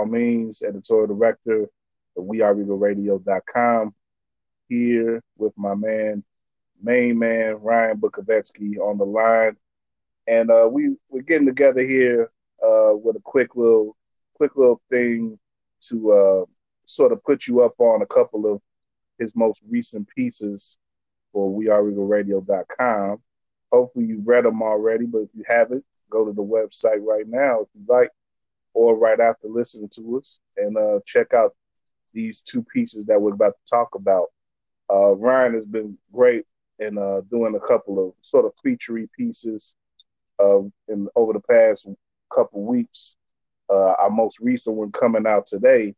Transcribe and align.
Kyle 0.00 0.06
Means, 0.06 0.62
editorial 0.62 1.06
director 1.08 1.62
of 2.16 2.24
WeAreRegalRadio.com, 2.24 3.94
here 4.68 5.22
with 5.36 5.52
my 5.58 5.74
man, 5.74 6.24
main 6.82 7.18
man, 7.18 7.56
Ryan 7.60 7.98
Bukovetsky 7.98 8.78
on 8.78 8.96
the 8.96 9.04
line. 9.04 9.56
And 10.26 10.50
uh, 10.50 10.68
we, 10.70 10.96
we're 11.10 11.22
getting 11.22 11.46
together 11.46 11.82
here 11.82 12.30
uh, 12.62 12.92
with 12.94 13.16
a 13.16 13.20
quick 13.24 13.56
little 13.56 13.96
quick 14.34 14.56
little 14.56 14.80
thing 14.90 15.38
to 15.80 16.12
uh, 16.12 16.44
sort 16.86 17.12
of 17.12 17.22
put 17.24 17.46
you 17.46 17.62
up 17.62 17.78
on 17.78 18.00
a 18.00 18.06
couple 18.06 18.50
of 18.50 18.62
his 19.18 19.36
most 19.36 19.60
recent 19.68 20.08
pieces 20.08 20.78
for 21.32 21.50
WeAreRegalRadio.com. 21.50 23.18
Hopefully 23.70 24.06
you've 24.06 24.26
read 24.26 24.46
them 24.46 24.62
already, 24.62 25.04
but 25.04 25.18
if 25.18 25.28
you 25.34 25.44
haven't, 25.46 25.84
go 26.08 26.24
to 26.24 26.32
the 26.32 26.42
website 26.42 27.04
right 27.04 27.28
now 27.28 27.60
if 27.60 27.68
you'd 27.74 27.88
like, 27.88 28.10
or 28.74 28.96
right 28.96 29.20
after 29.20 29.48
listening 29.48 29.88
to 29.90 30.18
us, 30.18 30.40
and 30.56 30.76
uh, 30.76 31.00
check 31.06 31.34
out 31.34 31.54
these 32.12 32.40
two 32.40 32.62
pieces 32.62 33.06
that 33.06 33.20
we're 33.20 33.34
about 33.34 33.54
to 33.54 33.70
talk 33.70 33.94
about. 33.94 34.28
Uh, 34.92 35.14
Ryan 35.14 35.54
has 35.54 35.66
been 35.66 35.96
great 36.12 36.44
in 36.78 36.98
uh, 36.98 37.20
doing 37.30 37.54
a 37.54 37.66
couple 37.66 38.04
of 38.04 38.14
sort 38.22 38.44
of 38.44 38.52
featurey 38.64 39.08
pieces 39.16 39.74
uh, 40.42 40.60
in 40.88 41.08
over 41.14 41.32
the 41.32 41.40
past 41.40 41.86
couple 42.34 42.62
weeks. 42.64 43.16
Uh, 43.68 43.94
our 44.00 44.10
most 44.10 44.40
recent 44.40 44.74
one 44.74 44.90
coming 44.90 45.26
out 45.26 45.46
today, 45.46 45.94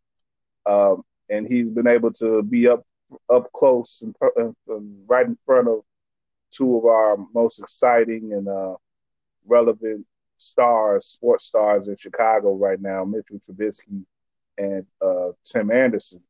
um, 0.66 1.02
and 1.30 1.46
he's 1.46 1.70
been 1.70 1.86
able 1.86 2.12
to 2.12 2.42
be 2.42 2.68
up 2.68 2.84
up 3.32 3.50
close 3.52 4.02
and, 4.02 4.14
and, 4.68 5.04
right 5.06 5.26
in 5.26 5.36
front 5.44 5.68
of 5.68 5.80
two 6.50 6.76
of 6.76 6.84
our 6.84 7.16
most 7.34 7.60
exciting 7.60 8.32
and 8.32 8.48
uh, 8.48 8.74
relevant 9.46 10.06
stars, 10.42 11.06
sports 11.06 11.46
stars 11.46 11.88
in 11.88 11.96
Chicago 11.96 12.54
right 12.54 12.80
now, 12.80 13.04
Mitchell 13.04 13.38
Trubisky 13.38 14.04
and 14.58 14.86
uh, 15.00 15.32
Tim 15.44 15.70
Anderson. 15.70 16.22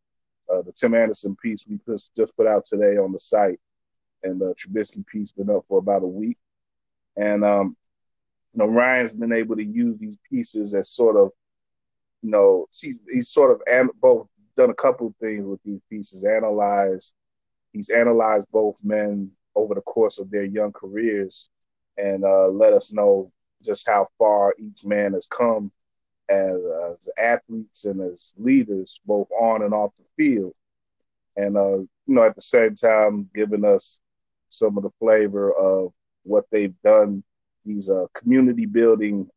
Uh, 0.53 0.63
the 0.63 0.73
Tim 0.73 0.95
Anderson 0.95 1.37
piece 1.37 1.65
we 1.69 1.79
just 2.17 2.37
put 2.37 2.47
out 2.47 2.65
today 2.67 2.97
on 2.97 3.13
the 3.13 3.19
site, 3.19 3.61
and 4.23 4.41
the 4.41 4.55
Trubisky 4.55 5.07
piece 5.07 5.33
been 5.33 5.51
up 5.51 5.65
for 5.69 5.79
about 5.79 6.03
a 6.03 6.07
week. 6.07 6.37
And 7.17 7.45
um, 7.45 7.77
you 8.53 8.59
know, 8.59 8.67
Ryan's 8.67 9.13
been 9.13 9.33
able 9.33 9.57
to 9.57 9.65
use 9.65 9.99
these 9.99 10.19
pieces 10.29 10.75
as 10.75 10.91
sort 10.91 11.17
of, 11.17 11.31
you 12.23 12.31
know, 12.31 12.67
he's, 12.71 12.99
he's 13.11 13.29
sort 13.31 13.51
of 13.51 13.63
an, 13.67 13.89
both 14.01 14.29
done 14.57 14.71
a 14.71 14.75
couple 14.75 15.15
things 15.21 15.45
with 15.45 15.63
these 15.63 15.81
pieces. 15.89 16.25
Analyzed, 16.25 17.15
he's 17.73 17.89
analyzed 17.89 18.47
both 18.53 18.77
men 18.83 19.31
over 19.55 19.75
the 19.75 19.81
course 19.81 20.19
of 20.19 20.31
their 20.31 20.45
young 20.45 20.73
careers, 20.73 21.49
and 21.97 22.25
uh, 22.25 22.49
let 22.49 22.73
us 22.73 22.93
know 22.93 23.33
just 23.63 23.89
how 23.89 24.09
far 24.19 24.55
each 24.59 24.85
man 24.85 25.13
has 25.15 25.27
come 25.27 25.71
as, 26.29 26.57
as 26.91 27.09
athletes 27.19 27.85
and 27.85 28.01
as 28.01 28.33
leaders, 28.37 29.01
both 29.07 29.29
on 29.41 29.63
and 29.63 29.75
off 29.75 29.93
the 29.97 30.05
field. 30.17 30.55
And 31.37 31.57
uh, 31.57 31.79
you 31.79 31.89
know, 32.07 32.25
at 32.25 32.35
the 32.35 32.43
same 32.43 32.75
time, 32.75 33.29
giving 33.35 33.65
us 33.65 34.01
some 34.49 34.77
of 34.77 34.83
the 34.83 34.91
flavor 34.99 35.53
of 35.53 35.93
what 36.25 36.45
they've 36.51 36.75
done, 36.85 37.23
these 37.65 37.89
uh, 37.89 38.07
community 38.15 38.67
building 38.67 39.29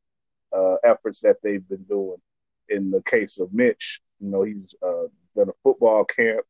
uh, 0.55 0.75
efforts 0.83 1.21
that 1.21 1.37
they've 1.41 1.67
been 1.67 1.83
doing. 1.83 2.17
In 2.69 2.91
the 2.91 3.01
case 3.03 3.39
of 3.39 3.53
Mitch, 3.53 4.01
you 4.19 4.29
know, 4.29 4.41
he's 4.41 4.73
uh, 4.81 5.07
done 5.35 5.49
a 5.49 5.53
football 5.63 6.03
camp 6.03 6.41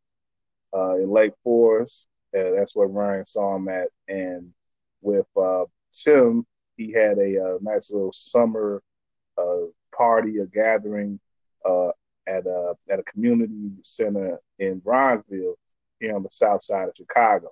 uh, 0.73 0.95
in 0.95 1.09
Lake 1.09 1.33
Forest. 1.43 2.07
that's 2.31 2.75
where 2.75 2.87
Ryan 2.87 3.25
saw 3.25 3.55
him 3.55 3.67
at. 3.67 3.89
And 4.07 4.51
with 5.01 5.27
Tim, 5.91 6.45
he 6.77 6.91
had 6.91 7.17
a, 7.17 7.41
uh, 7.41 7.57
nice 7.61 7.91
little 7.91 8.13
summer 8.13 8.81
uh, 9.37 9.65
party, 9.95 10.39
a 10.39 10.45
gathering 10.45 11.19
uh, 11.65 11.89
at 12.27 12.45
a 12.45 12.73
at 12.89 12.99
a 12.99 13.03
community 13.03 13.71
center 13.83 14.39
in 14.59 14.81
Bronzeville, 14.81 15.55
here 15.99 16.15
on 16.15 16.23
the 16.23 16.29
south 16.29 16.63
side 16.63 16.89
of 16.89 16.95
Chicago. 16.95 17.49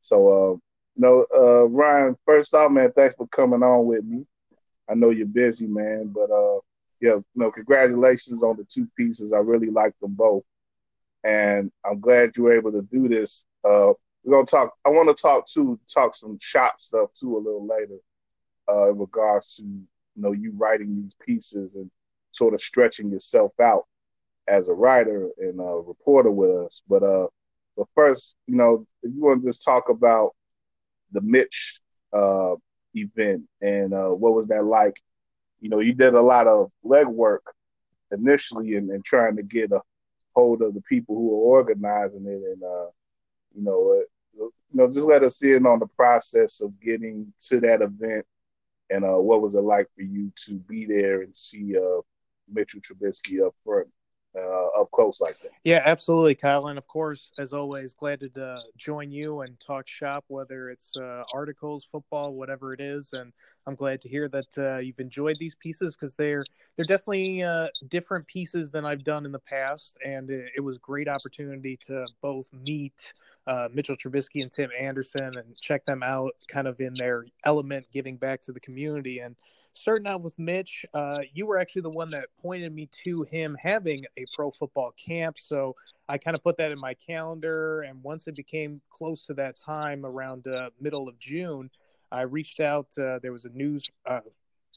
So, 0.00 0.28
uh, 0.28 0.52
you 0.94 0.98
know, 0.98 1.26
uh, 1.34 1.64
Ryan, 1.68 2.16
first 2.24 2.54
off, 2.54 2.70
man, 2.70 2.92
thanks 2.92 3.14
for 3.16 3.26
coming 3.28 3.62
on 3.62 3.86
with 3.86 4.04
me. 4.04 4.26
I 4.88 4.94
know 4.94 5.10
you're 5.10 5.26
busy, 5.26 5.66
man, 5.66 6.08
but 6.08 6.30
uh, 6.30 6.58
yeah, 7.00 7.14
you 7.14 7.24
know, 7.34 7.50
congratulations 7.50 8.42
on 8.42 8.56
the 8.56 8.64
two 8.64 8.88
pieces. 8.96 9.32
I 9.32 9.38
really 9.38 9.70
like 9.70 9.98
them 10.00 10.14
both, 10.14 10.44
and 11.24 11.70
I'm 11.84 12.00
glad 12.00 12.36
you 12.36 12.44
were 12.44 12.52
able 12.52 12.72
to 12.72 12.82
do 12.82 13.08
this. 13.08 13.44
We're 13.64 13.94
gonna 14.30 14.46
talk. 14.46 14.74
I 14.84 14.90
want 14.90 15.08
to 15.08 15.20
talk 15.20 15.46
to 15.54 15.78
talk 15.92 16.14
some 16.14 16.38
shop 16.40 16.80
stuff 16.80 17.12
too 17.12 17.36
a 17.36 17.38
little 17.38 17.66
later 17.66 17.96
uh, 18.68 18.90
in 18.90 18.98
regards 18.98 19.56
to 19.56 19.62
you 19.62 19.86
know 20.16 20.32
you 20.32 20.52
writing 20.56 21.02
these 21.02 21.16
pieces 21.24 21.74
and 21.74 21.90
sort 22.32 22.54
of 22.54 22.60
stretching 22.60 23.10
yourself 23.10 23.52
out 23.60 23.86
as 24.48 24.68
a 24.68 24.72
writer 24.72 25.28
and 25.38 25.60
a 25.60 25.64
reporter 25.64 26.30
with 26.30 26.50
us. 26.66 26.82
But 26.88 27.02
uh, 27.02 27.26
but 27.76 27.86
first, 27.94 28.34
you 28.46 28.56
know, 28.56 28.86
if 29.02 29.12
you 29.14 29.22
want 29.22 29.42
to 29.42 29.48
just 29.48 29.64
talk 29.64 29.88
about 29.88 30.34
the 31.12 31.20
Mitch 31.20 31.80
uh, 32.12 32.54
event 32.94 33.42
and 33.60 33.94
uh, 33.94 34.08
what 34.08 34.34
was 34.34 34.46
that 34.48 34.64
like? 34.64 35.00
You 35.60 35.68
know, 35.68 35.78
you 35.78 35.94
did 35.94 36.14
a 36.14 36.20
lot 36.20 36.46
of 36.46 36.70
legwork 36.84 37.38
initially 38.10 38.74
and 38.74 38.90
in, 38.90 38.96
in, 38.96 39.02
trying 39.02 39.36
to 39.36 39.42
get 39.42 39.72
a 39.72 39.80
hold 40.34 40.60
of 40.62 40.74
the 40.74 40.82
people 40.82 41.14
who 41.14 41.30
are 41.30 41.58
organizing 41.58 42.26
it, 42.26 42.42
and 42.52 42.62
uh, 42.62 42.90
you 43.54 43.62
know, 43.62 44.00
uh, 44.00 44.44
you 44.44 44.52
know, 44.74 44.88
just 44.88 45.06
let 45.06 45.22
us 45.22 45.42
in 45.42 45.66
on 45.66 45.78
the 45.78 45.86
process 45.86 46.60
of 46.60 46.78
getting 46.80 47.32
to 47.38 47.60
that 47.60 47.82
event 47.82 48.26
and 48.90 49.04
uh, 49.04 49.18
what 49.18 49.42
was 49.42 49.54
it 49.54 49.60
like 49.60 49.88
for 49.94 50.02
you 50.02 50.32
to 50.36 50.54
be 50.54 50.86
there 50.86 51.22
and 51.22 51.34
see 51.34 51.76
uh, 51.76 52.00
Mitchell 52.52 52.80
Trubisky 52.80 53.44
up 53.46 53.54
front, 53.64 53.88
uh, 54.36 54.80
up 54.80 54.90
close 54.90 55.20
like 55.20 55.40
that? 55.40 55.50
Yeah, 55.64 55.82
absolutely, 55.84 56.34
Kyle. 56.34 56.68
And 56.68 56.78
of 56.78 56.86
course, 56.88 57.32
as 57.38 57.52
always, 57.52 57.92
glad 57.92 58.20
to 58.20 58.44
uh, 58.44 58.58
join 58.76 59.10
you 59.10 59.42
and 59.42 59.58
talk 59.60 59.88
shop, 59.88 60.24
whether 60.28 60.70
it's 60.70 60.96
uh, 60.96 61.22
articles, 61.34 61.84
football, 61.90 62.34
whatever 62.34 62.72
it 62.72 62.80
is. 62.80 63.12
And 63.12 63.32
I'm 63.66 63.74
glad 63.74 64.00
to 64.02 64.08
hear 64.08 64.28
that 64.28 64.58
uh, 64.58 64.80
you've 64.80 65.00
enjoyed 65.00 65.36
these 65.36 65.54
pieces 65.54 65.94
because 65.94 66.14
they're 66.14 66.44
they're 66.76 66.96
definitely 66.96 67.44
different 67.88 68.26
pieces 68.26 68.70
than 68.70 68.84
I've 68.86 69.04
done 69.04 69.26
in 69.26 69.32
the 69.32 69.38
past, 69.38 69.98
and 70.04 70.30
it, 70.30 70.52
it 70.56 70.60
was 70.60 70.78
great 70.78 71.08
opportunity 71.08 71.76
to 71.88 72.06
both 72.22 72.48
meet 72.66 73.12
uh, 73.46 73.68
Mitchell 73.72 73.96
Trubisky 73.96 74.42
and 74.42 74.52
Tim 74.52 74.70
Anderson 74.78 75.30
and 75.36 75.56
check 75.60 75.84
them 75.84 76.02
out 76.02 76.32
kind 76.48 76.66
of 76.66 76.80
in 76.80 76.94
their 76.94 77.26
element, 77.44 77.86
giving 77.92 78.16
back 78.16 78.42
to 78.42 78.52
the 78.52 78.60
community. 78.60 79.18
And 79.18 79.36
starting 79.72 80.06
out 80.06 80.22
with 80.22 80.38
Mitch, 80.38 80.84
uh, 80.94 81.18
you 81.32 81.46
were 81.46 81.58
actually 81.58 81.82
the 81.82 81.90
one 81.90 82.08
that 82.08 82.26
pointed 82.40 82.74
me 82.74 82.88
to 83.04 83.22
him 83.24 83.56
having 83.60 84.04
a 84.16 84.24
pro 84.34 84.50
football 84.50 84.92
camp. 84.92 85.38
So 85.38 85.74
I 86.08 86.18
kind 86.18 86.36
of 86.36 86.42
put 86.42 86.56
that 86.58 86.70
in 86.72 86.78
my 86.80 86.94
calendar. 86.94 87.82
And 87.82 88.02
once 88.02 88.26
it 88.28 88.36
became 88.36 88.80
close 88.90 89.26
to 89.26 89.34
that 89.34 89.56
time 89.58 90.04
around 90.04 90.46
uh, 90.46 90.70
middle 90.80 91.08
of 91.08 91.18
June, 91.18 91.70
I 92.10 92.22
reached 92.22 92.60
out. 92.60 92.86
Uh, 92.98 93.18
there 93.20 93.32
was 93.32 93.46
a 93.46 93.50
news 93.50 93.90
uh, 94.06 94.20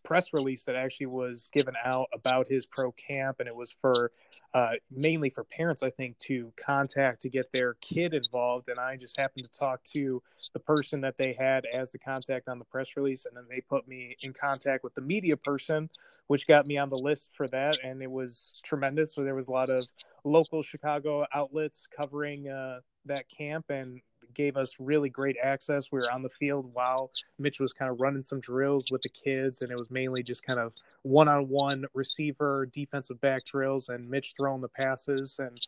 press 0.06 0.32
release 0.34 0.64
that 0.64 0.76
actually 0.76 1.08
was 1.08 1.50
given 1.52 1.74
out 1.84 2.08
about 2.14 2.48
his 2.48 2.66
pro 2.66 2.92
camp, 2.94 3.38
and 3.40 3.50
it 3.50 3.56
was 3.56 3.76
for 3.82 4.12
uh, 4.54 4.76
mainly 4.90 5.30
for 5.30 5.44
parents, 5.44 5.84
I 5.84 5.90
think, 5.90 6.18
to 6.20 6.54
contact 6.56 7.24
to 7.24 7.30
get 7.30 7.52
their 7.52 7.74
kid 7.82 8.14
involved. 8.14 8.70
And 8.70 8.80
I 8.80 8.96
just 8.96 9.20
happened 9.20 9.46
to 9.52 9.60
talk 9.60 9.84
to 9.94 10.22
the 10.54 10.60
person 10.60 11.02
that 11.02 11.18
they 11.18 11.34
had 11.34 11.66
as 11.66 11.92
the 11.92 12.00
contact 12.00 12.48
on 12.48 12.60
the 12.60 12.66
press 12.66 12.96
release, 12.96 13.26
and 13.26 13.36
then 13.36 13.46
they 13.50 13.62
put 13.62 13.88
me 13.88 14.16
in 14.22 14.32
contact 14.32 14.84
with 14.84 14.94
the 14.94 15.02
media 15.02 15.36
person, 15.36 15.90
which 16.28 16.48
got 16.48 16.66
me 16.66 16.78
on 16.78 16.90
the 16.90 16.98
list 16.98 17.30
for 17.34 17.48
that, 17.50 17.78
and 17.84 18.02
it 18.02 18.10
was 18.10 18.62
tremendous. 18.64 19.14
So 19.14 19.24
there 19.24 19.36
was 19.36 19.48
a 19.48 19.52
lot 19.52 19.70
of 19.70 19.84
local 20.24 20.64
Chicago 20.64 21.26
outlets 21.34 21.88
covering 22.00 22.48
uh, 22.48 22.80
that 23.06 23.28
camp, 23.28 23.66
and 23.70 24.00
gave 24.36 24.58
us 24.58 24.76
really 24.80 25.10
great 25.10 25.38
access. 25.42 25.92
We 25.92 25.98
were 25.98 26.12
on 26.14 26.22
the 26.22 26.30
field 26.30 26.70
while 26.74 27.12
Mitch 27.40 27.60
was 27.60 27.74
kind 27.74 27.90
of 27.90 28.02
running 28.02 28.22
some 28.22 28.40
drills 28.40 28.86
with 28.92 29.02
the 29.02 29.10
kids, 29.10 29.62
and 29.62 29.72
it 29.72 29.80
was 29.80 29.90
mainly 29.90 30.22
just 30.22 30.44
kind 30.44 30.60
of 30.60 30.74
one 31.04 31.28
on 31.28 31.50
one 31.50 31.86
receiver, 31.94 32.68
defensive 32.72 33.20
back 33.22 33.46
drills, 33.46 33.90
and 33.90 34.10
Mitch 34.10 34.34
throwing 34.40 34.62
the 34.62 34.68
passes. 34.68 35.40
And 35.40 35.60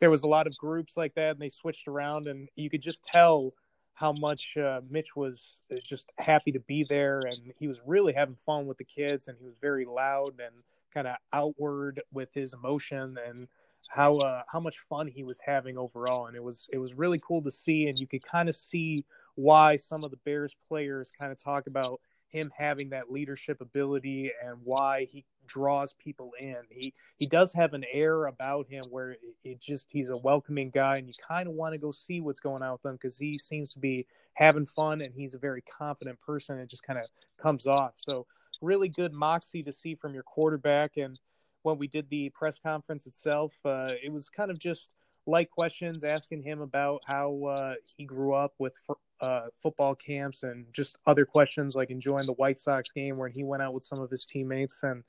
there 0.00 0.10
was 0.10 0.22
a 0.22 0.28
lot 0.28 0.46
of 0.46 0.56
groups 0.58 0.96
like 0.96 1.14
that, 1.14 1.32
and 1.32 1.40
they 1.40 1.48
switched 1.48 1.88
around, 1.88 2.26
and 2.26 2.48
you 2.56 2.70
could 2.70 2.82
just 2.82 3.02
tell 3.02 3.52
how 3.94 4.14
much 4.20 4.56
uh, 4.56 4.80
Mitch 4.88 5.14
was 5.14 5.60
uh, 5.70 5.76
just 5.84 6.10
happy 6.18 6.52
to 6.52 6.60
be 6.60 6.84
there, 6.88 7.20
and 7.24 7.52
he 7.58 7.68
was 7.68 7.80
really 7.86 8.12
having 8.12 8.36
fun 8.36 8.66
with 8.66 8.78
the 8.78 8.84
kids, 8.84 9.28
and 9.28 9.36
he 9.38 9.44
was 9.44 9.54
very 9.60 9.84
loud 9.84 10.40
and 10.40 10.62
kind 10.92 11.06
of 11.06 11.16
outward 11.32 12.02
with 12.12 12.32
his 12.32 12.52
emotion 12.52 13.18
and 13.26 13.48
how 13.88 14.18
uh, 14.18 14.42
how 14.50 14.60
much 14.60 14.78
fun 14.78 15.06
he 15.06 15.22
was 15.22 15.38
having 15.44 15.76
overall, 15.76 16.26
and 16.26 16.36
it 16.36 16.42
was 16.42 16.68
it 16.72 16.78
was 16.78 16.94
really 16.94 17.20
cool 17.20 17.42
to 17.42 17.50
see, 17.50 17.88
and 17.88 17.98
you 18.00 18.06
could 18.06 18.22
kind 18.22 18.48
of 18.48 18.54
see 18.54 19.04
why 19.34 19.76
some 19.76 20.00
of 20.04 20.10
the 20.10 20.16
Bears 20.18 20.54
players 20.68 21.10
kind 21.18 21.32
of 21.32 21.42
talk 21.42 21.66
about 21.66 22.00
him 22.28 22.50
having 22.56 22.88
that 22.90 23.12
leadership 23.12 23.60
ability 23.60 24.32
and 24.42 24.56
why 24.64 25.04
he 25.04 25.24
draws 25.46 25.92
people 25.94 26.32
in. 26.40 26.56
He 26.70 26.94
he 27.18 27.26
does 27.26 27.52
have 27.52 27.74
an 27.74 27.84
air 27.92 28.26
about 28.26 28.66
him 28.68 28.82
where 28.90 29.16
it, 29.44 29.60
just 29.60 29.88
he's 29.90 30.10
a 30.10 30.16
welcoming 30.16 30.70
guy, 30.70 30.96
and 30.96 31.06
you 31.06 31.12
kind 31.26 31.46
of 31.46 31.54
want 31.54 31.74
to 31.74 31.78
go 31.78 31.92
see 31.92 32.20
what's 32.20 32.40
going 32.40 32.62
on 32.62 32.72
with 32.72 32.84
him 32.84 32.94
because 32.94 33.18
he 33.18 33.38
seems 33.38 33.72
to 33.74 33.78
be 33.78 34.06
having 34.34 34.64
fun 34.66 35.02
and 35.02 35.12
he's 35.14 35.34
a 35.34 35.38
very 35.38 35.62
confident 35.62 36.18
person. 36.20 36.58
It 36.58 36.70
just 36.70 36.82
kind 36.82 36.98
of 36.98 37.04
comes 37.36 37.66
off. 37.66 37.92
So 37.96 38.26
really 38.62 38.88
good 38.88 39.12
moxie 39.12 39.62
to 39.64 39.72
see 39.72 39.94
from 39.94 40.14
your 40.14 40.22
quarterback 40.22 40.96
and 40.96 41.18
when 41.62 41.78
we 41.78 41.86
did 41.86 42.08
the 42.10 42.30
press 42.30 42.58
conference 42.58 43.06
itself. 43.06 43.52
Uh, 43.64 43.92
it 44.02 44.12
was 44.12 44.28
kind 44.28 44.50
of 44.50 44.58
just 44.58 44.90
light 45.26 45.50
questions, 45.50 46.04
asking 46.04 46.42
him 46.42 46.60
about 46.60 47.02
how 47.06 47.44
uh, 47.44 47.74
he 47.96 48.04
grew 48.04 48.34
up 48.34 48.54
with 48.58 48.74
uh, 49.20 49.46
football 49.62 49.94
camps 49.94 50.42
and 50.42 50.66
just 50.72 50.98
other 51.06 51.24
questions 51.24 51.76
like 51.76 51.90
enjoying 51.90 52.26
the 52.26 52.34
White 52.34 52.58
Sox 52.58 52.90
game 52.90 53.16
where 53.16 53.28
he 53.28 53.44
went 53.44 53.62
out 53.62 53.72
with 53.72 53.84
some 53.84 54.02
of 54.02 54.10
his 54.10 54.24
teammates 54.24 54.82
and 54.82 55.04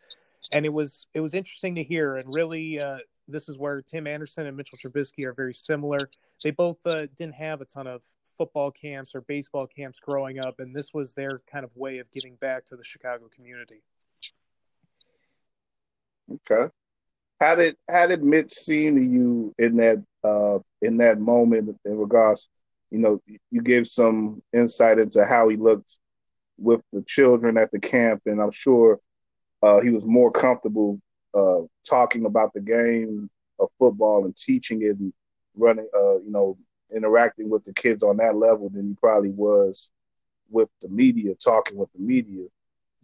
and 0.52 0.66
it 0.66 0.74
was 0.74 1.08
it 1.14 1.22
was 1.22 1.34
interesting 1.34 1.74
to 1.74 1.84
hear 1.84 2.18
and 2.18 2.26
really 2.36 2.80
uh, 2.80 2.98
this 3.28 3.50
is 3.50 3.58
where 3.58 3.82
Tim 3.82 4.06
Anderson 4.06 4.46
and 4.46 4.58
Mitchell 4.58 4.78
Trubisky 4.78 5.26
are 5.26 5.34
very 5.34 5.54
similar. 5.54 5.98
They 6.44 6.52
both 6.52 6.86
uh, 6.86 7.08
didn't 7.18 7.36
have 7.36 7.62
a 7.62 7.66
ton 7.66 7.88
of 7.88 8.02
football 8.38 8.72
camps 8.72 9.16
or 9.16 9.22
baseball 9.22 9.68
camps 9.68 10.00
growing 10.00 10.40
up, 10.40 10.60
and 10.60 10.76
this 10.76 10.94
was 10.94 11.14
their 11.14 11.40
kind 11.52 11.64
of 11.64 11.76
way 11.76 12.00
of 12.00 12.12
giving 12.12 12.36
back 12.36 12.66
to 12.66 12.76
the 12.76 12.84
Chicago 12.84 13.30
community. 13.34 13.82
Okay. 16.34 16.70
How 17.40 17.56
did 17.56 17.78
how 17.90 18.08
did 18.08 18.24
Mitch 18.24 18.52
seem 18.52 18.96
to 18.96 19.02
you 19.04 19.54
in 19.60 19.78
that 19.78 20.04
uh, 20.24 20.60
in 20.82 20.98
that 20.98 21.20
moment 21.20 21.78
in 21.86 21.98
regards? 21.98 22.50
You 22.92 23.00
know, 23.00 23.22
you 23.52 23.62
gave 23.62 23.88
some 23.88 24.42
insight 24.54 25.00
into 25.00 25.26
how 25.26 25.50
he 25.50 25.58
looked 25.58 26.00
with 26.58 26.82
the 26.94 27.04
children 27.04 27.58
at 27.58 27.72
the 27.72 27.80
camp, 27.80 28.22
and 28.26 28.42
I'm 28.42 28.52
sure 28.52 29.00
uh, 29.64 29.82
he 29.82 29.90
was 29.90 30.06
more 30.06 30.32
comfortable 30.32 31.00
uh, 31.34 31.62
talking 31.88 32.26
about 32.26 32.54
the 32.54 32.62
game 32.62 33.30
of 33.60 33.70
football 33.80 34.26
and 34.26 34.36
teaching 34.38 34.82
it 34.84 34.98
and 35.00 35.14
running, 35.56 35.88
uh, 35.96 36.18
you 36.20 36.32
know, 36.32 36.58
interacting 36.96 37.50
with 37.50 37.64
the 37.66 37.74
kids 37.74 38.04
on 38.04 38.18
that 38.18 38.36
level 38.36 38.70
than 38.70 38.90
he 38.90 38.96
probably 38.96 39.32
was 39.32 39.92
with 40.50 40.70
the 40.82 40.90
media, 40.90 41.34
talking 41.36 41.78
with 41.78 41.92
the 41.94 42.00
media. 42.02 42.46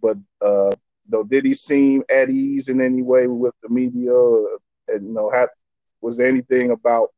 But 0.02 0.18
uh, 0.42 0.72
though, 1.10 1.24
did 1.24 1.46
he 1.46 1.54
seem 1.54 2.04
at 2.10 2.30
ease 2.30 2.70
in 2.70 2.82
any 2.82 3.02
way 3.02 3.28
with 3.28 3.56
the 3.62 3.70
media? 3.70 4.14
And, 4.88 5.08
you 5.08 5.14
know, 5.14 5.30
how, 5.32 5.48
was 6.02 6.18
there 6.18 6.28
anything 6.28 6.72
about 6.72 7.10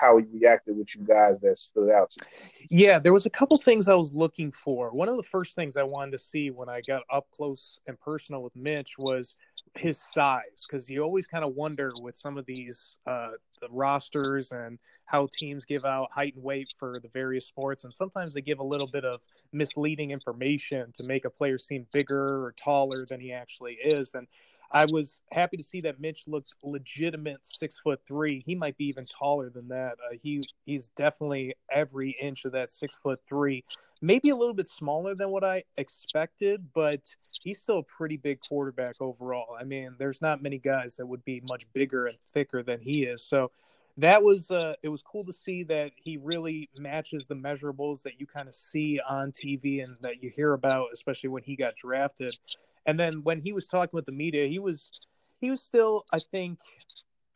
how 0.00 0.16
he 0.16 0.24
reacted 0.32 0.76
with 0.78 0.94
you 0.96 1.02
guys 1.02 1.38
that 1.40 1.58
stood 1.58 1.90
out 1.90 2.10
to 2.10 2.20
you? 2.20 2.66
Yeah, 2.70 2.98
there 2.98 3.12
was 3.12 3.26
a 3.26 3.30
couple 3.30 3.58
things 3.58 3.86
I 3.88 3.94
was 3.94 4.12
looking 4.12 4.50
for. 4.52 4.90
One 4.92 5.08
of 5.08 5.16
the 5.16 5.22
first 5.22 5.54
things 5.54 5.76
I 5.76 5.82
wanted 5.82 6.12
to 6.12 6.18
see 6.18 6.50
when 6.50 6.68
I 6.68 6.80
got 6.86 7.02
up 7.10 7.26
close 7.30 7.80
and 7.86 8.00
personal 8.00 8.42
with 8.42 8.56
Mitch 8.56 8.96
was 8.98 9.34
his 9.74 10.00
size, 10.00 10.66
because 10.66 10.88
you 10.88 11.02
always 11.02 11.26
kind 11.26 11.44
of 11.44 11.54
wonder 11.54 11.90
with 12.00 12.16
some 12.16 12.38
of 12.38 12.46
these 12.46 12.96
uh, 13.06 13.30
the 13.60 13.68
rosters 13.70 14.52
and 14.52 14.78
how 15.04 15.28
teams 15.36 15.64
give 15.64 15.84
out 15.84 16.10
height 16.12 16.34
and 16.34 16.42
weight 16.42 16.68
for 16.78 16.94
the 17.02 17.08
various 17.12 17.46
sports, 17.46 17.84
and 17.84 17.92
sometimes 17.92 18.32
they 18.32 18.40
give 18.40 18.60
a 18.60 18.64
little 18.64 18.88
bit 18.88 19.04
of 19.04 19.16
misleading 19.52 20.12
information 20.12 20.90
to 20.92 21.04
make 21.06 21.24
a 21.24 21.30
player 21.30 21.58
seem 21.58 21.86
bigger 21.92 22.24
or 22.24 22.54
taller 22.56 23.04
than 23.08 23.20
he 23.20 23.32
actually 23.32 23.74
is, 23.74 24.14
and 24.14 24.26
I 24.72 24.86
was 24.86 25.20
happy 25.32 25.56
to 25.56 25.62
see 25.64 25.80
that 25.82 26.00
Mitch 26.00 26.24
looked 26.28 26.54
legitimate 26.62 27.40
six 27.42 27.78
foot 27.78 28.00
three. 28.06 28.42
He 28.46 28.54
might 28.54 28.76
be 28.76 28.86
even 28.88 29.04
taller 29.04 29.50
than 29.50 29.68
that. 29.68 29.94
Uh, 29.94 30.16
he 30.22 30.42
he's 30.64 30.88
definitely 30.88 31.54
every 31.70 32.14
inch 32.22 32.44
of 32.44 32.52
that 32.52 32.70
six 32.70 32.94
foot 32.94 33.20
three. 33.28 33.64
Maybe 34.00 34.30
a 34.30 34.36
little 34.36 34.54
bit 34.54 34.68
smaller 34.68 35.14
than 35.14 35.30
what 35.30 35.44
I 35.44 35.64
expected, 35.76 36.72
but 36.72 37.00
he's 37.42 37.60
still 37.60 37.78
a 37.78 37.82
pretty 37.82 38.16
big 38.16 38.40
quarterback 38.40 38.94
overall. 39.00 39.56
I 39.58 39.64
mean, 39.64 39.96
there's 39.98 40.22
not 40.22 40.42
many 40.42 40.58
guys 40.58 40.96
that 40.96 41.06
would 41.06 41.24
be 41.24 41.42
much 41.50 41.66
bigger 41.72 42.06
and 42.06 42.18
thicker 42.32 42.62
than 42.62 42.80
he 42.80 43.04
is. 43.04 43.24
So 43.24 43.50
that 43.96 44.22
was 44.22 44.50
uh, 44.50 44.74
it 44.82 44.88
was 44.88 45.02
cool 45.02 45.24
to 45.24 45.32
see 45.32 45.64
that 45.64 45.90
he 45.96 46.16
really 46.16 46.68
matches 46.78 47.26
the 47.26 47.34
measurables 47.34 48.02
that 48.02 48.20
you 48.20 48.26
kind 48.26 48.48
of 48.48 48.54
see 48.54 49.00
on 49.08 49.32
TV 49.32 49.82
and 49.82 49.96
that 50.02 50.22
you 50.22 50.30
hear 50.30 50.52
about, 50.52 50.88
especially 50.92 51.28
when 51.28 51.42
he 51.42 51.56
got 51.56 51.74
drafted. 51.74 52.34
And 52.90 52.98
then 52.98 53.22
when 53.22 53.38
he 53.38 53.52
was 53.52 53.68
talking 53.68 53.96
with 53.96 54.04
the 54.04 54.10
media, 54.10 54.48
he 54.48 54.58
was 54.58 54.90
he 55.40 55.48
was 55.48 55.62
still, 55.62 56.04
I 56.12 56.18
think, 56.18 56.58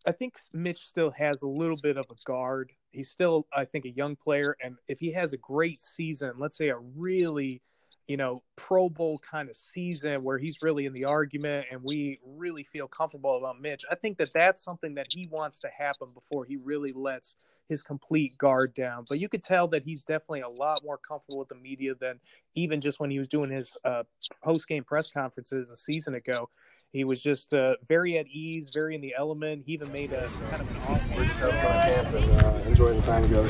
I 0.04 0.10
think 0.10 0.34
Mitch 0.52 0.80
still 0.80 1.12
has 1.12 1.42
a 1.42 1.46
little 1.46 1.78
bit 1.80 1.96
of 1.96 2.06
a 2.10 2.16
guard. 2.26 2.72
He's 2.90 3.08
still, 3.08 3.46
I 3.56 3.64
think, 3.64 3.84
a 3.84 3.90
young 3.90 4.16
player, 4.16 4.56
and 4.60 4.78
if 4.88 4.98
he 4.98 5.12
has 5.12 5.32
a 5.32 5.36
great 5.36 5.80
season, 5.80 6.32
let's 6.38 6.56
say 6.56 6.70
a 6.70 6.76
really, 6.76 7.62
you 8.06 8.16
know, 8.16 8.42
Pro 8.56 8.88
Bowl 8.88 9.18
kind 9.18 9.48
of 9.48 9.56
season 9.56 10.22
where 10.22 10.36
he's 10.36 10.62
really 10.62 10.84
in 10.86 10.92
the 10.92 11.06
argument, 11.06 11.66
and 11.70 11.80
we 11.82 12.20
really 12.24 12.62
feel 12.62 12.86
comfortable 12.86 13.38
about 13.38 13.60
Mitch, 13.60 13.82
I 13.90 13.94
think 13.94 14.18
that 14.18 14.32
that's 14.32 14.62
something 14.62 14.94
that 14.94 15.06
he 15.10 15.26
wants 15.30 15.60
to 15.60 15.68
happen 15.68 16.08
before 16.12 16.44
he 16.44 16.56
really 16.56 16.92
lets 16.94 17.36
his 17.68 17.82
complete 17.82 18.36
guard 18.36 18.74
down. 18.74 19.04
But 19.08 19.20
you 19.20 19.28
could 19.28 19.42
tell 19.42 19.68
that 19.68 19.84
he's 19.84 20.04
definitely 20.04 20.42
a 20.42 20.48
lot 20.48 20.80
more 20.84 20.98
comfortable 20.98 21.38
with 21.38 21.48
the 21.48 21.54
media 21.54 21.94
than 21.94 22.20
even 22.54 22.80
just 22.80 23.00
when 23.00 23.10
he 23.10 23.18
was 23.18 23.26
doing 23.26 23.50
his 23.50 23.76
uh, 23.86 24.02
post 24.42 24.68
game 24.68 24.84
press 24.84 25.10
conferences 25.10 25.70
a 25.70 25.76
season 25.76 26.14
ago. 26.14 26.50
He 26.92 27.04
was 27.04 27.22
just 27.22 27.54
uh, 27.54 27.76
very 27.88 28.18
at 28.18 28.26
ease, 28.26 28.70
very 28.74 28.94
in 28.94 29.00
the 29.00 29.14
element. 29.16 29.64
He 29.66 29.72
even 29.72 29.90
made 29.92 30.12
a 30.12 30.28
kind 30.50 30.60
of 30.60 30.70
an 30.70 30.76
off. 30.88 31.00
We're 31.16 31.24
just 31.24 31.40
having 31.40 31.56
fun 31.62 31.72
camp 31.72 32.14
and 32.14 32.42
uh, 32.42 32.68
enjoying 32.68 33.00
the 33.00 33.06
time 33.06 33.22
together. 33.22 33.48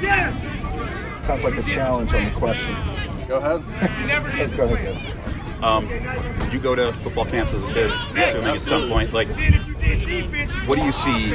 Yes. 0.00 1.26
Sounds 1.26 1.44
like 1.44 1.56
a 1.56 1.62
challenge 1.62 2.12
on 2.14 2.24
the 2.24 2.30
questions. 2.30 2.93
Go 3.28 3.36
ahead. 3.38 3.64
Let's 4.36 4.56
go 4.56 4.64
ahead. 4.64 4.96
Yes. 4.96 5.62
Um, 5.62 5.88
you 6.52 6.58
go 6.58 6.74
to 6.74 6.92
football 6.94 7.24
camps 7.24 7.54
as 7.54 7.62
a 7.62 7.72
kid, 7.72 7.90
assuming 8.16 8.54
at 8.54 8.60
some 8.60 8.88
point. 8.88 9.12
Like, 9.12 9.28
what 10.66 10.78
do 10.78 10.84
you 10.84 10.92
see 10.92 11.34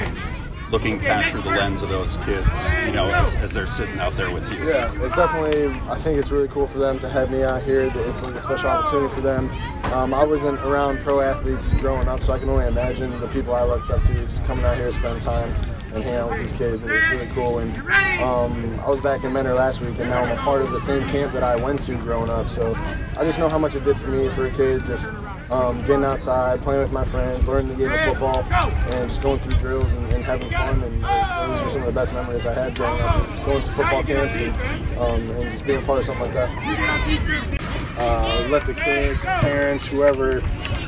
looking 0.71 0.99
kind 0.99 1.25
of 1.25 1.31
through 1.31 1.41
the 1.41 1.49
lens 1.49 1.81
of 1.81 1.89
those 1.89 2.17
kids, 2.17 2.47
you 2.85 2.91
know, 2.91 3.09
as, 3.09 3.35
as, 3.35 3.51
they're 3.51 3.65
sitting 3.65 3.99
out 3.99 4.13
there 4.13 4.31
with 4.31 4.51
you. 4.53 4.67
Yeah, 4.67 4.91
it's 5.03 5.15
definitely, 5.15 5.67
I 5.89 5.97
think 5.97 6.19
it's 6.19 6.31
really 6.31 6.47
cool 6.47 6.67
for 6.67 6.77
them 6.77 6.99
to 6.99 7.09
have 7.09 7.31
me 7.31 7.43
out 7.43 7.63
here. 7.63 7.91
It's 7.93 8.21
a 8.21 8.39
special 8.39 8.69
opportunity 8.69 9.13
for 9.13 9.21
them. 9.21 9.49
Um, 9.93 10.13
I 10.13 10.23
wasn't 10.23 10.59
around 10.59 10.99
pro 10.99 11.21
athletes 11.21 11.73
growing 11.73 12.07
up, 12.07 12.21
so 12.21 12.33
I 12.33 12.39
can 12.39 12.49
only 12.49 12.67
imagine 12.67 13.19
the 13.19 13.27
people 13.27 13.55
I 13.55 13.63
looked 13.63 13.89
up 13.89 14.03
to 14.03 14.13
just 14.13 14.45
coming 14.45 14.63
out 14.63 14.77
here, 14.77 14.91
spending 14.91 15.21
time 15.21 15.53
and 15.93 16.03
hang 16.03 16.15
out 16.15 16.31
with 16.31 16.39
these 16.39 16.51
kids, 16.51 16.83
and 16.83 16.91
it's 16.91 17.09
really 17.09 17.27
cool. 17.27 17.59
And 17.59 17.75
um, 18.21 18.79
I 18.79 18.89
was 18.89 19.01
back 19.01 19.23
in 19.23 19.33
Mentor 19.33 19.53
last 19.53 19.81
week, 19.81 19.97
and 19.99 20.09
now 20.09 20.23
I'm 20.23 20.37
a 20.37 20.41
part 20.41 20.61
of 20.61 20.71
the 20.71 20.79
same 20.79 21.07
camp 21.09 21.33
that 21.33 21.43
I 21.43 21.55
went 21.55 21.81
to 21.83 21.95
growing 21.95 22.29
up. 22.29 22.49
So 22.49 22.75
I 23.17 23.23
just 23.23 23.39
know 23.39 23.49
how 23.49 23.57
much 23.57 23.75
it 23.75 23.83
did 23.83 23.97
for 23.97 24.07
me 24.07 24.29
for 24.29 24.45
a 24.45 24.51
kid, 24.51 24.85
just 24.85 25.11
um, 25.51 25.79
getting 25.81 26.03
outside, 26.03 26.61
playing 26.61 26.81
with 26.81 26.91
my 26.91 27.03
friends, 27.05 27.47
learning 27.47 27.69
the 27.69 27.75
game 27.75 27.91
of 27.91 27.99
football, 28.01 28.43
and 28.43 29.09
just 29.09 29.21
going 29.21 29.39
through 29.39 29.59
drills 29.59 29.91
and, 29.93 30.13
and 30.13 30.23
having 30.23 30.49
fun. 30.51 30.83
And 30.83 31.03
those 31.03 31.61
are 31.61 31.69
some 31.69 31.81
of 31.81 31.87
the 31.87 31.99
best 31.99 32.13
memories 32.13 32.45
I 32.45 32.53
had 32.53 32.75
growing 32.75 33.01
up, 33.01 33.27
is 33.27 33.39
going 33.39 33.63
to 33.63 33.71
football 33.71 34.03
camps 34.03 34.37
and, 34.37 34.53
um, 34.97 35.29
and 35.31 35.51
just 35.51 35.65
being 35.65 35.81
a 35.81 35.85
part 35.85 35.99
of 35.99 36.05
something 36.05 36.25
like 36.25 36.33
that. 36.33 37.59
Uh, 37.97 38.47
let 38.49 38.65
the 38.65 38.73
kids, 38.73 39.23
parents, 39.23 39.85
whoever, 39.85 40.39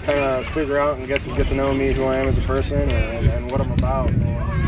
kind 0.04 0.20
of 0.20 0.48
figure 0.48 0.78
out 0.78 0.98
and 0.98 1.08
get 1.08 1.22
to 1.22 1.30
get 1.36 1.48
to 1.48 1.56
know 1.56 1.74
me, 1.74 1.92
who 1.92 2.06
I 2.06 2.18
am 2.18 2.28
as 2.28 2.38
a 2.38 2.42
person, 2.42 2.90
and, 2.90 3.28
and 3.28 3.52
what 3.52 3.60
I'm 3.60 3.72
about. 3.72 4.10
I'm, 4.12 4.61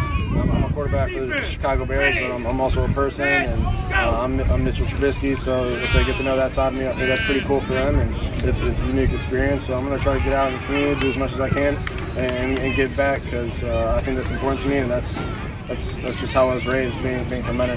I'm, 0.74 0.75
quarterback 0.75 1.12
for 1.12 1.25
the 1.25 1.44
Chicago 1.44 1.86
Bears, 1.86 2.15
but 2.15 2.32
I'm, 2.32 2.48
I'm 2.48 2.60
also 2.60 2.84
a 2.84 2.89
person, 2.89 3.27
and 3.27 3.63
uh, 3.94 4.20
I'm, 4.20 4.39
I'm, 4.39 4.63
Mitchell 4.63 4.88
Trubisky. 4.88 5.38
So 5.38 5.70
if 5.70 5.94
they 5.94 6.03
get 6.03 6.15
to 6.18 6.24
know 6.24 6.36
that 6.36 6.53
side 6.53 6.74
of 6.74 6.80
me, 6.80 6.88
I 6.88 6.94
think 6.94 7.08
that's 7.08 7.22
pretty 7.22 7.42
cool 7.42 7.62
for 7.62 7.74
them, 7.74 8.00
and 8.00 8.44
it's, 8.44 8.62
it's 8.62 8.82
a 8.82 8.88
unique 8.88 9.12
experience. 9.12 9.68
So 9.68 9.75
I'm 9.77 9.86
going 9.86 9.96
to 9.96 10.03
try 10.03 10.18
to 10.18 10.24
get 10.24 10.34
out 10.34 10.51
in 10.51 10.60
the 10.60 10.65
community, 10.65 11.00
do 11.00 11.10
as 11.10 11.18
much 11.18 11.32
as 11.34 11.39
I 11.39 11.50
can, 11.50 11.75
and, 12.18 12.60
and 12.60 12.75
give 12.75 12.96
back 12.98 13.24
because 13.24 13.63
uh, 13.63 13.96
I 13.96 14.01
think 14.01 14.18
that's 14.18 14.32
important 14.32 14.62
to 14.62 14.68
me, 14.68 14.77
and 14.77 14.89
that's 14.89 15.24
that's 15.68 15.98
that's 15.98 16.20
just 16.20 16.34
how 16.34 16.50
I 16.50 16.56
was 16.56 16.65
raised, 16.65 17.01
being 17.03 17.27
being 17.30 17.44
from 17.44 17.58
Mentor. 17.58 17.75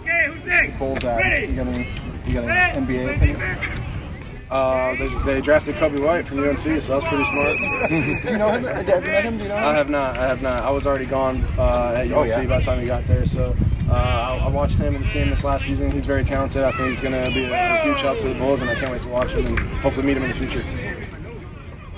Okay, 0.00 0.26
who's 0.26 0.44
next? 0.44 0.78
Full 0.78 0.94
dad. 0.94 1.48
You 1.48 1.56
got 1.56 1.66
any, 1.66 1.88
you 2.26 2.34
got 2.34 2.48
any 2.48 2.86
NBA 2.86 3.16
opinion? 3.16 3.79
Uh, 4.50 4.96
they, 4.96 5.08
they, 5.34 5.40
drafted 5.40 5.76
Coby 5.76 6.04
White 6.04 6.26
from 6.26 6.40
UNC, 6.40 6.58
so 6.58 6.98
that's 6.98 7.08
pretty 7.08 7.24
smart. 7.24 7.56
do 7.88 8.32
you 8.32 8.38
know 8.38 8.50
him? 8.50 8.64
Have 8.64 8.88
you 8.88 9.00
met 9.00 9.24
him? 9.24 9.36
Do 9.36 9.44
you 9.44 9.48
know 9.48 9.56
him? 9.56 9.64
I 9.64 9.72
have 9.74 9.88
not. 9.88 10.16
I 10.18 10.26
have 10.26 10.42
not. 10.42 10.62
I 10.62 10.70
was 10.70 10.88
already 10.88 11.06
gone 11.06 11.44
uh, 11.56 11.94
at 11.96 12.10
UNC 12.10 12.16
oh, 12.16 12.24
yeah. 12.24 12.46
by 12.46 12.58
the 12.58 12.64
time 12.64 12.80
he 12.80 12.86
got 12.86 13.06
there. 13.06 13.24
So 13.26 13.54
uh, 13.88 13.92
I, 13.92 14.44
I, 14.44 14.48
watched 14.48 14.78
him 14.78 14.96
and 14.96 15.04
the 15.04 15.08
team 15.08 15.30
this 15.30 15.44
last 15.44 15.66
season. 15.66 15.90
He's 15.92 16.04
very 16.04 16.24
talented. 16.24 16.64
I 16.64 16.72
think 16.72 16.88
he's 16.90 17.00
going 17.00 17.12
to 17.12 17.30
be 17.32 17.44
a, 17.44 17.52
a, 17.52 17.78
huge 17.84 18.00
help 18.00 18.18
to 18.20 18.28
the 18.28 18.34
Bulls, 18.34 18.60
and 18.60 18.68
I 18.68 18.74
can't 18.74 18.90
wait 18.90 19.02
to 19.02 19.08
watch 19.08 19.30
him 19.30 19.46
and 19.46 19.58
hopefully 19.78 20.06
meet 20.06 20.16
him 20.16 20.24
in 20.24 20.30
the 20.30 20.36
future. 20.36 20.64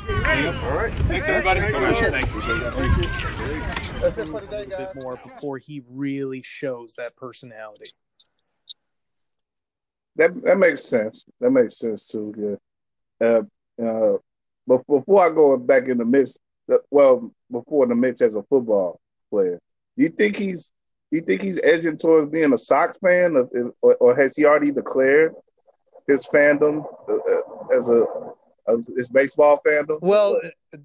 All 0.07 0.77
right. 0.77 0.93
Thanks, 0.93 1.29
everybody. 1.29 1.61
Appreciate 1.61 2.13
it. 2.13 2.25
Appreciate 2.25 2.61
that. 2.61 2.75
Thank 2.75 2.97
you. 2.99 3.63
A 4.03 4.67
bit 4.67 4.95
more 4.95 5.13
before 5.23 5.59
he 5.59 5.83
really 5.89 6.43
shows 6.43 6.95
that 6.97 7.17
personality. 7.17 7.91
That 10.17 10.43
that 10.43 10.59
makes 10.59 10.85
sense. 10.85 11.25
That 11.41 11.51
makes 11.51 11.79
sense 11.79 12.07
too. 12.07 12.59
Yeah. 13.21 13.27
Uh, 13.27 13.43
uh, 13.83 14.17
but 14.67 14.87
before 14.87 15.25
I 15.25 15.35
go 15.35 15.57
back 15.57 15.89
in 15.89 15.99
the 15.99 16.05
mix, 16.05 16.37
well, 16.91 17.33
before 17.51 17.87
the 17.87 17.95
mix 17.95 18.21
as 18.21 18.35
a 18.35 18.43
football 18.45 19.01
player, 19.31 19.59
do 19.97 20.03
you 20.03 20.11
think 20.11 20.37
he's 20.37 20.71
do 21.11 21.19
you 21.19 21.25
think 21.25 21.43
he's 21.43 21.61
edging 21.63 21.99
towards 21.99 22.31
being 22.31 22.53
a 22.53 22.59
Sox 22.59 22.99
fan, 22.99 23.37
or, 23.83 23.95
or 23.97 24.17
has 24.17 24.35
he 24.35 24.45
already 24.47 24.71
declared 24.71 25.35
his 26.09 26.27
fandom 26.27 26.85
uh, 27.09 27.13
uh, 27.13 27.79
as 27.79 27.89
a 27.89 28.05
his 28.97 29.09
baseball 29.09 29.61
fandom? 29.67 29.99
Well, 30.01 30.41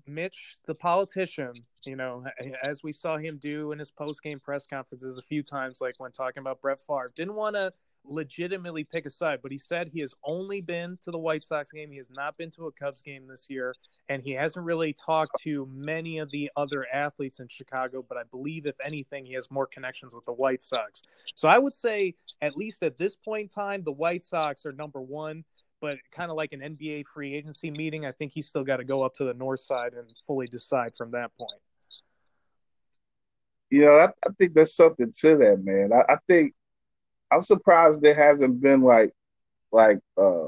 Mitch, 0.07 0.57
the 0.65 0.75
politician, 0.75 1.53
you 1.86 1.96
know, 1.96 2.25
as 2.63 2.84
we 2.84 2.91
saw 2.91 3.17
him 3.17 3.38
do 3.38 3.72
in 3.72 3.79
his 3.79 3.91
post 3.91 4.22
game 4.24 4.39
press 4.39 4.65
conferences 4.65 5.19
a 5.19 5.24
few 5.24 5.43
times, 5.43 5.79
like 5.79 5.93
when 5.98 6.12
talking 6.12 6.41
about 6.41 6.62
Brett 6.62 6.81
Favre, 6.88 7.07
didn't 7.15 7.36
want 7.36 7.55
to 7.55 7.72
legitimately 8.08 8.84
pick 8.84 9.06
a 9.06 9.10
side, 9.10 9.40
but 9.42 9.52
he 9.52 9.58
said 9.58 9.88
he 9.88 10.00
has 10.00 10.14
only 10.24 10.62
been 10.62 10.98
to 11.04 11.12
the 11.12 11.18
White 11.18 11.44
Sox 11.44 11.72
game. 11.72 11.92
He 11.92 11.98
has 11.98 12.12
not 12.12 12.38
been 12.38 12.52
to 12.52 12.68
a 12.68 12.72
Cubs 12.72 13.02
game 13.02 13.28
this 13.28 13.50
year, 13.50 13.76
and 14.10 14.22
he 14.22 14.32
hasn't 14.32 14.66
really 14.66 14.94
talked 14.94 15.42
to 15.42 15.68
many 15.72 16.20
of 16.20 16.30
the 16.32 16.50
other 16.56 16.86
athletes 16.92 17.40
in 17.40 17.48
Chicago. 17.48 18.06
But 18.08 18.18
I 18.18 18.24
believe, 18.32 18.66
if 18.66 18.76
anything, 18.84 19.26
he 19.26 19.34
has 19.34 19.50
more 19.52 19.68
connections 19.68 20.14
with 20.14 20.26
the 20.26 20.34
White 20.34 20.62
Sox. 20.62 21.02
So 21.36 21.48
I 21.48 21.60
would 21.60 21.76
say, 21.76 22.16
at 22.42 22.56
least 22.56 22.84
at 22.84 22.98
this 22.98 23.16
point 23.16 23.44
in 23.44 23.50
time, 23.50 23.84
the 23.84 23.92
White 23.92 24.24
Sox 24.24 24.66
are 24.66 24.72
number 24.72 25.02
one. 25.02 25.44
But 25.80 25.98
kind 26.12 26.32
of 26.32 26.38
like 26.38 26.54
an 26.54 26.62
NBA 26.62 27.06
free 27.06 27.36
agency 27.36 27.70
meeting, 27.70 28.04
I 28.04 28.12
think 28.12 28.32
he's 28.34 28.48
still 28.48 28.64
got 28.64 28.78
to 28.78 28.84
go 28.84 29.04
up 29.04 29.14
to 29.16 29.26
the 29.26 29.36
north 29.36 29.60
side 29.60 29.94
and 29.96 30.12
fully 30.26 30.48
decide 30.48 30.94
from 30.98 31.12
that 31.12 31.30
point. 31.38 31.62
Know, 33.70 33.98
I, 33.98 34.06
I 34.26 34.32
think 34.38 34.54
there's 34.54 34.76
something 34.76 35.12
to 35.20 35.38
that, 35.38 35.64
man. 35.64 35.92
I, 35.94 36.14
I 36.14 36.18
think 36.28 36.54
I'm 37.31 37.41
surprised 37.41 38.01
there 38.01 38.13
hasn't 38.15 38.62
been 38.62 38.81
like 38.81 39.13
like 39.72 40.00
uh 40.17 40.48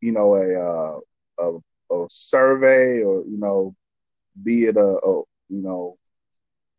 you 0.00 0.12
know 0.12 0.34
a 0.36 0.54
uh 0.54 1.00
a, 1.90 1.94
a 1.94 2.06
survey 2.10 3.02
or 3.02 3.24
you 3.26 3.38
know 3.38 3.74
be 4.42 4.64
it 4.64 4.76
a, 4.76 4.80
a 4.80 5.22
you 5.48 5.62
know 5.62 5.96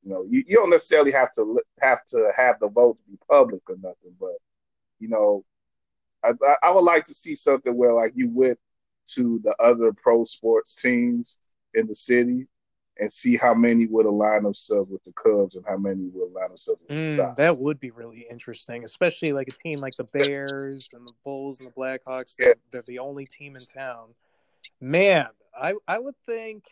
you 0.04 0.12
know 0.12 0.26
you, 0.30 0.44
you 0.48 0.56
don't 0.56 0.70
necessarily 0.70 1.12
have 1.12 1.32
to 1.34 1.60
have 1.82 2.06
to 2.08 2.32
have 2.36 2.58
the 2.60 2.68
vote 2.70 2.98
to 2.98 3.04
be 3.04 3.18
public 3.30 3.62
or 3.70 3.76
nothing 3.78 4.16
but 4.20 4.36
you 5.00 5.10
know 5.10 5.44
I 6.24 6.32
I 6.64 6.72
would 6.72 6.84
like 6.84 7.06
to 7.06 7.14
see 7.14 7.36
something 7.36 7.76
where 7.76 7.94
like 7.94 8.14
you 8.16 8.30
went 8.32 8.60
to 9.16 9.40
the 9.44 9.56
other 9.62 9.92
pro 9.94 10.24
sports 10.26 10.76
teams 10.82 11.38
in 11.74 11.88
the 11.88 11.96
city 11.96 12.48
and 13.00 13.12
see 13.12 13.38
how 13.38 13.54
many 13.54 13.86
would 13.88 14.06
align 14.06 14.44
themselves 14.44 14.92
with 14.92 15.04
the 15.04 15.14
Cubs 15.14 15.56
and 15.56 15.66
how 15.68 15.78
many 15.78 16.10
would 16.14 16.32
align 16.32 16.50
themselves 16.50 16.82
with 16.88 16.98
mm, 16.98 17.08
the 17.08 17.16
Sox. 17.16 17.38
That 17.38 17.58
would 17.58 17.80
be 17.80 17.92
really 17.92 18.28
interesting, 18.30 18.84
especially 18.84 19.34
like 19.34 19.48
a 19.48 19.52
team 19.52 19.80
like 19.80 19.96
the 19.96 20.04
Bears 20.04 20.90
and 20.94 21.08
the 21.08 21.14
Bulls 21.24 21.60
and 21.60 21.70
the 21.70 21.74
Blackhawks. 21.74 22.36
They're, 22.38 22.56
they're 22.72 22.84
the 22.86 23.00
only 23.00 23.26
team 23.26 23.56
in 23.56 23.62
town. 23.62 24.10
Man, 24.82 25.28
I 25.56 25.74
I 25.88 26.00
would 26.00 26.16
think. 26.26 26.64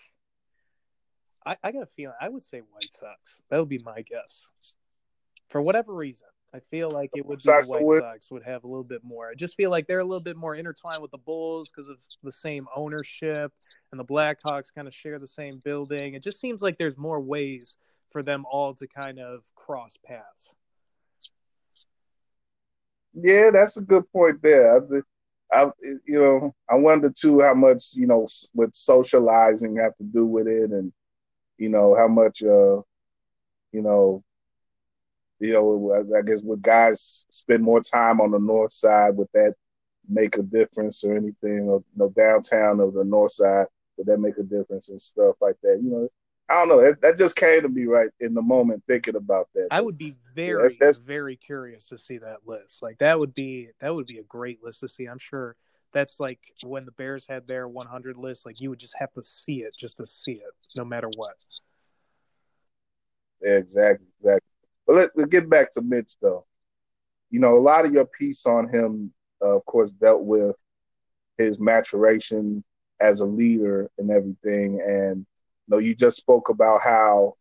I, 1.46 1.56
I 1.64 1.72
got 1.72 1.84
a 1.84 1.88
feeling 1.96 2.16
I 2.20 2.28
would 2.28 2.44
say 2.44 2.60
White 2.60 2.92
Sox. 3.00 3.42
That 3.50 3.60
would 3.60 3.70
be 3.70 3.80
my 3.86 4.02
guess. 4.02 4.48
For 5.50 5.62
whatever 5.62 5.94
reason. 5.94 6.28
I 6.54 6.60
feel 6.72 6.90
like 6.90 7.12
it 7.16 7.26
would 7.26 7.40
be 7.40 7.44
the 7.44 7.66
White 7.68 7.84
would. 7.84 8.02
Sox 8.02 8.32
would 8.32 8.44
have 8.44 8.64
a 8.64 8.68
little 8.68 8.84
bit 8.84 9.04
more. 9.04 9.30
I 9.30 9.36
just 9.36 9.56
feel 9.56 9.70
like 9.70 9.86
they're 9.86 10.00
a 10.00 10.06
little 10.06 10.22
bit 10.22 10.38
more 10.38 10.56
intertwined 10.56 11.02
with 11.02 11.12
the 11.12 11.18
Bulls 11.18 11.70
because 11.70 11.90
of 11.90 11.98
the 12.24 12.32
same 12.32 12.68
ownership, 12.76 13.52
and 13.92 14.00
the 14.00 14.06
Blackhawks 14.06 14.74
kind 14.74 14.88
of 14.88 14.96
share 14.96 15.20
the 15.20 15.28
same 15.28 15.60
building. 15.60 16.14
It 16.14 16.24
just 16.24 16.40
seems 16.40 16.62
like 16.62 16.78
there's 16.78 16.98
more 16.98 17.20
ways 17.20 17.76
for 18.12 18.24
them 18.24 18.46
all 18.50 18.74
to 18.76 18.88
kind 18.88 19.20
of 19.20 19.44
cross 19.56 19.98
paths. 20.06 20.52
Yeah, 23.14 23.50
that's 23.52 23.78
a 23.78 23.82
good 23.82 24.10
point 24.12 24.42
there. 24.42 24.78
I, 24.78 25.02
I, 25.52 25.72
you 25.82 26.20
know, 26.20 26.56
I 26.70 26.76
wonder 26.76 27.10
too 27.10 27.42
how 27.42 27.54
much 27.56 27.94
you 27.94 28.08
know 28.08 28.28
with 28.54 28.74
socializing 28.74 29.78
have 29.78 29.96
to 29.96 30.04
do 30.04 30.26
with 30.26 30.48
it, 30.48 30.72
and 30.72 30.94
you 31.58 31.70
know 31.70 31.96
how 31.96 32.08
much, 32.08 32.42
uh, 32.42 32.82
you 33.72 33.82
know, 33.82 34.24
you 35.40 35.54
know, 35.54 36.14
I 36.18 36.22
guess 36.22 36.42
would 36.42 36.62
guys 36.62 37.26
spend 37.30 37.64
more 37.64 37.82
time 37.82 38.22
on 38.22 38.32
the 38.32 38.40
north 38.40 38.72
side? 38.72 39.16
Would 39.16 39.30
that 39.34 39.54
make 40.10 40.38
a 40.38 40.42
difference 40.42 41.04
or 41.04 41.16
anything? 41.16 41.70
Or 41.70 41.80
you 41.80 41.84
know, 41.96 42.10
downtown 42.10 42.80
of 42.80 42.94
the 42.94 43.04
north 43.04 43.34
side, 43.34 43.68
would 43.98 44.08
that 44.08 44.20
make 44.20 44.38
a 44.38 44.44
difference 44.44 44.90
and 44.90 45.02
stuff 45.02 45.36
like 45.42 45.56
that? 45.62 45.80
You 45.82 45.90
know, 45.90 46.10
I 46.50 46.54
don't 46.54 46.70
know. 46.70 46.82
That, 46.82 47.02
that 47.02 47.18
just 47.18 47.36
came 47.36 47.62
to 47.62 47.70
me 47.70 47.86
right 47.86 48.10
in 48.20 48.34
the 48.34 48.42
moment 48.42 48.84
thinking 48.88 49.16
about 49.16 49.50
that. 49.54 49.68
I 49.70 49.82
would 49.82 49.98
be 49.98 50.16
very, 50.34 50.62
that's, 50.62 50.78
that's, 50.78 51.00
very 51.00 51.36
curious 51.36 51.86
to 51.90 51.98
see 51.98 52.18
that 52.20 52.48
list. 52.48 52.82
Like 52.82 52.98
that 53.00 53.20
would 53.20 53.34
be 53.34 53.70
that 53.82 53.94
would 53.94 54.08
be 54.08 54.20
a 54.20 54.24
great 54.24 54.64
list 54.64 54.80
to 54.80 54.90
see. 54.90 55.06
I'm 55.06 55.20
sure 55.20 55.56
that's 55.94 56.20
like 56.20 56.40
when 56.64 56.86
the 56.86 56.92
Bears 56.92 57.26
had 57.28 57.48
their 57.48 57.68
100 57.68 58.18
list. 58.18 58.46
Like 58.46 58.62
you 58.62 58.70
would 58.70 58.80
just 58.80 58.96
have 58.98 59.12
to 59.14 59.24
see 59.24 59.62
it 59.62 59.76
just 59.78 59.98
to 59.98 60.06
see 60.06 60.34
it, 60.34 60.54
no 60.78 60.86
matter 60.86 61.10
what. 61.16 61.36
Yeah, 63.42 63.52
exactly. 63.52 64.07
But 64.88 64.96
let, 64.96 65.10
us 65.18 65.30
get 65.30 65.50
back 65.50 65.72
to 65.72 65.82
Mitch 65.82 66.14
though. 66.22 66.46
You 67.30 67.42
know, 67.42 67.54
a 67.54 67.60
lot 67.60 67.86
of 67.86 67.94
your 67.94 68.06
piece 68.06 68.46
on 68.46 68.70
him, 68.70 69.12
uh, 69.44 69.58
of 69.58 69.66
course, 69.66 69.92
dealt 69.92 70.24
with 70.24 70.56
his 71.38 71.60
maturation 71.60 72.64
as 73.02 73.20
a 73.20 73.26
leader 73.26 73.92
and 73.98 74.10
everything. 74.10 74.82
And 74.82 75.18
you 75.18 75.68
know, 75.68 75.78
you 75.78 75.94
just 75.94 76.18
spoke 76.18 76.48
about 76.48 76.82
how, 76.82 77.36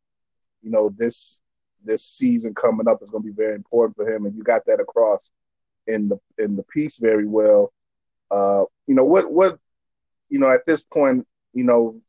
you 0.61 0.71
know, 0.71 0.93
this 0.99 1.41
this 1.85 2.05
season 2.05 2.53
coming 2.53 2.89
up 2.89 3.01
is 3.01 3.11
going 3.11 3.23
to 3.23 3.29
be 3.29 3.37
very 3.37 3.55
important 3.55 3.97
for 3.97 4.09
him, 4.09 4.27
and 4.27 4.37
you 4.37 4.43
got 4.43 4.67
that 4.67 4.81
across 4.81 5.31
in 5.87 6.09
the 6.09 6.19
in 6.39 6.57
the 6.57 6.65
piece 6.65 6.97
very 6.97 7.27
well. 7.27 7.73
Uh, 8.29 8.65
you 8.89 8.95
know, 8.97 9.05
what 9.05 9.31
what 9.31 9.61
you 10.29 10.41
know 10.41 10.51
at 10.51 10.67
this 10.67 10.81
point, 10.81 11.25
you 11.53 11.63
know, 11.63 12.01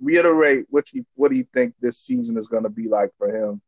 reiterate 0.00 0.66
what 0.70 0.92
you 0.92 1.06
what 1.14 1.30
do 1.30 1.36
you 1.36 1.46
think 1.54 1.74
this 1.80 1.98
season 1.98 2.36
is 2.36 2.48
going 2.48 2.64
to 2.64 2.68
be 2.68 2.88
like 2.88 3.10
for 3.16 3.28
him 3.32 3.62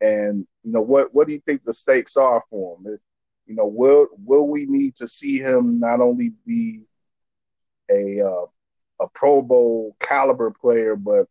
and 0.00 0.46
you 0.68 0.74
know 0.74 0.82
what 0.82 1.14
what 1.14 1.26
do 1.26 1.32
you 1.32 1.40
think 1.40 1.64
the 1.64 1.72
stakes 1.72 2.18
are 2.18 2.44
for 2.50 2.76
him? 2.76 2.98
You 3.46 3.54
know, 3.54 3.66
will 3.66 4.08
will 4.22 4.46
we 4.46 4.66
need 4.66 4.94
to 4.96 5.08
see 5.08 5.38
him 5.38 5.80
not 5.80 6.02
only 6.02 6.34
be 6.46 6.82
a 7.90 8.20
uh, 8.20 8.44
a 9.00 9.08
Pro 9.14 9.40
Bowl 9.40 9.96
caliber 9.98 10.50
player, 10.50 10.94
but 10.94 11.26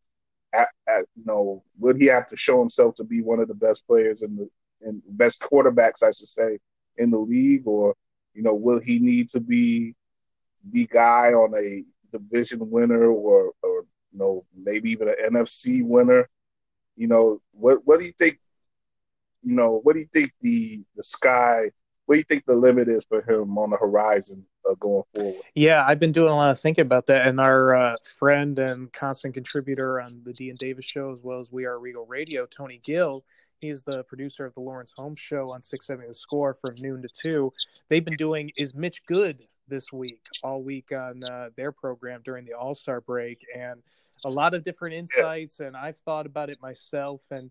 at, 0.55 0.69
at, 0.89 1.05
you 1.15 1.23
know, 1.25 1.63
would 1.77 1.97
he 2.01 2.07
have 2.07 2.27
to 2.29 2.35
show 2.35 2.57
himself 2.59 2.95
to 2.95 3.03
be 3.03 3.21
one 3.21 3.39
of 3.39 3.47
the 3.47 3.53
best 3.53 3.85
players 3.85 4.23
in 4.23 4.35
the 4.35 4.49
and 4.81 5.03
best 5.09 5.39
quarterbacks, 5.39 6.01
I 6.01 6.07
should 6.07 6.27
say, 6.27 6.57
in 6.97 7.11
the 7.11 7.19
league, 7.19 7.67
or 7.67 7.93
you 8.33 8.41
know, 8.41 8.55
will 8.55 8.79
he 8.79 8.97
need 8.97 9.29
to 9.29 9.39
be 9.39 9.93
the 10.71 10.87
guy 10.87 11.33
on 11.33 11.53
a 11.53 11.83
division 12.11 12.71
winner, 12.71 13.05
or 13.05 13.51
or 13.61 13.85
you 14.11 14.17
know, 14.17 14.45
maybe 14.55 14.89
even 14.89 15.09
an 15.09 15.15
NFC 15.31 15.83
winner? 15.83 16.27
You 16.95 17.05
know, 17.05 17.39
what 17.51 17.85
what 17.85 17.99
do 17.99 18.05
you 18.07 18.13
think 18.17 18.39
you 19.43 19.55
know, 19.55 19.79
what 19.83 19.93
do 19.93 19.99
you 19.99 20.09
think 20.13 20.31
the 20.41 20.83
the 20.95 21.03
sky? 21.03 21.71
What 22.05 22.15
do 22.15 22.19
you 22.19 22.25
think 22.25 22.45
the 22.45 22.55
limit 22.55 22.87
is 22.87 23.05
for 23.05 23.21
him 23.21 23.57
on 23.57 23.69
the 23.69 23.77
horizon 23.77 24.45
uh, 24.69 24.75
going 24.79 25.03
forward? 25.13 25.41
Yeah, 25.55 25.83
I've 25.85 25.99
been 25.99 26.13
doing 26.13 26.31
a 26.31 26.35
lot 26.35 26.49
of 26.49 26.59
thinking 26.59 26.83
about 26.83 27.07
that, 27.07 27.27
and 27.27 27.39
our 27.39 27.75
uh, 27.75 27.95
friend 28.03 28.57
and 28.59 28.91
constant 28.93 29.33
contributor 29.33 29.99
on 29.99 30.21
the 30.23 30.31
D 30.31 30.49
and 30.49 30.57
Davis 30.57 30.85
show, 30.85 31.11
as 31.11 31.21
well 31.21 31.39
as 31.39 31.51
We 31.51 31.65
Are 31.65 31.79
Regal 31.79 32.05
Radio, 32.05 32.45
Tony 32.45 32.79
Gill. 32.83 33.23
He's 33.59 33.83
the 33.83 34.03
producer 34.03 34.45
of 34.45 34.53
the 34.53 34.59
Lawrence 34.59 34.93
Holmes 34.95 35.19
Show 35.19 35.51
on 35.51 35.61
670 35.61 36.07
The 36.07 36.13
Score 36.13 36.53
from 36.53 36.75
noon 36.79 37.01
to 37.01 37.07
2. 37.07 37.51
They've 37.89 38.05
been 38.05 38.15
doing 38.15 38.51
Is 38.55 38.75
Mitch 38.75 39.03
Good 39.07 39.45
this 39.67 39.91
week, 39.91 40.21
all 40.43 40.61
week 40.61 40.91
on 40.91 41.23
uh, 41.23 41.49
their 41.55 41.71
program 41.71 42.21
during 42.23 42.45
the 42.45 42.53
All 42.53 42.75
Star 42.75 43.01
break. 43.01 43.43
And 43.55 43.81
a 44.25 44.29
lot 44.29 44.53
of 44.53 44.63
different 44.63 44.95
insights. 44.95 45.57
Yeah. 45.59 45.67
And 45.67 45.77
I've 45.77 45.97
thought 45.97 46.25
about 46.25 46.49
it 46.49 46.61
myself. 46.61 47.21
And 47.31 47.49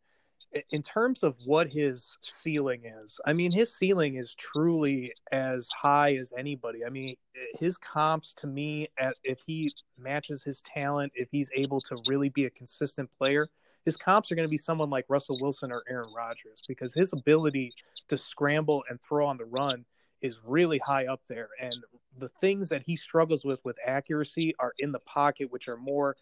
in 0.71 0.83
terms 0.83 1.23
of 1.23 1.37
what 1.45 1.69
his 1.69 2.17
ceiling 2.23 2.83
is, 2.85 3.21
I 3.27 3.33
mean, 3.33 3.53
his 3.53 3.75
ceiling 3.77 4.17
is 4.17 4.35
truly 4.35 5.13
as 5.33 5.69
high 5.69 6.15
as 6.15 6.33
anybody. 6.37 6.85
I 6.85 6.91
mean, 6.91 7.15
his 7.59 7.77
comps 7.77 8.35
to 8.35 8.47
me, 8.47 8.89
if 9.25 9.41
he 9.47 9.69
matches 9.99 10.43
his 10.43 10.63
talent, 10.63 11.13
if 11.15 11.29
he's 11.31 11.51
able 11.55 11.81
to 11.81 11.97
really 12.09 12.29
be 12.29 12.47
a 12.47 12.51
consistent 12.51 13.11
player, 13.19 13.49
his 13.85 13.97
comps 13.97 14.33
are 14.33 14.35
going 14.35 14.49
to 14.49 14.51
be 14.51 14.57
someone 14.57 14.91
like 14.91 15.05
Russell 15.09 15.39
Wilson 15.41 15.71
or 15.71 15.85
Aaron 15.89 16.13
Rodgers 16.15 16.61
because 16.67 16.93
his 16.93 17.13
ability 17.13 17.73
to 18.09 18.19
scramble 18.19 18.83
and 18.89 19.01
throw 19.01 19.27
on 19.27 19.37
the 19.37 19.45
run 19.45 19.85
is 20.21 20.41
really 20.47 20.79
high 20.79 21.07
up 21.07 21.21
there. 21.29 21.49
And 21.61 21.77
the 22.19 22.31
things 22.41 22.69
that 22.71 22.83
he 22.85 22.97
struggles 22.97 23.45
with 23.45 23.61
with 23.65 23.77
accuracy 23.87 24.55
are 24.59 24.73
in 24.79 24.91
the 24.91 25.01
pocket, 25.01 25.53
which 25.53 25.69
are 25.69 25.77
more 25.77 26.17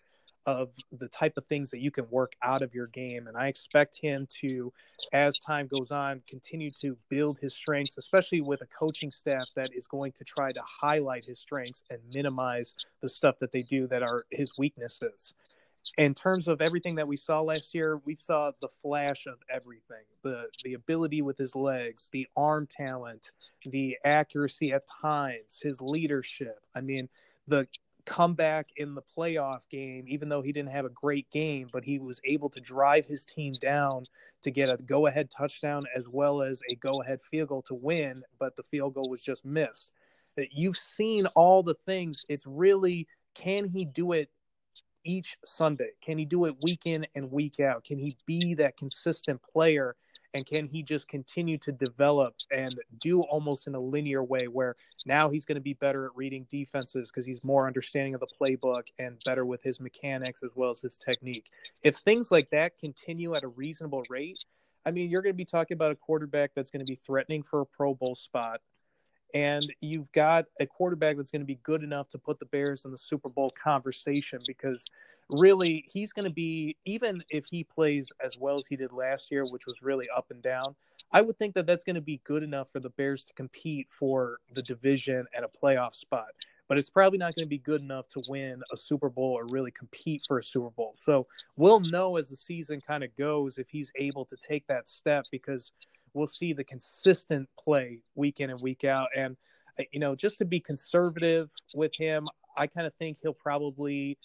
of 0.46 0.70
the 0.92 1.08
type 1.08 1.36
of 1.36 1.46
things 1.46 1.70
that 1.70 1.80
you 1.80 1.90
can 1.90 2.08
work 2.10 2.34
out 2.42 2.62
of 2.62 2.74
your 2.74 2.86
game. 2.88 3.26
And 3.26 3.36
I 3.36 3.48
expect 3.48 3.96
him 3.96 4.26
to, 4.40 4.72
as 5.12 5.38
time 5.38 5.68
goes 5.68 5.90
on, 5.90 6.22
continue 6.28 6.70
to 6.80 6.96
build 7.08 7.38
his 7.38 7.54
strengths, 7.54 7.96
especially 7.96 8.40
with 8.40 8.60
a 8.60 8.66
coaching 8.66 9.10
staff 9.10 9.46
that 9.56 9.70
is 9.74 9.86
going 9.86 10.12
to 10.12 10.24
try 10.24 10.50
to 10.50 10.62
highlight 10.80 11.24
his 11.24 11.38
strengths 11.38 11.82
and 11.90 11.98
minimize 12.12 12.74
the 13.00 13.08
stuff 13.08 13.38
that 13.40 13.52
they 13.52 13.62
do 13.62 13.86
that 13.86 14.02
are 14.02 14.26
his 14.30 14.58
weaknesses. 14.58 15.34
In 15.98 16.14
terms 16.14 16.48
of 16.48 16.60
everything 16.60 16.94
that 16.94 17.06
we 17.06 17.16
saw 17.16 17.42
last 17.42 17.74
year, 17.74 18.00
we 18.04 18.16
saw 18.16 18.50
the 18.62 18.68
flash 18.82 19.26
of 19.26 19.36
everything 19.50 20.04
the 20.22 20.48
the 20.64 20.74
ability 20.74 21.22
with 21.22 21.36
his 21.36 21.54
legs, 21.54 22.08
the 22.10 22.26
arm 22.36 22.66
talent, 22.66 23.30
the 23.66 23.98
accuracy 24.04 24.72
at 24.72 24.82
times, 25.02 25.60
his 25.62 25.80
leadership. 25.80 26.58
I 26.74 26.80
mean, 26.80 27.08
the 27.46 27.68
comeback 28.06 28.70
in 28.76 28.94
the 28.94 29.02
playoff 29.16 29.68
game, 29.70 30.04
even 30.08 30.28
though 30.28 30.42
he 30.42 30.52
didn't 30.52 30.70
have 30.70 30.84
a 30.84 30.90
great 30.90 31.30
game, 31.30 31.68
but 31.72 31.84
he 31.84 31.98
was 31.98 32.20
able 32.24 32.48
to 32.50 32.60
drive 32.60 33.06
his 33.06 33.24
team 33.24 33.52
down 33.52 34.04
to 34.42 34.50
get 34.50 34.68
a 34.68 34.76
go 34.76 35.06
ahead 35.06 35.30
touchdown 35.30 35.82
as 35.96 36.08
well 36.08 36.42
as 36.42 36.60
a 36.70 36.74
go 36.76 37.02
ahead 37.02 37.20
field 37.22 37.48
goal 37.48 37.62
to 37.62 37.74
win, 37.74 38.22
but 38.38 38.56
the 38.56 38.62
field 38.62 38.94
goal 38.94 39.08
was 39.08 39.22
just 39.22 39.44
missed. 39.44 39.94
You've 40.50 40.76
seen 40.76 41.24
all 41.34 41.62
the 41.62 41.76
things. 41.86 42.24
It's 42.28 42.46
really 42.46 43.06
can 43.34 43.66
he 43.66 43.84
do 43.84 44.12
it 44.12 44.30
each 45.04 45.36
Sunday? 45.44 45.90
Can 46.02 46.18
he 46.18 46.24
do 46.24 46.46
it 46.46 46.56
week 46.62 46.82
in 46.86 47.06
and 47.14 47.30
week 47.30 47.60
out? 47.60 47.84
Can 47.84 47.98
he 47.98 48.16
be 48.26 48.54
that 48.54 48.76
consistent 48.76 49.40
player? 49.42 49.96
And 50.34 50.44
can 50.44 50.66
he 50.66 50.82
just 50.82 51.06
continue 51.06 51.58
to 51.58 51.70
develop 51.70 52.34
and 52.50 52.74
do 52.98 53.22
almost 53.22 53.68
in 53.68 53.74
a 53.76 53.80
linear 53.80 54.22
way 54.24 54.48
where 54.50 54.74
now 55.06 55.30
he's 55.30 55.44
going 55.44 55.54
to 55.54 55.62
be 55.62 55.74
better 55.74 56.06
at 56.06 56.10
reading 56.16 56.44
defenses 56.50 57.10
because 57.10 57.24
he's 57.24 57.44
more 57.44 57.68
understanding 57.68 58.14
of 58.14 58.20
the 58.20 58.26
playbook 58.40 58.88
and 58.98 59.22
better 59.24 59.46
with 59.46 59.62
his 59.62 59.78
mechanics 59.78 60.42
as 60.42 60.50
well 60.56 60.70
as 60.70 60.80
his 60.80 60.98
technique? 60.98 61.50
If 61.84 61.98
things 61.98 62.32
like 62.32 62.50
that 62.50 62.78
continue 62.78 63.32
at 63.34 63.44
a 63.44 63.48
reasonable 63.48 64.02
rate, 64.10 64.44
I 64.84 64.90
mean, 64.90 65.08
you're 65.08 65.22
going 65.22 65.32
to 65.32 65.36
be 65.36 65.44
talking 65.44 65.76
about 65.76 65.92
a 65.92 65.96
quarterback 65.96 66.50
that's 66.54 66.70
going 66.70 66.84
to 66.84 66.92
be 66.92 66.96
threatening 66.96 67.42
for 67.42 67.60
a 67.60 67.66
Pro 67.66 67.94
Bowl 67.94 68.14
spot 68.14 68.60
and 69.34 69.66
you've 69.80 70.10
got 70.12 70.46
a 70.60 70.66
quarterback 70.66 71.16
that's 71.16 71.30
going 71.30 71.42
to 71.42 71.46
be 71.46 71.58
good 71.62 71.82
enough 71.82 72.08
to 72.10 72.18
put 72.18 72.38
the 72.38 72.46
Bears 72.46 72.84
in 72.84 72.90
the 72.90 72.98
Super 72.98 73.28
Bowl 73.28 73.50
conversation 73.50 74.38
because 74.46 74.86
really 75.28 75.84
he's 75.88 76.12
going 76.12 76.24
to 76.24 76.34
be 76.34 76.76
even 76.84 77.22
if 77.30 77.44
he 77.50 77.64
plays 77.64 78.12
as 78.24 78.38
well 78.38 78.58
as 78.58 78.66
he 78.66 78.76
did 78.76 78.92
last 78.92 79.30
year 79.30 79.42
which 79.50 79.64
was 79.66 79.80
really 79.82 80.06
up 80.14 80.26
and 80.30 80.42
down 80.42 80.74
I 81.14 81.20
would 81.20 81.38
think 81.38 81.54
that 81.54 81.66
that's 81.66 81.84
going 81.84 81.94
to 81.94 82.02
be 82.02 82.20
good 82.24 82.42
enough 82.42 82.70
for 82.72 82.80
the 82.80 82.90
Bears 82.90 83.22
to 83.24 83.32
compete 83.34 83.86
for 83.88 84.38
the 84.52 84.62
division 84.62 85.26
and 85.34 85.44
a 85.44 85.48
playoff 85.48 85.94
spot. 85.94 86.30
But 86.66 86.76
it's 86.76 86.90
probably 86.90 87.18
not 87.18 87.36
going 87.36 87.44
to 87.44 87.48
be 87.50 87.58
good 87.58 87.82
enough 87.82 88.08
to 88.08 88.22
win 88.28 88.62
a 88.72 88.76
Super 88.76 89.08
Bowl 89.08 89.38
or 89.38 89.42
really 89.50 89.70
compete 89.70 90.24
for 90.26 90.40
a 90.40 90.42
Super 90.42 90.70
Bowl. 90.70 90.94
So 90.96 91.28
we'll 91.56 91.80
know 91.80 92.16
as 92.16 92.30
the 92.30 92.36
season 92.36 92.80
kind 92.80 93.04
of 93.04 93.14
goes 93.16 93.58
if 93.58 93.66
he's 93.70 93.92
able 93.96 94.24
to 94.24 94.36
take 94.36 94.66
that 94.66 94.88
step 94.88 95.24
because 95.30 95.70
we'll 96.14 96.26
see 96.26 96.52
the 96.52 96.64
consistent 96.64 97.48
play 97.62 98.00
week 98.14 98.40
in 98.40 98.50
and 98.50 98.60
week 98.62 98.84
out. 98.84 99.08
And 99.14 99.36
uh, 99.78 99.84
you 99.92 100.00
know, 100.00 100.14
just 100.14 100.38
to 100.38 100.44
be 100.44 100.60
conservative 100.60 101.50
with 101.76 101.94
him, 101.96 102.20
I 102.56 102.66
kind 102.66 102.86
of 102.86 102.94
think 102.94 103.18
he'll 103.20 103.34
probably 103.34 104.16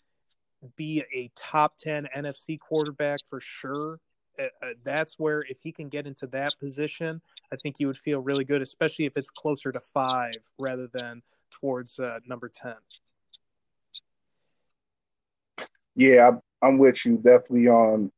be 0.76 1.04
a 1.14 1.32
top 1.36 1.78
10 1.78 2.08
NFC 2.16 2.58
quarterback 2.60 3.20
for 3.30 3.40
sure. 3.42 4.00
Uh, 4.38 4.44
uh, 4.62 4.70
that's 4.84 5.18
where 5.18 5.44
if 5.50 5.58
he 5.62 5.72
can 5.72 5.90
get 5.90 6.06
into 6.06 6.28
that 6.28 6.54
position, 6.60 7.22
I 7.52 7.56
think 7.58 7.78
he 7.78 7.86
would 7.86 7.98
feel 7.98 8.22
really 8.22 8.46
good, 8.46 8.62
especially 8.62 9.06
if 9.06 9.18
it's 9.18 9.30
closer 9.30 9.72
to 9.72 9.80
five 9.80 10.34
rather 10.60 10.88
than 10.94 11.22
towards 11.50 12.00
uh, 12.00 12.20
number 12.26 12.50
10. 12.50 12.74
Yeah, 15.96 16.32
I'm 16.62 16.78
with 16.78 17.06
you 17.06 17.18
definitely 17.18 17.68
on 17.68 18.12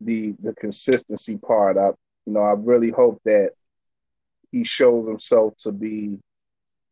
the 0.00 0.34
the 0.40 0.54
consistency 0.54 1.36
part. 1.38 1.78
I 1.78 1.90
you 2.26 2.32
know, 2.32 2.40
I 2.40 2.54
really 2.58 2.90
hope 2.90 3.20
that 3.24 3.52
he 4.52 4.64
shows 4.64 5.06
himself 5.06 5.56
to 5.58 5.72
be, 5.72 6.18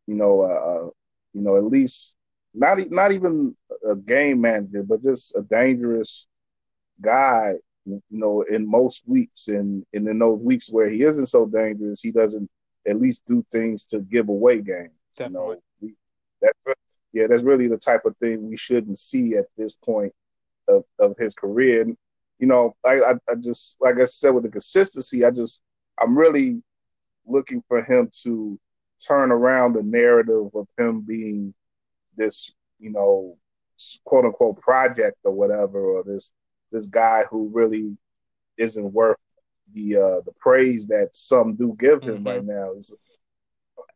you 0.07 0.15
know, 0.15 0.41
uh, 0.41 0.89
you 1.33 1.41
know, 1.41 1.57
at 1.57 1.65
least 1.65 2.15
not 2.53 2.77
not 2.89 3.11
even 3.11 3.55
a 3.89 3.95
game 3.95 4.41
manager, 4.41 4.83
but 4.83 5.03
just 5.03 5.35
a 5.35 5.41
dangerous 5.43 6.27
guy. 7.01 7.53
You 7.85 8.01
know, 8.09 8.41
in 8.41 8.67
most 8.67 9.03
weeks, 9.05 9.47
and, 9.47 9.85
and 9.93 10.07
in 10.07 10.17
those 10.17 10.39
weeks 10.39 10.71
where 10.71 10.89
he 10.89 11.03
isn't 11.03 11.27
so 11.27 11.45
dangerous, 11.45 12.01
he 12.01 12.11
doesn't 12.11 12.49
at 12.87 12.99
least 12.99 13.23
do 13.27 13.45
things 13.51 13.83
to 13.85 13.99
give 13.99 14.29
away 14.29 14.61
games. 14.61 14.89
Definitely. 15.15 15.57
You 15.81 15.89
know, 15.89 15.93
we, 15.93 15.95
that's 16.41 16.79
yeah, 17.13 17.27
that's 17.27 17.43
really 17.43 17.67
the 17.67 17.77
type 17.77 18.05
of 18.05 18.17
thing 18.17 18.49
we 18.49 18.57
shouldn't 18.57 18.97
see 18.97 19.35
at 19.35 19.45
this 19.55 19.73
point 19.73 20.13
of, 20.67 20.83
of 20.99 21.15
his 21.17 21.33
career. 21.33 21.81
And 21.83 21.95
you 22.39 22.47
know, 22.47 22.75
I, 22.85 22.99
I, 22.99 23.13
I 23.29 23.35
just 23.41 23.77
like 23.79 23.95
I 23.99 24.05
said 24.05 24.31
with 24.31 24.43
the 24.43 24.49
consistency, 24.49 25.23
I 25.23 25.31
just 25.31 25.61
I'm 25.99 26.17
really 26.17 26.61
looking 27.25 27.63
for 27.67 27.83
him 27.83 28.09
to 28.23 28.59
turn 29.05 29.31
around 29.31 29.73
the 29.73 29.83
narrative 29.83 30.49
of 30.53 30.67
him 30.77 31.01
being 31.01 31.53
this, 32.17 32.53
you 32.79 32.91
know, 32.91 33.37
quote 34.03 34.25
unquote 34.25 34.59
project 34.61 35.17
or 35.23 35.31
whatever, 35.31 35.79
or 35.79 36.03
this 36.03 36.33
this 36.71 36.87
guy 36.87 37.23
who 37.29 37.49
really 37.53 37.97
isn't 38.57 38.91
worth 38.93 39.17
the 39.73 39.95
uh 39.95 40.21
the 40.25 40.31
praise 40.39 40.85
that 40.87 41.09
some 41.13 41.55
do 41.55 41.75
give 41.79 42.01
him 42.03 42.17
mm-hmm. 42.17 42.27
right 42.27 42.45
now. 42.45 42.71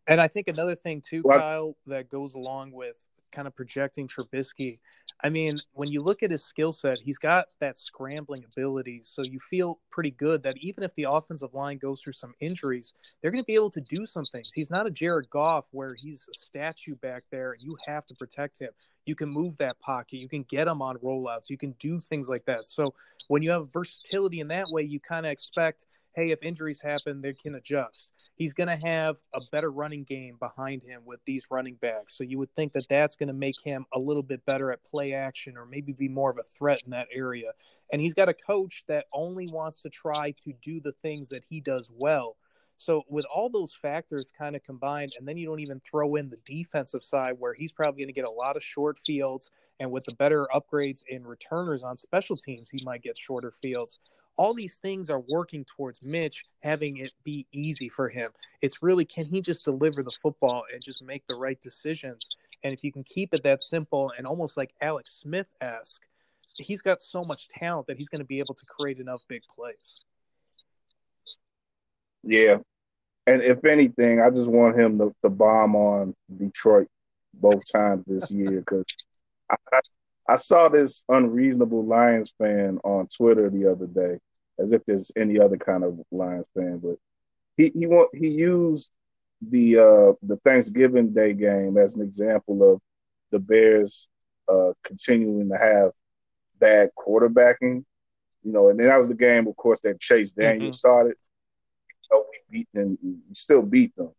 and 0.08 0.20
I 0.20 0.28
think 0.28 0.48
another 0.48 0.76
thing 0.76 1.02
too, 1.02 1.22
well, 1.24 1.40
Kyle, 1.40 1.78
that 1.88 2.10
goes 2.10 2.36
along 2.36 2.72
with 2.72 2.96
kind 3.32 3.48
of 3.48 3.56
projecting 3.56 4.08
Trubisky. 4.08 4.80
I 5.24 5.30
mean, 5.30 5.52
when 5.74 5.92
you 5.92 6.02
look 6.02 6.24
at 6.24 6.32
his 6.32 6.44
skill 6.44 6.72
set, 6.72 7.00
he's 7.00 7.18
got 7.18 7.46
that 7.60 7.78
scrambling 7.78 8.46
ability. 8.46 9.02
So 9.04 9.22
you 9.24 9.40
feel 9.40 9.80
pretty 9.90 10.12
good 10.12 10.44
that 10.44 10.58
even 10.58 10.84
if 10.84 10.94
the 10.96 11.08
offensive 11.10 11.54
line 11.54 11.78
goes 11.78 12.02
through 12.02 12.14
some 12.14 12.34
injuries, 12.42 12.94
they're 13.22 13.32
going 13.32 13.44
to 13.44 13.48
be 13.48 13.56
able 13.56 13.72
to 13.72 13.82
do 13.82 14.06
some 14.06 14.24
things. 14.24 14.52
He's 14.54 14.72
not 14.72 14.88
a 14.88 14.92
Jared 14.92 15.30
Goff 15.30 15.68
where 15.72 15.90
he's 16.04 16.28
a 16.34 16.38
statue 16.38 16.96
back 16.96 17.24
there 17.32 17.52
and 17.52 17.64
you 17.64 17.74
have 17.88 18.06
to 18.08 18.16
protect 18.16 18.60
him. 18.60 18.70
You 19.06 19.16
can 19.16 19.30
move 19.30 19.58
that 19.58 19.80
pocket, 19.80 20.18
you 20.18 20.30
can 20.30 20.44
get 20.44 20.68
him 20.68 20.82
on 20.82 20.98
rollouts, 20.98 21.50
you 21.50 21.58
can 21.58 21.72
do 21.80 22.00
things 22.00 22.30
like 22.30 22.46
that. 22.46 22.68
So 22.68 22.94
when 23.28 23.42
you 23.42 23.52
have 23.52 23.72
versatility 23.74 24.40
in 24.40 24.48
that 24.50 24.68
way, 24.70 24.84
you 24.84 25.00
kind 25.00 25.26
of 25.26 25.32
expect– 25.32 25.86
hey, 26.14 26.32
if 26.32 26.42
injuries 26.42 26.82
happen, 26.82 27.22
they 27.22 27.32
can 27.44 27.56
adjust. 27.56 28.12
He's 28.36 28.54
going 28.54 28.70
to 28.70 28.88
have 28.88 29.18
a 29.34 29.42
better 29.52 29.72
running 29.72 30.04
game 30.04 30.38
behind 30.40 30.84
him 30.84 31.02
with 31.06 31.20
these 31.26 31.46
running 31.50 31.76
backs. 31.76 32.18
So 32.18 32.24
you 32.24 32.38
would 32.40 32.54
think 32.56 32.74
that 32.74 32.88
that's 32.90 33.16
going 33.16 33.28
to 33.28 33.34
make 33.34 33.62
him 33.64 33.86
a 33.94 34.00
little 34.00 34.24
bit 34.24 34.46
better 34.46 34.72
at 34.72 34.84
play 34.84 35.14
action 35.14 35.58
or 35.58 35.66
maybe 35.66 35.94
be 35.94 36.10
more 36.10 36.32
of 36.32 36.38
a 36.38 36.44
threat 36.44 36.82
in 36.86 36.92
that 36.92 37.08
area. 37.14 37.52
And 37.92 38.02
he's 38.02 38.14
got 38.14 38.30
a 38.30 38.34
coach 38.34 38.84
that 38.88 39.06
only 39.14 39.48
wants 39.52 39.82
to 39.84 39.90
try 39.90 40.34
to 40.44 40.54
do 40.62 40.80
the 40.80 40.94
things 41.02 41.30
that 41.30 41.44
he 41.50 41.60
does 41.60 41.90
well. 42.00 42.36
So 42.78 43.04
with 43.10 43.26
all 43.26 43.50
those 43.50 43.74
factors 43.74 44.32
kind 44.36 44.56
of 44.56 44.64
combined, 44.64 45.12
and 45.20 45.28
then 45.28 45.36
you 45.36 45.46
don't 45.46 45.60
even 45.60 45.82
throw 45.82 46.16
in 46.16 46.30
the 46.30 46.40
defensive 46.46 47.04
side 47.04 47.34
where 47.38 47.54
he's 47.54 47.74
probably 47.74 48.00
going 48.00 48.08
to 48.08 48.14
get 48.14 48.30
a 48.30 48.32
lot 48.32 48.56
of 48.56 48.64
short 48.64 48.98
fields, 49.00 49.52
and 49.82 49.92
with 49.92 50.06
the 50.06 50.16
better 50.16 50.48
upgrades 50.54 51.04
in 51.10 51.28
returners 51.28 51.84
on 51.84 51.98
special 51.98 52.38
teams, 52.38 52.70
he 52.70 52.80
might 52.86 53.02
get 53.02 53.18
shorter 53.18 53.52
fields 53.52 54.00
all 54.40 54.54
these 54.54 54.78
things 54.78 55.10
are 55.10 55.22
working 55.34 55.66
towards 55.66 56.00
Mitch 56.02 56.46
having 56.64 56.96
it 56.96 57.12
be 57.26 57.46
easy 57.52 57.90
for 57.90 58.08
him. 58.08 58.32
It's 58.62 58.82
really 58.82 59.04
can 59.04 59.26
he 59.26 59.42
just 59.42 59.66
deliver 59.66 60.02
the 60.02 60.18
football 60.22 60.64
and 60.74 60.82
just 60.82 61.04
make 61.04 61.28
the 61.28 61.36
right 61.36 61.60
decisions? 61.60 62.26
And 62.64 62.74
if 62.74 62.82
you 62.82 62.94
can 62.94 63.04
keep 63.04 63.34
it 63.34 63.44
that 63.44 63.62
simple 63.62 64.14
and 64.18 64.26
almost 64.26 64.56
like 64.56 64.74
Alex 64.82 65.20
Smith 65.20 65.48
esque, 65.60 66.02
he's 66.58 66.82
got 66.82 67.02
so 67.02 67.22
much 67.28 67.50
talent 67.50 67.88
that 67.88 67.98
he's 67.98 68.08
going 68.08 68.22
to 68.22 68.26
be 68.26 68.40
able 68.40 68.54
to 68.56 68.66
create 68.66 69.00
enough 69.00 69.20
big 69.28 69.42
plays. 69.54 70.06
Yeah. 72.24 72.60
And 73.28 73.42
if 73.42 73.66
anything, 73.66 74.22
I 74.22 74.30
just 74.30 74.48
want 74.50 74.80
him 74.80 74.98
to, 75.00 75.14
to 75.22 75.30
bomb 75.30 75.76
on 75.76 76.16
Detroit 76.38 76.88
both 77.34 77.70
times 77.70 78.06
this 78.08 78.32
year 78.32 78.60
because 78.62 78.86
I, 79.52 79.56
I, 79.74 79.80
I 80.30 80.36
saw 80.38 80.70
this 80.70 81.04
unreasonable 81.10 81.86
Lions 81.86 82.34
fan 82.38 82.80
on 82.86 83.08
Twitter 83.08 83.50
the 83.50 83.70
other 83.70 83.86
day 83.86 84.18
as 84.62 84.72
if 84.72 84.84
there's 84.86 85.12
any 85.16 85.40
other 85.40 85.58
kind 85.58 85.84
of 85.84 86.00
Lions 86.12 86.48
fan. 86.54 86.80
But 86.80 86.98
he 87.58 87.72
he 87.74 87.88
want 87.88 88.10
he 88.14 88.28
used 88.28 88.92
the 89.42 89.78
uh, 89.78 90.14
the 90.24 90.38
Thanksgiving 90.44 91.14
Day 91.14 91.34
game 91.34 91.78
as 91.78 91.94
an 91.94 92.02
example 92.02 92.74
of 92.74 92.82
the 93.32 93.40
Bears 93.40 94.10
uh, 94.48 94.74
continuing 94.84 95.50
to 95.50 95.58
have 95.58 95.92
bad 96.60 96.90
quarterbacking. 96.98 97.84
You 98.44 98.54
know, 98.54 98.70
and 98.70 98.80
then 98.80 98.88
that 98.88 98.98
was 98.98 99.10
the 99.10 99.16
game, 99.16 99.48
of 99.48 99.56
course, 99.58 99.82
that 99.82 100.00
Chase 100.00 100.32
Daniel 100.32 100.70
mm-hmm. 100.70 100.74
started. 100.74 101.16
You 101.90 102.18
know, 102.18 102.26
we 102.32 102.60
beat 102.60 102.70
them, 102.74 102.98
we 103.04 103.16
still 103.34 103.62
beat 103.62 103.96
them, 103.96 104.12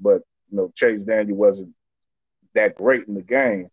but 0.00 0.22
you 0.50 0.56
know, 0.56 0.72
Chase 0.74 1.02
Daniel 1.02 1.36
wasn't 1.36 1.74
that 2.54 2.74
great 2.74 3.06
in 3.06 3.14
the 3.14 3.22
game. 3.22 3.68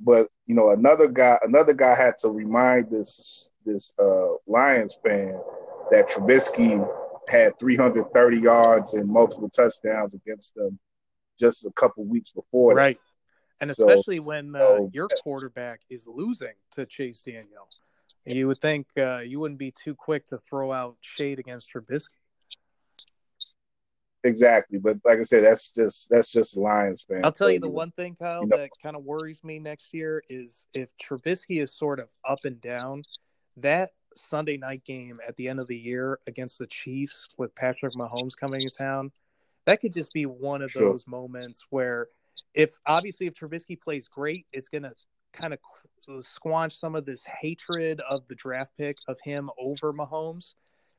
But 0.00 0.28
you 0.46 0.54
know, 0.54 0.70
another 0.70 1.08
guy, 1.08 1.38
another 1.42 1.72
guy 1.72 1.94
had 1.94 2.18
to 2.18 2.28
remind 2.28 2.90
this 2.90 3.50
this 3.64 3.94
uh, 3.98 4.34
Lions 4.46 4.98
fan 5.04 5.40
that 5.90 6.08
Trubisky 6.08 6.86
had 7.28 7.58
330 7.58 8.38
yards 8.38 8.94
and 8.94 9.08
multiple 9.08 9.48
touchdowns 9.48 10.14
against 10.14 10.54
them 10.54 10.78
just 11.38 11.64
a 11.64 11.70
couple 11.72 12.04
weeks 12.04 12.30
before. 12.30 12.74
Right. 12.74 12.98
And 13.60 13.70
especially 13.70 14.18
so, 14.18 14.22
when 14.22 14.54
uh, 14.54 14.64
so, 14.64 14.90
your 14.92 15.08
quarterback 15.22 15.80
is 15.88 16.06
losing 16.06 16.54
to 16.72 16.84
Chase 16.86 17.22
Daniel, 17.22 17.68
you 18.26 18.46
would 18.48 18.58
think 18.58 18.86
uh, 18.98 19.18
you 19.18 19.40
wouldn't 19.40 19.58
be 19.58 19.70
too 19.70 19.94
quick 19.94 20.26
to 20.26 20.38
throw 20.38 20.72
out 20.72 20.96
shade 21.00 21.38
against 21.38 21.72
Trubisky. 21.72 22.10
Exactly, 24.24 24.78
but 24.78 24.96
like 25.04 25.18
I 25.18 25.22
said, 25.22 25.44
that's 25.44 25.72
just 25.72 26.08
that's 26.10 26.32
just 26.32 26.56
Lions 26.56 27.04
fan. 27.08 27.20
I'll 27.24 27.32
tell 27.32 27.50
you 27.50 27.60
the 27.60 27.68
one 27.68 27.92
thing, 27.92 28.16
Kyle, 28.16 28.42
you 28.42 28.48
know, 28.48 28.56
that 28.56 28.70
kind 28.82 28.96
of 28.96 29.04
worries 29.04 29.44
me 29.44 29.58
next 29.58 29.94
year 29.94 30.22
is 30.28 30.66
if 30.74 30.90
Trubisky 30.98 31.62
is 31.62 31.72
sort 31.72 32.00
of 32.00 32.08
up 32.24 32.44
and 32.44 32.60
down. 32.60 33.02
That 33.58 33.90
Sunday 34.16 34.56
night 34.56 34.82
game 34.84 35.20
at 35.26 35.36
the 35.36 35.48
end 35.48 35.60
of 35.60 35.66
the 35.66 35.76
year 35.76 36.18
against 36.26 36.58
the 36.58 36.66
Chiefs 36.66 37.28
with 37.38 37.54
Patrick 37.54 37.92
Mahomes 37.92 38.36
coming 38.36 38.60
to 38.60 38.70
town, 38.70 39.12
that 39.66 39.80
could 39.80 39.92
just 39.92 40.12
be 40.12 40.26
one 40.26 40.62
of 40.62 40.70
sure. 40.70 40.90
those 40.90 41.06
moments 41.06 41.66
where, 41.70 42.08
if 42.54 42.78
obviously 42.86 43.26
if 43.26 43.34
Trubisky 43.34 43.80
plays 43.80 44.08
great, 44.08 44.46
it's 44.52 44.68
gonna 44.68 44.92
kind 45.32 45.52
of 45.52 45.60
squanch 46.20 46.72
some 46.72 46.94
of 46.94 47.04
this 47.04 47.24
hatred 47.24 48.00
of 48.00 48.26
the 48.28 48.34
draft 48.34 48.72
pick 48.76 48.98
of 49.08 49.18
him 49.22 49.50
over 49.58 49.92
Mahomes. 49.92 50.54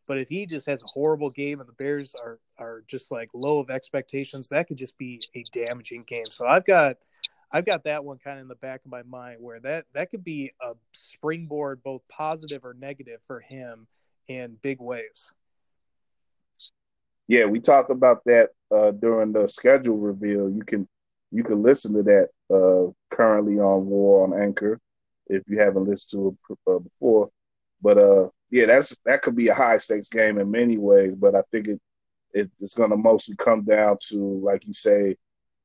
But 0.07 0.17
if 0.17 0.29
he 0.29 0.45
just 0.45 0.65
has 0.67 0.81
a 0.81 0.87
horrible 0.87 1.29
game 1.29 1.59
and 1.59 1.67
the 1.67 1.73
Bears 1.73 2.15
are 2.23 2.39
are 2.57 2.83
just 2.87 3.11
like 3.11 3.29
low 3.33 3.59
of 3.59 3.69
expectations, 3.69 4.47
that 4.47 4.67
could 4.67 4.77
just 4.77 4.97
be 4.97 5.21
a 5.35 5.43
damaging 5.51 6.03
game. 6.07 6.25
So 6.25 6.45
I've 6.45 6.65
got 6.65 6.95
I've 7.51 7.65
got 7.65 7.83
that 7.83 8.03
one 8.03 8.17
kind 8.17 8.37
of 8.37 8.43
in 8.43 8.47
the 8.47 8.55
back 8.55 8.81
of 8.85 8.91
my 8.91 9.03
mind 9.03 9.37
where 9.41 9.59
that 9.61 9.85
that 9.93 10.09
could 10.09 10.23
be 10.23 10.51
a 10.61 10.73
springboard 10.93 11.83
both 11.83 12.01
positive 12.09 12.65
or 12.65 12.73
negative 12.73 13.19
for 13.27 13.39
him 13.39 13.87
in 14.27 14.57
big 14.61 14.79
ways. 14.79 15.31
Yeah, 17.27 17.45
we 17.45 17.59
talked 17.59 17.91
about 17.91 18.23
that 18.25 18.51
uh, 18.73 18.91
during 18.91 19.33
the 19.33 19.47
schedule 19.47 19.97
reveal. 19.97 20.49
You 20.49 20.63
can 20.63 20.87
you 21.31 21.43
can 21.43 21.61
listen 21.61 21.93
to 21.93 22.03
that 22.03 22.29
uh, 22.49 22.91
currently 23.13 23.59
on 23.59 23.85
War 23.85 24.23
on 24.23 24.41
Anchor 24.41 24.79
if 25.27 25.43
you 25.47 25.59
haven't 25.59 25.85
listened 25.85 26.21
to 26.21 26.37
it 26.49 26.57
uh, 26.67 26.79
before. 26.79 27.29
But 27.81 27.97
uh, 27.97 28.29
yeah, 28.49 28.65
that's 28.65 28.95
that 29.05 29.21
could 29.21 29.35
be 29.35 29.49
a 29.49 29.53
high 29.53 29.77
stakes 29.77 30.07
game 30.07 30.39
in 30.39 30.49
many 30.49 30.77
ways. 30.77 31.13
But 31.15 31.35
I 31.35 31.41
think 31.51 31.67
it, 31.67 31.81
it 32.33 32.49
it's 32.59 32.73
going 32.73 32.89
to 32.91 32.97
mostly 32.97 33.35
come 33.37 33.63
down 33.63 33.97
to, 34.09 34.15
like 34.43 34.65
you 34.65 34.73
say, 34.73 35.15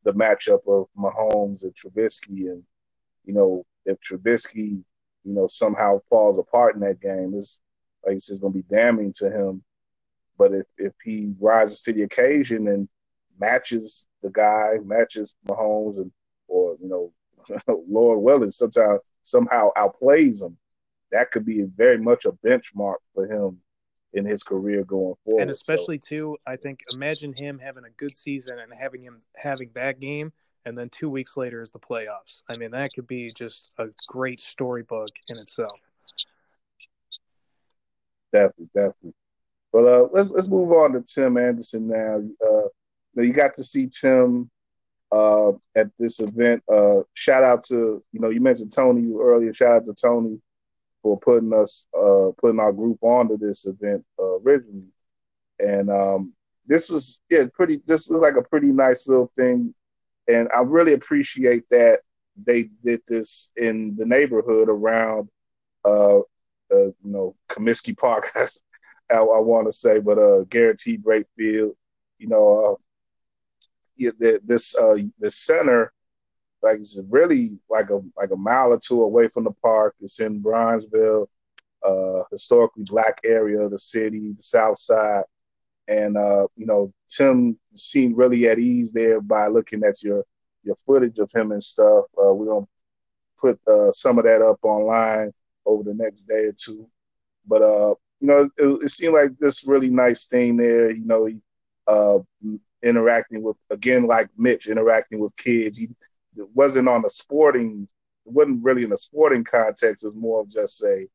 the 0.04 0.12
matchup 0.12 0.66
of 0.68 0.88
Mahomes 0.98 1.62
and 1.62 1.74
Trubisky, 1.74 2.50
and 2.50 2.62
you 3.24 3.34
know 3.34 3.64
if 3.84 3.98
Trubisky, 4.00 4.82
you 5.24 5.32
know, 5.32 5.46
somehow 5.46 6.00
falls 6.08 6.38
apart 6.38 6.74
in 6.74 6.80
that 6.82 7.00
game, 7.00 7.34
is 7.34 7.60
like 8.04 8.16
it's 8.16 8.38
going 8.38 8.52
to 8.52 8.58
be 8.58 8.74
damning 8.74 9.12
to 9.14 9.30
him. 9.30 9.62
But 10.38 10.52
if 10.52 10.66
if 10.78 10.92
he 11.04 11.32
rises 11.40 11.80
to 11.82 11.92
the 11.92 12.02
occasion 12.02 12.68
and 12.68 12.88
matches 13.38 14.06
the 14.22 14.30
guy, 14.30 14.78
matches 14.84 15.34
Mahomes, 15.46 15.98
and 15.98 16.10
or 16.48 16.76
you 16.80 16.88
know, 16.88 17.12
Lord 17.88 18.20
willing, 18.20 18.50
sometimes 18.50 19.00
somehow 19.22 19.70
outplays 19.76 20.42
him, 20.42 20.56
that 21.12 21.30
could 21.30 21.44
be 21.44 21.62
very 21.62 21.98
much 21.98 22.24
a 22.24 22.32
benchmark 22.32 22.96
for 23.14 23.26
him 23.26 23.58
in 24.14 24.24
his 24.24 24.42
career 24.42 24.84
going 24.84 25.14
forward. 25.24 25.42
And 25.42 25.50
especially 25.50 26.00
so. 26.02 26.16
too, 26.16 26.36
I 26.46 26.56
think 26.56 26.80
imagine 26.92 27.32
him 27.36 27.58
having 27.58 27.84
a 27.84 27.90
good 27.90 28.14
season 28.14 28.58
and 28.58 28.72
having 28.78 29.02
him 29.02 29.20
having 29.36 29.70
that 29.74 30.00
game, 30.00 30.32
and 30.64 30.76
then 30.76 30.88
two 30.88 31.08
weeks 31.08 31.36
later 31.36 31.62
is 31.62 31.70
the 31.70 31.78
playoffs. 31.78 32.42
I 32.50 32.56
mean, 32.58 32.70
that 32.72 32.90
could 32.94 33.06
be 33.06 33.28
just 33.36 33.72
a 33.78 33.86
great 34.08 34.40
storybook 34.40 35.10
in 35.28 35.40
itself. 35.40 35.78
Definitely, 38.32 38.68
definitely. 38.74 39.14
But 39.72 39.86
uh, 39.86 40.08
let's 40.12 40.30
let's 40.30 40.48
move 40.48 40.72
on 40.72 40.92
to 40.92 41.00
Tim 41.00 41.36
Anderson 41.36 41.88
now. 41.88 42.22
Uh, 42.46 42.68
now 43.14 43.22
you 43.22 43.32
got 43.32 43.56
to 43.56 43.64
see 43.64 43.88
Tim 43.88 44.50
uh, 45.10 45.52
at 45.74 45.88
this 45.98 46.20
event. 46.20 46.62
Uh, 46.70 47.00
shout 47.14 47.44
out 47.44 47.64
to 47.64 48.02
you 48.12 48.20
know 48.20 48.28
you 48.28 48.40
mentioned 48.40 48.72
Tony 48.72 49.10
earlier. 49.18 49.52
Shout 49.54 49.76
out 49.76 49.86
to 49.86 49.94
Tony 49.94 50.40
for 51.02 51.18
putting 51.18 51.52
us 51.52 51.86
uh, 51.98 52.30
putting 52.38 52.60
our 52.60 52.72
group 52.72 52.98
onto 53.02 53.36
this 53.36 53.66
event 53.66 54.04
uh, 54.18 54.38
originally. 54.40 54.86
And 55.58 55.90
um, 55.90 56.32
this 56.66 56.88
was 56.88 57.20
yeah 57.28 57.44
pretty. 57.52 57.80
This 57.86 58.08
was 58.08 58.20
like 58.20 58.36
a 58.36 58.48
pretty 58.48 58.68
nice 58.68 59.08
little 59.08 59.30
thing, 59.36 59.74
and 60.28 60.48
I 60.56 60.60
really 60.60 60.92
appreciate 60.92 61.64
that 61.70 62.00
they 62.42 62.70
did 62.84 63.02
this 63.06 63.50
in 63.56 63.94
the 63.98 64.06
neighborhood 64.06 64.68
around 64.68 65.28
uh, 65.84 66.18
uh 66.18 66.20
you 66.70 66.94
know 67.04 67.36
Comiskey 67.48 67.96
Park. 67.96 68.32
I, 69.10 69.16
I 69.16 69.40
want 69.40 69.66
to 69.66 69.72
say, 69.72 69.98
but 69.98 70.18
uh, 70.18 70.44
guaranteed 70.44 71.02
rate 71.04 71.26
field. 71.36 71.74
You 72.18 72.28
know, 72.28 72.64
uh, 72.64 72.74
yeah, 73.96 74.10
the, 74.18 74.40
this 74.44 74.76
uh, 74.76 74.96
the 75.18 75.30
center 75.30 75.92
like 76.62 76.78
it's 76.78 76.98
really 77.08 77.58
like 77.68 77.90
a 77.90 78.00
like 78.16 78.30
a 78.30 78.36
mile 78.36 78.72
or 78.72 78.78
two 78.78 79.02
away 79.02 79.28
from 79.28 79.44
the 79.44 79.52
park. 79.62 79.94
It's 80.00 80.20
in 80.20 80.42
Bronzeville, 80.42 81.26
uh, 81.86 82.22
historically 82.30 82.84
black 82.86 83.20
area 83.24 83.60
of 83.60 83.70
the 83.70 83.78
city, 83.78 84.32
the 84.36 84.42
South 84.42 84.78
Side, 84.78 85.24
and 85.88 86.16
uh, 86.16 86.46
you 86.56 86.66
know 86.66 86.92
Tim 87.08 87.58
seemed 87.74 88.16
really 88.16 88.48
at 88.48 88.58
ease 88.58 88.92
there 88.92 89.20
by 89.20 89.48
looking 89.48 89.82
at 89.84 90.02
your 90.02 90.24
your 90.62 90.76
footage 90.86 91.18
of 91.18 91.30
him 91.32 91.52
and 91.52 91.62
stuff. 91.62 92.04
Uh, 92.16 92.32
we're 92.32 92.52
gonna 92.52 92.66
put 93.38 93.60
uh, 93.66 93.90
some 93.92 94.18
of 94.18 94.24
that 94.24 94.42
up 94.42 94.58
online 94.62 95.32
over 95.66 95.82
the 95.82 95.94
next 95.94 96.22
day 96.28 96.44
or 96.46 96.52
two, 96.52 96.88
but 97.46 97.62
uh, 97.62 97.94
you 98.20 98.28
know 98.28 98.48
it, 98.56 98.84
it 98.84 98.90
seemed 98.90 99.14
like 99.14 99.36
this 99.38 99.66
really 99.66 99.90
nice 99.90 100.26
thing 100.26 100.56
there. 100.56 100.90
You 100.92 101.06
know, 101.06 101.26
he, 101.26 101.40
uh, 101.88 102.18
interacting 102.82 103.42
with 103.42 103.56
again 103.70 104.06
like 104.06 104.28
Mitch 104.36 104.68
interacting 104.68 105.18
with 105.18 105.36
kids. 105.36 105.78
He 105.78 105.88
it 106.36 106.48
wasn't 106.54 106.88
on 106.88 107.04
a 107.04 107.10
sporting 107.10 107.88
it 108.26 108.32
wasn't 108.32 108.62
really 108.62 108.84
in 108.84 108.92
a 108.92 108.96
sporting 108.96 109.42
context. 109.42 110.04
It 110.04 110.08
was 110.08 110.16
more 110.16 110.40
of 110.42 110.48
just 110.48 110.82
a 110.82 111.06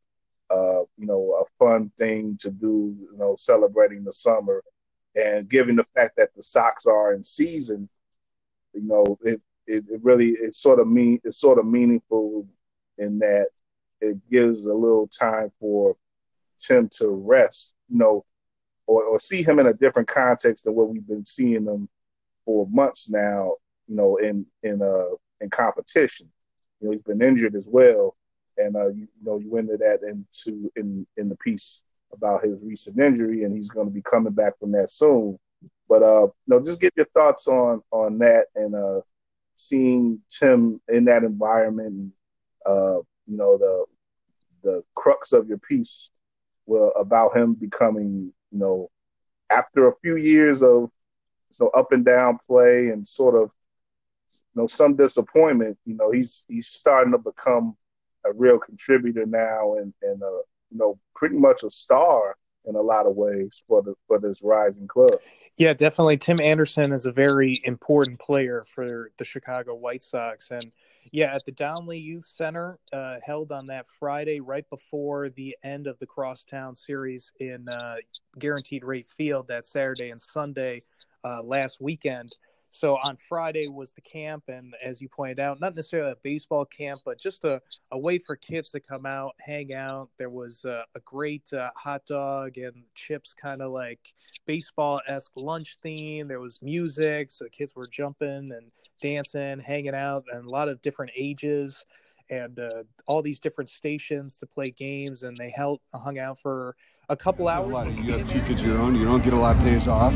uh, 0.49 0.81
you 0.97 1.05
know, 1.05 1.41
a 1.41 1.63
fun 1.63 1.91
thing 1.97 2.37
to 2.39 2.49
do, 2.49 2.95
you 2.99 3.17
know, 3.17 3.35
celebrating 3.37 4.03
the 4.03 4.13
summer. 4.13 4.63
And 5.15 5.49
given 5.49 5.75
the 5.75 5.85
fact 5.95 6.15
that 6.17 6.33
the 6.35 6.43
Sox 6.43 6.85
are 6.85 7.13
in 7.13 7.23
season, 7.23 7.89
you 8.73 8.81
know, 8.83 9.17
it, 9.23 9.41
it, 9.65 9.83
it 9.89 9.99
really 10.03 10.29
it's 10.39 10.59
sort 10.59 10.79
of 10.79 10.87
mean 10.87 11.19
it's 11.23 11.39
sort 11.39 11.59
of 11.59 11.65
meaningful 11.65 12.47
in 12.97 13.19
that 13.19 13.47
it 13.99 14.17
gives 14.29 14.65
a 14.65 14.73
little 14.73 15.07
time 15.07 15.51
for 15.59 15.97
Tim 16.59 16.87
to 16.93 17.09
rest, 17.09 17.73
you 17.89 17.97
know, 17.97 18.23
or, 18.85 19.03
or 19.03 19.19
see 19.19 19.43
him 19.43 19.59
in 19.59 19.67
a 19.67 19.73
different 19.73 20.07
context 20.07 20.63
than 20.63 20.75
what 20.75 20.89
we've 20.89 21.07
been 21.07 21.25
seeing 21.25 21.65
him 21.65 21.89
for 22.45 22.67
months 22.67 23.09
now 23.09 23.55
you 23.87 23.95
know, 23.95 24.17
in 24.17 24.45
in 24.63 24.81
uh 24.81 25.15
in 25.41 25.49
competition. 25.49 26.29
You 26.79 26.87
know, 26.87 26.91
he's 26.91 27.01
been 27.01 27.21
injured 27.21 27.55
as 27.55 27.67
well, 27.67 28.15
and 28.57 28.75
uh, 28.75 28.89
you, 28.89 29.01
you 29.01 29.25
know, 29.25 29.39
you 29.39 29.49
went 29.49 29.69
into 29.69 29.83
that 29.83 30.01
into 30.07 30.71
in 30.75 31.05
in 31.17 31.29
the 31.29 31.35
piece 31.37 31.83
about 32.13 32.43
his 32.43 32.59
recent 32.61 32.99
injury, 32.99 33.43
and 33.43 33.55
he's 33.55 33.69
going 33.69 33.87
to 33.87 33.93
be 33.93 34.01
coming 34.01 34.33
back 34.33 34.57
from 34.59 34.71
that 34.73 34.89
soon. 34.89 35.37
But 35.89 36.03
uh, 36.03 36.23
you 36.23 36.31
know, 36.47 36.59
just 36.63 36.81
get 36.81 36.93
your 36.95 37.07
thoughts 37.07 37.47
on 37.47 37.81
on 37.91 38.19
that 38.19 38.45
and 38.55 38.75
uh, 38.75 39.01
seeing 39.55 40.19
Tim 40.29 40.81
in 40.89 41.05
that 41.05 41.23
environment. 41.23 42.13
Uh, 42.65 42.97
you 43.25 43.37
know, 43.37 43.57
the 43.57 43.85
the 44.63 44.83
crux 44.95 45.31
of 45.33 45.47
your 45.47 45.57
piece 45.57 46.09
were 46.65 46.91
about 46.91 47.35
him 47.35 47.53
becoming, 47.53 48.33
you 48.51 48.59
know, 48.59 48.89
after 49.49 49.87
a 49.87 49.95
few 50.01 50.17
years 50.17 50.61
of 50.61 50.91
so 51.49 51.69
up 51.69 51.91
and 51.91 52.03
down 52.05 52.37
play 52.45 52.89
and 52.89 53.07
sort 53.07 53.35
of 53.35 53.51
know 54.57 54.67
some 54.67 54.95
disappointment. 54.95 55.77
You 55.85 55.95
know 55.95 56.11
he's 56.11 56.45
he's 56.47 56.67
starting 56.67 57.11
to 57.13 57.17
become 57.17 57.75
a 58.25 58.33
real 58.33 58.59
contributor 58.59 59.25
now, 59.25 59.75
and 59.75 59.93
and 60.01 60.21
uh, 60.21 60.41
you 60.69 60.77
know 60.77 60.99
pretty 61.15 61.37
much 61.37 61.63
a 61.63 61.69
star 61.69 62.37
in 62.65 62.75
a 62.75 62.81
lot 62.81 63.05
of 63.05 63.15
ways 63.15 63.63
for 63.67 63.81
the 63.81 63.93
for 64.07 64.19
this 64.19 64.41
rising 64.43 64.87
club. 64.87 65.19
Yeah, 65.57 65.73
definitely. 65.73 66.17
Tim 66.17 66.37
Anderson 66.41 66.91
is 66.91 67.07
a 67.07 67.11
very 67.11 67.59
important 67.63 68.19
player 68.19 68.63
for 68.67 69.11
the 69.17 69.25
Chicago 69.25 69.73
White 69.73 70.03
Sox, 70.03 70.51
and 70.51 70.65
yeah, 71.11 71.33
at 71.33 71.45
the 71.45 71.51
Downey 71.51 71.97
Youth 71.97 72.25
Center, 72.25 72.79
uh, 72.93 73.17
held 73.23 73.51
on 73.51 73.65
that 73.67 73.87
Friday, 73.87 74.39
right 74.39 74.69
before 74.69 75.29
the 75.29 75.57
end 75.63 75.87
of 75.87 75.97
the 75.99 76.05
Crosstown 76.05 76.75
Series 76.75 77.31
in 77.39 77.67
uh, 77.69 77.95
Guaranteed 78.37 78.83
Rate 78.83 79.07
Field, 79.07 79.47
that 79.47 79.65
Saturday 79.65 80.09
and 80.09 80.21
Sunday 80.21 80.83
uh, 81.23 81.41
last 81.43 81.81
weekend. 81.81 82.35
So 82.69 82.97
on 82.97 83.17
Friday 83.17 83.67
was 83.67 83.91
the 83.91 84.01
camp, 84.01 84.43
and 84.47 84.75
as 84.83 85.01
you 85.01 85.09
pointed 85.09 85.39
out, 85.39 85.59
not 85.59 85.75
necessarily 85.75 86.11
a 86.11 86.17
baseball 86.21 86.65
camp, 86.65 87.01
but 87.05 87.19
just 87.19 87.43
a, 87.43 87.61
a 87.91 87.97
way 87.97 88.17
for 88.19 88.35
kids 88.35 88.69
to 88.69 88.79
come 88.79 89.05
out, 89.05 89.35
hang 89.39 89.73
out. 89.73 90.09
There 90.17 90.29
was 90.29 90.63
a, 90.65 90.85
a 90.95 90.99
great 91.01 91.51
uh, 91.53 91.69
hot 91.75 92.05
dog 92.05 92.57
and 92.57 92.83
chips, 92.93 93.33
kind 93.33 93.61
of 93.61 93.71
like 93.71 94.13
baseball 94.45 95.01
esque 95.07 95.31
lunch 95.35 95.77
theme. 95.81 96.27
There 96.27 96.39
was 96.39 96.61
music, 96.61 97.31
so 97.31 97.47
kids 97.51 97.75
were 97.75 97.87
jumping 97.87 98.51
and 98.51 98.71
dancing, 99.01 99.59
hanging 99.59 99.95
out, 99.95 100.25
and 100.31 100.45
a 100.45 100.49
lot 100.49 100.69
of 100.69 100.81
different 100.81 101.11
ages 101.15 101.85
and 102.29 102.59
uh, 102.59 102.83
all 103.07 103.21
these 103.21 103.39
different 103.39 103.69
stations 103.69 104.37
to 104.39 104.45
play 104.45 104.65
games, 104.65 105.23
and 105.23 105.35
they 105.37 105.49
held 105.49 105.79
hung 105.93 106.19
out 106.19 106.39
for 106.39 106.75
a 107.09 107.15
couple 107.15 107.47
hours. 107.47 107.87
A 107.87 107.91
you 107.91 108.11
have 108.13 108.29
two 108.29 108.41
kids 108.41 108.61
of 108.61 108.67
your 108.67 108.79
own. 108.79 108.95
You 108.95 109.05
don't 109.05 109.23
get 109.23 109.33
a 109.33 109.37
lot 109.37 109.55
of 109.55 109.63
days 109.63 109.87
off. 109.87 110.13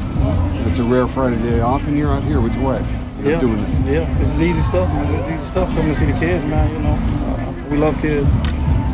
It's 0.68 0.80
a 0.80 0.84
rare 0.84 1.08
Friday 1.08 1.42
day 1.42 1.62
off, 1.62 1.88
and 1.88 1.98
you're 1.98 2.12
out 2.12 2.24
here 2.24 2.42
with 2.42 2.54
your 2.56 2.64
wife. 2.64 2.90
You're 3.20 3.32
yeah. 3.34 3.40
doing 3.40 3.64
this. 3.64 3.80
Yeah, 3.82 4.18
this 4.18 4.36
is 4.36 4.42
easy 4.42 4.62
stuff, 4.62 4.90
man. 4.90 5.12
This 5.12 5.24
is 5.24 5.30
easy 5.30 5.44
stuff. 5.44 5.70
Coming 5.70 5.88
to 5.88 5.96
see 5.96 6.06
the 6.06 6.20
kids, 6.20 6.44
man. 6.44 6.72
You 6.74 6.80
know, 6.80 6.94
uh, 6.94 7.70
we 7.70 7.78
love 7.78 8.00
kids, 8.02 8.30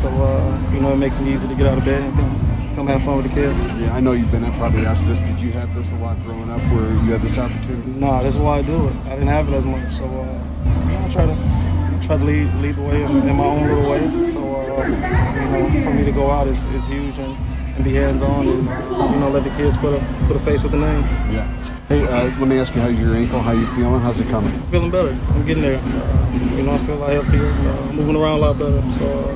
so 0.00 0.08
uh, 0.08 0.72
you 0.72 0.80
know 0.80 0.92
it 0.92 0.98
makes 0.98 1.20
it 1.20 1.26
easy 1.26 1.48
to 1.48 1.54
get 1.54 1.66
out 1.66 1.78
of 1.78 1.84
bed 1.84 2.02
and 2.02 2.14
come, 2.14 2.74
come 2.76 2.86
have 2.86 3.02
fun 3.02 3.16
with 3.16 3.28
the 3.28 3.34
kids. 3.34 3.62
Yeah, 3.80 3.94
I 3.94 4.00
know 4.00 4.12
you've 4.12 4.30
been. 4.30 4.44
I 4.44 4.56
probably 4.58 4.86
asked 4.86 5.06
this. 5.06 5.18
Did 5.20 5.40
you 5.40 5.52
have 5.52 5.74
this 5.74 5.92
a 5.92 5.96
lot 5.96 6.22
growing 6.22 6.50
up, 6.50 6.60
where 6.72 6.90
you 6.90 7.12
had 7.12 7.22
this 7.22 7.38
opportunity? 7.38 7.90
No, 7.92 8.06
nah, 8.06 8.22
that's 8.22 8.36
why 8.36 8.58
I 8.58 8.62
do 8.62 8.88
it. 8.88 8.96
I 9.06 9.10
didn't 9.10 9.28
have 9.28 9.48
it 9.48 9.54
as 9.54 9.64
much, 9.64 9.92
so 9.92 10.04
uh, 10.04 11.04
I 11.04 11.08
try 11.08 11.26
to 11.26 11.67
try 12.08 12.16
to 12.16 12.24
lead 12.24 12.54
lead 12.54 12.76
the 12.76 12.80
way 12.80 13.02
in, 13.02 13.28
in 13.28 13.36
my 13.36 13.44
own 13.44 13.68
little 13.68 13.90
way. 13.90 14.32
So 14.32 14.40
uh, 14.40 14.86
you 14.86 15.50
know, 15.52 15.84
for 15.84 15.92
me 15.92 16.04
to 16.04 16.12
go 16.12 16.30
out 16.30 16.48
is, 16.48 16.64
is 16.66 16.86
huge 16.86 17.18
and 17.18 17.36
and 17.76 17.84
be 17.84 17.92
hands 17.94 18.22
on 18.22 18.48
and 18.48 18.64
you 19.12 19.20
know 19.20 19.28
let 19.28 19.44
the 19.44 19.50
kids 19.50 19.76
put 19.76 19.92
a 19.92 20.00
put 20.26 20.34
a 20.34 20.38
face 20.38 20.62
with 20.62 20.72
the 20.72 20.78
name. 20.78 21.02
Yeah. 21.30 21.46
Hey, 21.88 22.04
uh, 22.04 22.24
let 22.38 22.48
me 22.48 22.58
ask 22.58 22.74
you, 22.74 22.80
how's 22.80 22.98
your 22.98 23.14
ankle? 23.14 23.40
How 23.40 23.52
you 23.52 23.66
feeling? 23.68 24.00
How's 24.00 24.18
it 24.20 24.28
coming? 24.28 24.52
Feeling 24.70 24.90
better. 24.90 25.10
I'm 25.34 25.44
getting 25.44 25.62
there. 25.62 25.78
Uh, 25.78 26.54
you 26.56 26.62
know, 26.62 26.72
I 26.72 26.78
feel 26.78 26.96
a 26.96 27.00
lot 27.00 27.10
healthier, 27.10 27.46
uh, 27.46 27.92
moving 27.92 28.16
around 28.16 28.38
a 28.38 28.40
lot 28.40 28.58
better. 28.58 28.80
So 28.94 29.06
uh, 29.06 29.34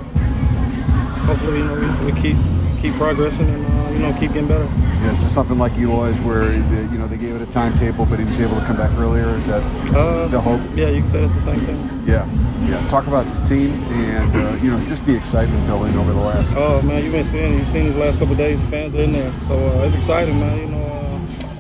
hopefully, 1.29 1.59
you 1.59 1.65
know, 1.65 1.75
we, 2.05 2.13
we 2.13 2.21
keep 2.21 2.37
keep 2.81 2.95
progressing 2.95 3.49
and 3.49 3.67
uh, 3.67 3.82
you 3.93 3.99
know 3.99 4.13
keep 4.19 4.33
getting 4.33 4.49
better. 4.49 4.65
Yeah, 4.65 5.13
is 5.13 5.23
this 5.23 5.33
something 5.33 5.59
like 5.59 5.73
Eloy's 5.79 6.19
where 6.21 6.45
you 6.53 6.99
know 6.99 7.07
they 7.07 7.17
gave 7.17 7.35
it 7.35 7.43
a 7.43 7.47
timetable, 7.47 8.07
but 8.07 8.19
he 8.19 8.25
was 8.25 8.41
able 8.41 8.59
to 8.59 8.65
come 8.65 8.77
back 8.77 8.91
earlier? 8.99 9.29
Is 9.35 9.47
that 9.47 9.63
uh, 9.95 10.27
the 10.29 10.41
hope? 10.41 10.61
Yeah, 10.75 10.89
you 10.89 11.01
can 11.01 11.07
say 11.09 11.23
it's 11.25 11.35
the 11.35 11.41
same 11.41 11.61
thing. 11.61 12.05
Yeah, 12.07 12.27
yeah. 12.69 12.87
Talk 12.89 13.07
about 13.07 13.27
the 13.31 13.43
team 13.45 13.73
and 13.93 14.37
uh, 14.37 14.63
you 14.63 14.71
know 14.71 14.85
just 14.87 15.07
the 15.07 15.17
excitement 15.17 15.65
building 15.67 15.97
over 15.97 16.13
the 16.13 16.21
last. 16.21 16.55
Oh 16.57 16.81
man, 16.83 17.03
you've 17.03 17.13
been 17.13 17.25
seeing 17.25 17.59
you've 17.59 17.69
seen 17.69 17.87
these 17.87 17.97
last 17.97 18.19
couple 18.19 18.35
days. 18.35 18.61
The 18.61 18.67
fans 18.69 18.95
are 18.95 19.03
in 19.03 19.13
there, 19.13 19.33
so 19.47 19.55
uh, 19.55 19.85
it's 19.85 19.95
exciting, 19.95 20.39
man. 20.41 20.59
You 20.59 20.67
know, 20.67 20.83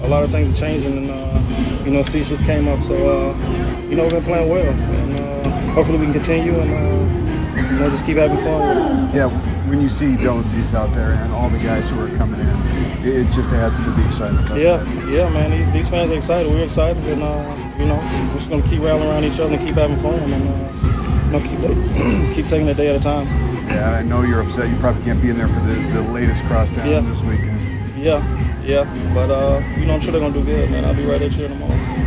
uh, 0.02 0.06
a 0.06 0.08
lot 0.08 0.22
of 0.22 0.30
things 0.30 0.50
are 0.50 0.60
changing, 0.60 0.96
and 0.96 1.10
uh, 1.10 1.84
you 1.84 1.90
know, 1.90 2.02
Cease 2.02 2.28
just 2.28 2.44
came 2.44 2.68
up, 2.68 2.84
so 2.84 2.94
uh, 2.94 3.36
you 3.88 3.96
know, 3.96 4.02
we've 4.02 4.12
been 4.12 4.24
playing 4.24 4.48
well, 4.48 4.68
and 4.68 5.20
uh, 5.20 5.50
hopefully 5.72 5.98
we 5.98 6.04
can 6.06 6.14
continue 6.14 6.54
and 6.60 6.72
uh, 6.72 7.72
you 7.72 7.78
know 7.78 7.90
just 7.90 8.06
keep 8.06 8.16
having 8.16 8.36
fun. 8.38 9.14
Yeah, 9.14 9.28
when 9.72 9.80
you 9.80 9.88
see 9.88 10.16
Dylan 10.16 10.44
Cease 10.44 10.74
out 10.74 10.92
there 10.94 11.12
and 11.12 11.32
all 11.32 11.48
the 11.48 11.56
guys 11.58 11.88
who 11.88 11.98
are 12.04 12.14
coming 12.18 12.38
in, 12.38 12.46
it 13.08 13.24
just 13.32 13.48
adds 13.52 13.82
to 13.82 13.90
the 13.90 14.06
excitement. 14.06 14.46
Yeah, 14.50 14.84
yeah, 15.08 15.30
man. 15.30 15.50
These, 15.50 15.72
these 15.72 15.88
fans 15.88 16.10
are 16.10 16.14
excited. 16.16 16.52
We're 16.52 16.62
excited, 16.64 17.02
and 17.06 17.22
uh, 17.22 17.72
you 17.78 17.86
know, 17.86 17.96
we're 17.96 18.36
just 18.38 18.50
gonna 18.50 18.62
keep 18.68 18.82
rallying 18.82 19.08
around 19.08 19.24
each 19.24 19.40
other 19.40 19.54
and 19.54 19.66
keep 19.66 19.74
having 19.74 19.96
fun, 20.00 20.12
and 20.30 20.34
uh, 20.46 21.24
you 21.24 21.32
know, 21.32 21.40
keep 21.48 22.34
keep 22.34 22.46
taking 22.48 22.68
it 22.68 22.76
day 22.76 22.94
at 22.94 23.00
a 23.00 23.02
time. 23.02 23.26
Yeah, 23.68 23.92
I 23.98 24.02
know 24.02 24.20
you're 24.20 24.42
upset. 24.42 24.68
You 24.68 24.76
probably 24.76 25.02
can't 25.04 25.22
be 25.22 25.30
in 25.30 25.38
there 25.38 25.48
for 25.48 25.60
the, 25.60 25.72
the 25.94 26.02
latest 26.12 26.44
crosstown 26.44 26.86
Yeah. 26.86 27.00
this 27.00 27.22
weekend. 27.22 27.58
Yeah, 27.98 28.20
yeah, 28.62 28.84
but 29.14 29.30
uh, 29.30 29.62
you 29.78 29.86
know, 29.86 29.94
I'm 29.94 30.00
sure 30.02 30.12
they're 30.12 30.20
gonna 30.20 30.34
do 30.34 30.44
good, 30.44 30.70
man. 30.70 30.84
I'll 30.84 30.94
be 30.94 31.06
right 31.06 31.18
there 31.18 31.30
cheering 31.30 31.58
them 31.58 31.62
on. 31.62 32.02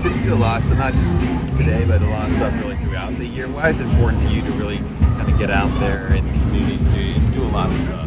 To 0.00 0.08
do 0.22 0.32
a 0.32 0.36
lot 0.36 0.56
of 0.58 0.62
stuff, 0.62 0.78
not 0.78 0.92
just 0.94 1.20
today, 1.58 1.84
but 1.86 2.00
a 2.00 2.06
lot 2.06 2.28
of 2.30 2.32
stuff 2.36 2.54
really 2.62 2.76
throughout 2.76 3.14
the 3.18 3.26
year. 3.26 3.46
Why 3.48 3.68
is 3.68 3.80
it 3.80 3.88
important 3.88 4.22
to 4.22 4.28
you 4.30 4.40
to 4.40 4.50
really 4.52 4.78
kind 4.78 5.28
of 5.28 5.38
get 5.38 5.50
out 5.50 5.68
there 5.80 6.06
and 6.12 6.24
community 6.56 7.14
do, 7.32 7.34
do 7.34 7.42
a 7.44 7.50
lot 7.52 7.68
of 7.70 7.76
stuff? 7.78 8.02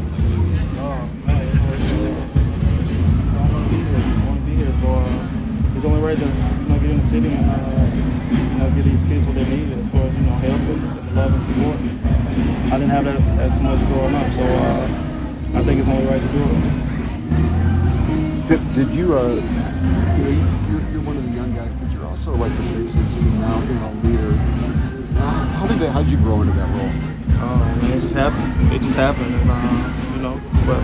It's, 5.76 5.86
only 5.86 6.02
right 6.02 6.18
to 6.18 6.26
you 6.26 6.32
know 6.68 6.80
get 6.80 6.90
in 6.90 7.00
the 7.00 7.06
city 7.08 7.30
and 7.30 7.50
uh, 7.50 7.54
you 8.52 8.58
know 8.60 8.70
give 8.76 8.84
these 8.86 9.02
kids 9.04 9.26
what 9.26 9.36
they 9.36 9.46
need 9.46 9.72
as 9.72 9.88
far 9.92 10.02
as 10.02 10.14
you 10.18 10.24
know 10.26 10.34
help 10.44 10.60
and, 10.60 11.16
love 11.16 11.34
and 11.34 11.44
support. 11.48 11.78
I 12.74 12.78
didn't 12.78 12.90
have 12.90 13.06
that 13.06 13.22
as 13.40 13.60
much 13.62 13.80
growing 13.88 14.16
up, 14.16 14.30
so 14.34 14.44
uh, 14.44 14.88
I 15.58 15.64
think 15.64 15.80
it's 15.80 15.88
only 15.88 16.06
right 16.06 16.22
to 16.22 16.28
do 16.36 16.44
it. 16.44 16.50
Did, 18.50 18.62
did 18.74 18.90
you, 18.98 19.18
uh, 19.18 19.28
you 19.30 19.42
know, 19.42 20.28
you- 20.30 20.48
you're, 20.70 20.84
you're 20.92 21.02
one 21.02 21.16
of 21.18 21.24
the 21.24 21.30
young 21.32 21.54
guys, 21.56 21.72
but 21.82 21.92
you're 21.94 22.06
also 22.06 22.36
like 22.36 22.52
the 22.58 22.64
face 22.76 22.94
of 22.96 23.02
this 23.06 23.16
team 23.24 23.40
now, 23.40 23.60
you 23.64 23.74
know, 23.76 23.92
leader. 24.04 24.34
How, 25.58 25.66
did 25.68 25.80
that, 25.80 25.92
how 25.92 26.02
did 26.04 26.12
you 26.12 26.18
grow 26.18 26.42
into 26.42 26.54
that 26.54 26.70
role? 26.76 26.92
Oh 27.42 27.56
man, 27.82 27.98
it 27.98 28.02
just 28.02 28.14
happened. 28.16 28.74
It 28.74 28.82
just 28.82 28.96
happened, 28.96 29.34
and 29.34 29.50
uh, 29.50 30.16
you 30.16 30.22
know, 30.22 30.36
but 30.68 30.82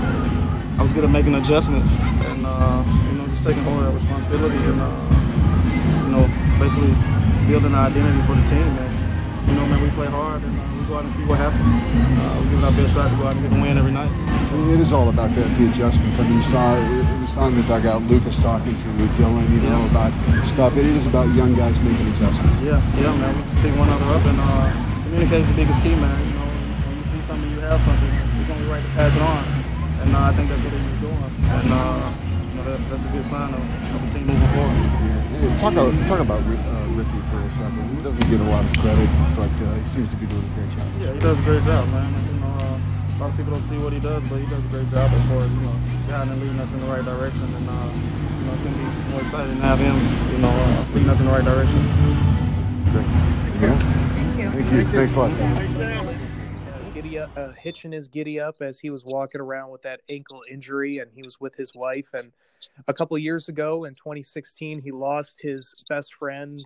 I 0.80 0.82
was 0.82 0.92
good 0.94 1.04
at 1.04 1.10
making 1.12 1.36
adjustments 1.36 1.92
and 2.28 2.46
uh, 2.46 2.84
you 3.12 3.18
know 3.20 3.26
just 3.28 3.44
taking 3.44 3.64
hold 3.64 3.84
of 3.84 3.92
that 3.92 3.96
responsibility 4.00 4.58
and 4.60 4.80
uh, 4.82 4.92
you 6.04 6.12
know 6.12 6.24
basically 6.60 6.94
building 7.48 7.74
an 7.76 7.80
identity 7.80 8.22
for 8.28 8.36
the 8.36 8.46
team. 8.50 8.66
And 8.66 8.92
you 9.50 9.54
know, 9.56 9.66
man, 9.68 9.80
we 9.84 9.90
play 9.94 10.08
hard 10.08 10.42
and 10.44 10.52
uh, 10.58 10.64
we 10.80 10.84
go 10.90 10.98
out 10.98 11.06
and 11.06 11.14
see 11.14 11.24
what 11.30 11.38
happens. 11.38 11.64
Uh, 11.64 12.42
we 12.42 12.50
give 12.50 12.60
it 12.60 12.66
our 12.66 12.76
best 12.76 12.92
shot 12.96 13.08
to 13.12 13.16
go 13.20 13.24
out 13.30 13.36
and 13.38 13.42
get 13.46 13.52
the 13.54 13.62
win 13.62 13.78
every 13.78 13.92
night. 13.94 14.12
It 14.74 14.80
is 14.80 14.92
all 14.96 15.10
about 15.10 15.30
that, 15.36 15.46
the 15.60 15.68
adjustments. 15.70 16.18
I 16.20 16.24
mean, 16.24 16.40
you 16.40 16.48
saw, 16.48 16.66
we 17.22 17.28
saw 17.28 17.48
in 17.52 17.56
the 17.60 17.64
dugout 17.68 18.02
Lucas 18.08 18.40
talking 18.42 18.72
to 18.74 18.88
Dylan, 19.20 19.44
you 19.52 19.60
know, 19.68 19.76
Yeah. 19.84 19.92
about 19.92 20.12
stuff. 20.48 20.76
It 20.78 20.86
is 20.86 21.06
about 21.06 21.28
young 21.36 21.54
guys 21.56 21.76
making 21.84 22.08
adjustments. 22.16 22.60
Yeah, 22.64 22.80
yeah, 23.00 23.12
man. 23.20 23.36
We 23.36 23.44
pick 23.62 23.74
one 23.78 23.88
another 23.92 24.16
up 24.16 24.24
and 24.26 24.40
uh, 24.40 24.72
communication 25.04 25.44
is 25.44 25.48
the 25.52 25.56
biggest 25.60 25.82
key, 25.84 25.96
man. 26.00 26.35
Have 27.76 27.84
something. 27.84 28.14
It's 28.40 28.52
only 28.52 28.68
right 28.72 28.84
to 28.84 28.92
pass 28.96 29.12
it 29.12 29.20
on, 29.22 29.44
and 30.00 30.10
uh, 30.16 30.30
I 30.30 30.32
think 30.32 30.48
that's 30.48 30.64
what 30.64 30.72
he 30.72 30.80
was 30.80 31.00
doing. 31.04 31.20
And 31.20 31.68
uh, 31.76 32.08
you 32.08 32.56
know, 32.56 32.64
that, 32.72 32.80
that's 32.88 33.04
a 33.04 33.12
good 33.12 33.26
sign 33.28 33.52
of, 33.52 33.60
of 33.60 34.00
the 34.00 34.10
team 34.16 34.32
moving 34.32 34.52
forward. 34.56 34.80
Hey, 35.36 35.52
talk 35.60 35.74
about, 35.76 35.92
talk 36.08 36.22
about 36.24 36.40
uh, 36.40 36.96
Ricky 36.96 37.20
for 37.28 37.40
a 37.44 37.52
second. 37.52 37.84
He 37.92 38.00
doesn't 38.00 38.28
get 38.32 38.40
a 38.40 38.48
lot 38.48 38.64
of 38.64 38.72
credit, 38.80 39.10
but 39.36 39.52
uh, 39.60 39.76
he 39.76 39.86
seems 39.92 40.08
to 40.08 40.18
be 40.24 40.28
doing 40.32 40.40
a 40.40 40.54
great 40.56 40.72
job. 40.72 40.88
Yeah, 41.04 41.12
he 41.12 41.20
does 41.20 41.36
a 41.36 41.44
great 41.44 41.64
job, 41.68 41.84
man. 41.92 42.08
You 42.16 42.40
know, 42.40 42.56
uh, 42.64 42.80
a 42.80 43.18
lot 43.20 43.30
of 43.32 43.36
people 43.36 43.52
don't 43.52 43.68
see 43.68 43.80
what 43.84 43.92
he 43.92 44.00
does, 44.00 44.24
but 44.32 44.40
he 44.40 44.48
does 44.48 44.64
a 44.64 44.72
great 44.72 44.88
job 44.96 45.12
as 45.12 45.24
far 45.28 45.44
as 45.44 45.52
you 45.52 45.64
know, 45.68 45.76
guiding 46.08 46.32
and 46.32 46.40
leading 46.40 46.60
us 46.64 46.72
in 46.72 46.80
the 46.80 46.88
right 46.88 47.04
direction. 47.04 47.44
And 47.44 47.66
uh, 47.68 47.92
you 47.92 48.44
know, 48.48 48.56
it's 48.56 48.64
gonna 48.64 48.80
be 48.80 48.88
more 49.12 49.20
exciting 49.20 49.60
to 49.60 49.68
have 49.68 49.80
him, 49.84 49.96
you 50.32 50.40
know, 50.40 50.54
uh, 50.56 50.96
leading 50.96 51.12
us 51.12 51.20
in 51.20 51.28
the 51.28 51.34
right 51.36 51.44
direction. 51.44 51.82
Great. 52.96 53.10
Thank 53.60 53.60
you. 53.60 54.48
Thank 54.48 54.72
you. 54.72 54.88
Thanks 54.96 55.16
a 55.16 55.28
lot. 55.28 56.05
Giddy 57.06 57.20
up, 57.20 57.38
uh, 57.38 57.52
hitching 57.52 57.92
his 57.92 58.08
giddy 58.08 58.40
up 58.40 58.56
as 58.62 58.80
he 58.80 58.90
was 58.90 59.06
walking 59.06 59.40
around 59.40 59.70
with 59.70 59.84
that 59.84 60.02
ankle 60.10 60.44
injury, 60.50 60.98
and 60.98 61.12
he 61.12 61.22
was 61.22 61.40
with 61.40 61.54
his 61.56 61.76
wife. 61.76 62.08
And 62.16 62.32
a 62.88 62.96
couple 62.96 63.16
years 63.20 63.48
ago, 63.48 63.86
in 63.86 63.94
2016, 63.94 64.82
he 64.82 64.90
lost 64.90 65.40
his 65.40 65.86
best 65.88 66.16
friend 66.16 66.58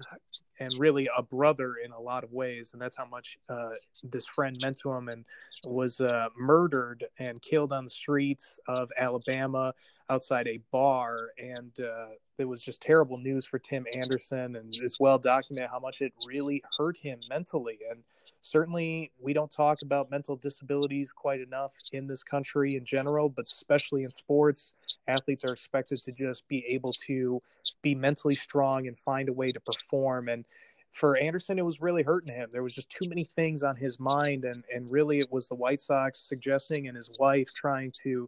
and 0.61 0.73
really 0.77 1.09
a 1.17 1.21
brother 1.21 1.75
in 1.83 1.91
a 1.91 1.99
lot 1.99 2.23
of 2.23 2.31
ways, 2.31 2.69
and 2.71 2.81
that's 2.81 2.95
how 2.95 3.05
much 3.05 3.37
uh, 3.49 3.71
this 4.01 4.25
friend 4.27 4.57
meant 4.61 4.77
to 4.77 4.91
him. 4.93 5.09
And 5.09 5.25
was 5.65 5.99
uh, 5.99 6.29
murdered 6.37 7.03
and 7.17 7.41
killed 7.41 7.73
on 7.73 7.83
the 7.83 7.89
streets 7.89 8.61
of 8.65 8.89
Alabama 8.97 9.73
outside 10.09 10.47
a 10.47 10.59
bar, 10.71 11.29
and 11.37 11.71
uh, 11.79 12.07
it 12.37 12.45
was 12.45 12.61
just 12.61 12.81
terrible 12.81 13.17
news 13.17 13.45
for 13.45 13.59
Tim 13.59 13.85
Anderson, 13.93 14.55
and 14.55 14.73
it's 14.81 14.99
well 14.99 15.19
documented 15.19 15.69
how 15.69 15.79
much 15.79 16.01
it 16.01 16.13
really 16.27 16.63
hurt 16.77 16.97
him 16.97 17.19
mentally. 17.29 17.77
And 17.89 18.03
certainly, 18.41 19.11
we 19.21 19.33
don't 19.33 19.51
talk 19.51 19.81
about 19.83 20.09
mental 20.09 20.35
disabilities 20.35 21.11
quite 21.11 21.41
enough 21.41 21.73
in 21.91 22.07
this 22.07 22.23
country 22.23 22.75
in 22.75 22.85
general, 22.85 23.29
but 23.29 23.43
especially 23.43 24.03
in 24.03 24.11
sports, 24.11 24.75
athletes 25.07 25.43
are 25.49 25.53
expected 25.53 25.99
to 25.99 26.11
just 26.11 26.47
be 26.47 26.65
able 26.73 26.93
to 26.93 27.41
be 27.81 27.93
mentally 27.93 28.35
strong 28.35 28.87
and 28.87 28.97
find 28.97 29.29
a 29.29 29.33
way 29.33 29.47
to 29.47 29.59
perform. 29.59 30.29
And 30.29 30.45
for 30.91 31.17
Anderson, 31.17 31.59
it 31.59 31.65
was 31.65 31.81
really 31.81 32.01
hurting 32.01 32.33
him. 32.33 32.49
There 32.51 32.63
was 32.63 32.73
just 32.73 32.89
too 32.89 33.07
many 33.07 33.23
things 33.23 33.61
on 33.61 33.75
his 33.75 33.99
mind, 33.99 34.45
and 34.45 34.63
and 34.73 34.89
really, 34.91 35.19
it 35.19 35.31
was 35.31 35.47
the 35.47 35.55
White 35.55 35.81
Sox 35.81 36.19
suggesting 36.19 36.87
and 36.87 36.97
his 36.97 37.11
wife 37.19 37.53
trying 37.53 37.91
to 38.03 38.27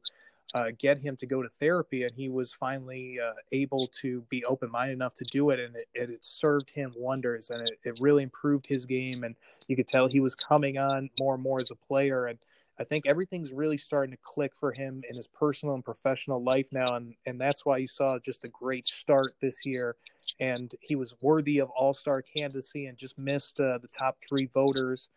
uh, 0.53 0.71
get 0.77 1.01
him 1.01 1.15
to 1.17 1.25
go 1.25 1.41
to 1.41 1.49
therapy, 1.59 2.03
and 2.03 2.13
he 2.13 2.29
was 2.29 2.51
finally 2.51 3.19
uh, 3.19 3.33
able 3.51 3.87
to 4.01 4.21
be 4.29 4.43
open 4.45 4.69
minded 4.71 4.93
enough 4.93 5.13
to 5.15 5.23
do 5.25 5.49
it, 5.51 5.59
and 5.59 5.75
it, 5.75 5.87
it, 5.93 6.23
served 6.23 6.69
him 6.69 6.91
wonders, 6.97 7.49
and 7.49 7.61
it, 7.61 7.79
it 7.83 7.99
really 8.01 8.23
improved 8.23 8.65
his 8.67 8.85
game, 8.85 9.23
and 9.23 9.35
you 9.67 9.75
could 9.75 9.87
tell 9.87 10.07
he 10.07 10.19
was 10.19 10.35
coming 10.35 10.77
on 10.77 11.09
more 11.19 11.35
and 11.35 11.43
more 11.43 11.57
as 11.61 11.71
a 11.71 11.75
player, 11.75 12.25
and 12.25 12.37
I 12.79 12.83
think 12.83 13.05
everything's 13.05 13.51
really 13.51 13.77
starting 13.77 14.11
to 14.11 14.21
click 14.23 14.53
for 14.59 14.71
him 14.71 15.03
in 15.07 15.15
his 15.15 15.27
personal 15.27 15.75
and 15.75 15.85
professional 15.85 16.43
life 16.43 16.67
now, 16.71 16.85
and 16.95 17.13
and 17.25 17.39
that's 17.39 17.65
why 17.65 17.77
you 17.77 17.87
saw 17.87 18.19
just 18.19 18.43
a 18.43 18.49
great 18.49 18.87
start 18.87 19.35
this 19.39 19.65
year, 19.65 19.95
and 20.39 20.73
he 20.81 20.95
was 20.95 21.15
worthy 21.21 21.59
of 21.59 21.69
All 21.69 21.93
Star 21.93 22.21
candidacy 22.21 22.87
and 22.87 22.97
just 22.97 23.17
missed 23.17 23.59
uh, 23.61 23.77
the 23.77 23.87
top 23.99 24.17
three 24.27 24.49
voters 24.53 25.09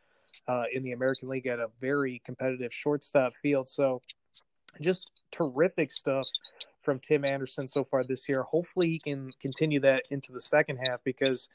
uh, 0.46 0.64
in 0.72 0.82
the 0.82 0.92
American 0.92 1.28
League 1.28 1.46
at 1.46 1.58
a 1.58 1.70
very 1.80 2.20
competitive 2.24 2.72
shortstop 2.72 3.34
field. 3.34 3.68
So 3.68 4.02
just 4.80 5.10
terrific 5.30 5.90
stuff 5.90 6.26
from 6.80 6.98
Tim 6.98 7.24
Anderson 7.24 7.66
so 7.66 7.84
far 7.84 8.04
this 8.04 8.28
year. 8.28 8.42
Hopefully, 8.42 8.90
he 8.90 8.98
can 8.98 9.30
continue 9.40 9.80
that 9.80 10.04
into 10.10 10.32
the 10.32 10.40
second 10.40 10.78
half 10.88 11.00
because 11.04 11.48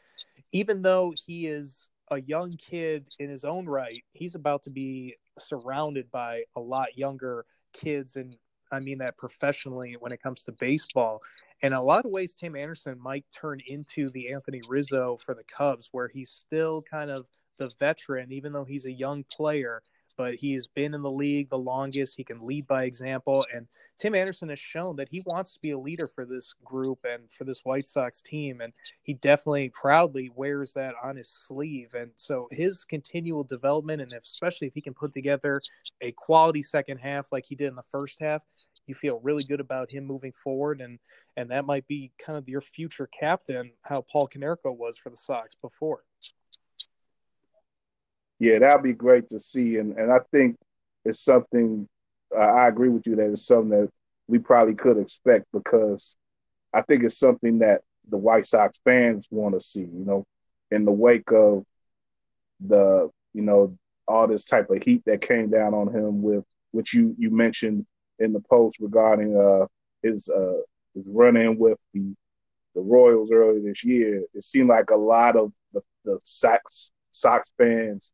even 0.52 0.82
though 0.82 1.12
he 1.26 1.48
is 1.48 1.88
a 2.12 2.22
young 2.22 2.52
kid 2.54 3.06
in 3.20 3.30
his 3.30 3.44
own 3.44 3.68
right, 3.68 4.04
he's 4.14 4.36
about 4.36 4.64
to 4.64 4.72
be 4.72 5.16
surrounded 5.38 6.10
by 6.12 6.44
a 6.56 6.60
lot 6.60 6.98
younger 6.98 7.46
kids 7.74 8.16
and 8.16 8.36
I 8.72 8.80
mean 8.80 9.00
that 9.00 9.18
professionally 9.18 9.96
when 10.00 10.12
it 10.12 10.22
comes 10.22 10.44
to 10.44 10.52
baseball. 10.52 11.22
In 11.62 11.74
a 11.74 11.82
lot 11.82 12.06
of 12.06 12.12
ways, 12.12 12.36
Tim 12.36 12.56
Anderson 12.56 13.00
might 13.02 13.26
turn 13.32 13.60
into 13.68 14.10
the 14.10 14.32
Anthony 14.32 14.62
Rizzo 14.68 15.18
for 15.18 15.34
the 15.34 15.44
Cubs, 15.44 15.90
where 15.92 16.08
he's 16.08 16.30
still 16.30 16.82
kind 16.82 17.10
of 17.10 17.26
the 17.58 17.72
veteran, 17.80 18.32
even 18.32 18.54
though 18.54 18.64
he's 18.64 18.86
a 18.86 18.92
young 18.92 19.26
player 19.32 19.82
but 20.20 20.36
he's 20.36 20.68
been 20.68 20.94
in 20.94 21.02
the 21.02 21.10
league 21.10 21.50
the 21.50 21.58
longest. 21.58 22.18
He 22.18 22.26
can 22.26 22.46
lead 22.46 22.68
by 22.68 22.84
example. 22.84 23.46
And 23.56 23.66
Tim 23.98 24.14
Anderson 24.14 24.50
has 24.50 24.60
shown 24.60 24.98
that 24.98 25.08
he 25.08 25.24
wants 25.26 25.54
to 25.54 25.62
be 25.62 25.72
a 25.72 25.80
leader 25.80 26.10
for 26.10 26.26
this 26.26 26.54
group 26.66 27.00
and 27.10 27.32
for 27.32 27.46
this 27.46 27.64
White 27.64 27.88
Sox 27.88 28.22
team. 28.22 28.60
And 28.60 28.74
he 29.02 29.14
definitely 29.14 29.70
proudly 29.70 30.30
wears 30.36 30.74
that 30.74 30.94
on 31.02 31.16
his 31.16 31.30
sleeve. 31.30 31.94
And 31.94 32.12
so 32.18 32.50
his 32.52 32.84
continual 32.84 33.46
development, 33.46 34.02
and 34.02 34.12
especially 34.12 34.68
if 34.68 34.74
he 34.74 34.82
can 34.82 34.94
put 34.94 35.14
together 35.14 35.62
a 36.02 36.12
quality 36.12 36.64
second 36.64 36.98
half 36.98 37.32
like 37.32 37.46
he 37.46 37.56
did 37.56 37.70
in 37.70 37.76
the 37.76 37.84
first 37.90 38.20
half, 38.20 38.42
you 38.88 38.96
feel 38.96 39.22
really 39.24 39.44
good 39.44 39.62
about 39.62 39.90
him 39.90 40.04
moving 40.04 40.34
forward. 40.34 40.82
And, 40.82 41.00
and 41.38 41.50
that 41.52 41.64
might 41.64 41.88
be 41.88 42.12
kind 42.20 42.38
of 42.38 42.50
your 42.50 42.60
future 42.60 43.08
captain, 43.18 43.72
how 43.84 44.02
Paul 44.02 44.28
Konerko 44.28 44.76
was 44.76 44.98
for 44.98 45.12
the 45.12 45.16
Sox 45.16 45.56
before. 45.56 46.02
Yeah, 48.40 48.60
that'd 48.60 48.84
be 48.84 48.94
great 48.94 49.30
to 49.30 49.40
see, 49.40 49.78
and 49.78 49.98
and 49.98 50.12
I 50.12 50.20
think 50.32 50.58
it's 51.06 51.20
something. 51.20 51.88
Uh, 52.36 52.40
I 52.40 52.68
agree 52.68 52.90
with 52.90 53.08
you 53.08 53.16
that 53.16 53.32
it's 53.32 53.46
something 53.46 53.70
that 53.72 53.90
we 54.28 54.40
probably 54.40 54.76
could 54.76 54.98
expect 54.98 55.46
because 55.52 56.16
I 56.74 56.82
think 56.84 57.04
it's 57.04 57.18
something 57.20 57.60
that 57.60 57.82
the 58.10 58.18
White 58.18 58.46
Sox 58.46 58.80
fans 58.86 59.28
want 59.32 59.56
to 59.56 59.62
see. 59.62 59.82
You 59.82 60.06
know, 60.06 60.26
in 60.72 60.86
the 60.86 60.92
wake 60.92 61.32
of 61.32 61.66
the 62.62 63.10
you 63.34 63.42
know 63.42 63.78
all 64.08 64.28
this 64.28 64.44
type 64.44 64.70
of 64.70 64.84
heat 64.84 65.04
that 65.06 65.22
came 65.22 65.50
down 65.50 65.74
on 65.74 65.94
him 65.94 66.22
with 66.22 66.44
which 66.72 66.94
you 66.94 67.16
you 67.18 67.30
mentioned 67.30 67.86
in 68.20 68.34
the 68.34 68.40
post 68.42 68.78
regarding 68.80 69.38
uh 69.38 69.66
his 70.04 70.30
uh 70.30 70.58
his 70.96 71.06
run 71.08 71.38
in 71.38 71.58
with 71.58 71.78
the 71.94 72.14
the 72.76 72.82
Royals 72.82 73.32
earlier 73.32 73.62
this 73.62 73.84
year. 73.84 74.24
It 74.34 74.44
seemed 74.44 74.70
like 74.70 74.92
a 74.92 74.98
lot 74.98 75.36
of 75.36 75.52
the, 75.74 75.82
the 76.06 76.20
Sox 76.24 76.92
Sox 77.12 77.52
fans 77.58 78.14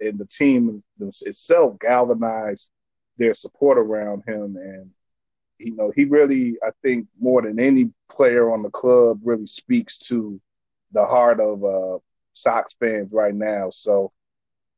and 0.00 0.18
the 0.18 0.26
team 0.26 0.82
itself 1.00 1.78
galvanized 1.80 2.70
their 3.18 3.34
support 3.34 3.78
around 3.78 4.22
him 4.26 4.56
and 4.56 4.90
you 5.58 5.74
know, 5.74 5.92
he 5.94 6.04
really, 6.04 6.56
I 6.62 6.70
think, 6.82 7.06
more 7.18 7.42
than 7.42 7.58
any 7.58 7.90
player 8.10 8.50
on 8.50 8.62
the 8.62 8.70
club, 8.70 9.20
really 9.24 9.46
speaks 9.46 9.98
to 9.98 10.40
the 10.92 11.04
heart 11.04 11.40
of 11.40 11.64
uh, 11.64 11.98
Sox 12.32 12.74
fans 12.78 13.12
right 13.12 13.34
now. 13.34 13.70
So 13.70 14.12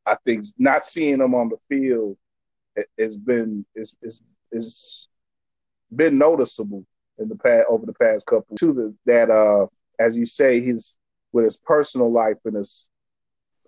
I 0.07 0.17
think 0.25 0.47
not 0.59 0.87
seeing 0.87 1.21
him 1.21 1.35
on 1.35 1.49
the 1.49 1.59
field 1.69 2.17
has 2.99 3.17
been 3.17 3.65
is 3.75 5.09
been 5.95 6.19
noticeable 6.19 6.85
in 7.19 7.29
the 7.29 7.35
past 7.35 7.67
over 7.69 7.85
the 7.85 7.95
past 7.95 8.27
couple. 8.27 8.57
To 8.57 8.73
the, 8.73 8.95
that, 9.07 9.31
uh, 9.31 9.67
as 9.99 10.17
you 10.17 10.25
say, 10.25 10.61
he's 10.61 10.97
with 11.33 11.45
his 11.45 11.57
personal 11.57 12.11
life 12.13 12.37
and 12.45 12.57
his 12.57 12.89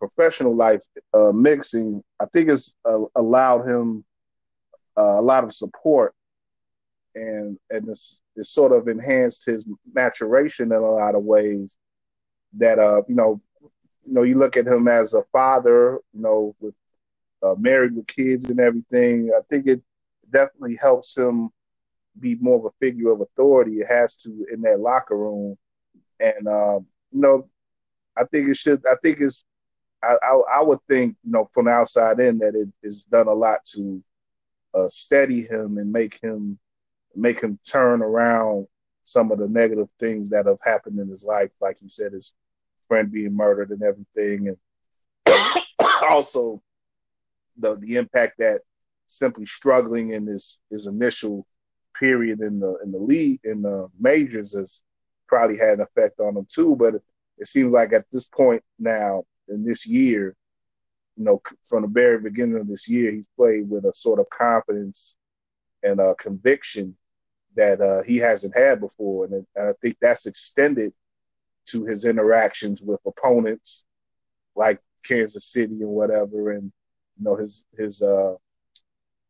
professional 0.00 0.56
life 0.56 0.82
uh, 1.14 1.32
mixing. 1.32 2.02
I 2.20 2.26
think 2.32 2.48
it's 2.48 2.74
uh, 2.86 3.02
allowed 3.16 3.68
him 3.68 4.04
uh, 4.98 5.20
a 5.20 5.22
lot 5.22 5.44
of 5.44 5.54
support. 5.54 6.14
And 7.14 7.58
and 7.70 7.88
it's, 7.88 8.22
it's 8.36 8.50
sort 8.50 8.72
of 8.72 8.88
enhanced 8.88 9.46
his 9.46 9.66
maturation 9.94 10.72
in 10.72 10.78
a 10.78 10.90
lot 10.90 11.14
of 11.14 11.24
ways 11.24 11.76
that 12.58 12.78
uh 12.78 13.02
you 13.08 13.14
know 13.16 13.40
you 14.06 14.14
know 14.14 14.22
you 14.22 14.36
look 14.36 14.56
at 14.56 14.66
him 14.66 14.88
as 14.88 15.14
a 15.14 15.22
father 15.32 15.98
you 16.14 16.20
know 16.22 16.54
with 16.60 16.74
uh, 17.42 17.54
married 17.58 17.96
with 17.96 18.06
kids 18.06 18.46
and 18.46 18.60
everything. 18.60 19.30
I 19.36 19.40
think 19.50 19.66
it 19.66 19.82
definitely 20.32 20.78
helps 20.80 21.16
him 21.16 21.50
be 22.20 22.36
more 22.36 22.58
of 22.58 22.66
a 22.66 22.70
figure 22.84 23.10
of 23.12 23.20
authority. 23.20 23.76
It 23.80 23.86
has 23.88 24.14
to 24.16 24.46
in 24.52 24.60
that 24.62 24.80
locker 24.80 25.16
room. 25.16 25.56
And 26.20 26.46
um 26.48 26.86
you 27.12 27.20
know 27.20 27.48
i 28.16 28.24
think 28.24 28.48
it 28.48 28.56
should 28.56 28.84
i 28.86 28.94
think 29.02 29.20
it's 29.20 29.44
I, 30.02 30.14
I, 30.22 30.40
I 30.56 30.62
would 30.62 30.78
think 30.88 31.16
you 31.24 31.32
know 31.32 31.48
from 31.52 31.66
the 31.66 31.72
outside 31.72 32.20
in 32.20 32.38
that 32.38 32.54
it 32.54 32.68
has 32.84 33.04
done 33.04 33.28
a 33.28 33.32
lot 33.32 33.64
to 33.76 34.02
uh, 34.74 34.88
steady 34.88 35.42
him 35.42 35.78
and 35.78 35.92
make 35.92 36.20
him 36.20 36.58
make 37.14 37.40
him 37.40 37.58
turn 37.66 38.02
around 38.02 38.66
some 39.04 39.32
of 39.32 39.38
the 39.38 39.48
negative 39.48 39.88
things 39.98 40.30
that 40.30 40.46
have 40.46 40.58
happened 40.62 40.98
in 40.98 41.08
his 41.08 41.24
life, 41.24 41.50
like 41.60 41.78
he 41.80 41.88
said, 41.88 42.12
his 42.12 42.34
friend 42.86 43.10
being 43.10 43.34
murdered 43.34 43.70
and 43.70 43.82
everything, 43.82 44.48
and 44.48 44.56
also 46.08 46.62
the 47.58 47.76
the 47.76 47.96
impact 47.96 48.38
that 48.38 48.62
simply 49.06 49.44
struggling 49.44 50.12
in 50.12 50.24
this 50.24 50.60
his 50.70 50.86
initial 50.86 51.46
period 51.98 52.40
in 52.40 52.60
the 52.60 52.78
in 52.84 52.92
the 52.92 52.98
league 52.98 53.40
in 53.44 53.62
the 53.62 53.88
majors 53.98 54.54
has 54.54 54.82
probably 55.26 55.58
had 55.58 55.78
an 55.78 55.80
effect 55.80 56.20
on 56.20 56.36
him 56.36 56.46
too. 56.48 56.76
But 56.76 56.94
it, 56.96 57.02
it 57.38 57.46
seems 57.46 57.72
like 57.72 57.92
at 57.92 58.04
this 58.12 58.26
point 58.26 58.62
now 58.78 59.24
in 59.50 59.64
this 59.64 59.86
year, 59.86 60.36
you 61.16 61.24
know, 61.24 61.42
from 61.64 61.82
the 61.82 61.88
very 61.88 62.18
beginning 62.18 62.58
of 62.58 62.68
this 62.68 62.88
year, 62.88 63.10
he's 63.10 63.28
played 63.36 63.68
with 63.68 63.84
a 63.84 63.92
sort 63.92 64.20
of 64.20 64.30
confidence 64.30 65.16
and 65.82 66.00
a 66.00 66.14
conviction 66.16 66.96
that 67.56 67.80
uh, 67.80 68.02
he 68.02 68.16
hasn't 68.16 68.56
had 68.56 68.80
before, 68.80 69.24
and, 69.24 69.34
and 69.34 69.46
I 69.56 69.72
think 69.82 69.96
that's 70.00 70.26
extended 70.26 70.92
to 71.66 71.84
his 71.84 72.04
interactions 72.04 72.80
with 72.80 73.00
opponents 73.06 73.84
like 74.54 74.80
Kansas 75.04 75.52
City 75.52 75.82
and 75.82 75.90
whatever, 75.90 76.52
and 76.52 76.72
you 77.18 77.24
know 77.24 77.36
his 77.36 77.64
his 77.76 78.02
uh, 78.02 78.34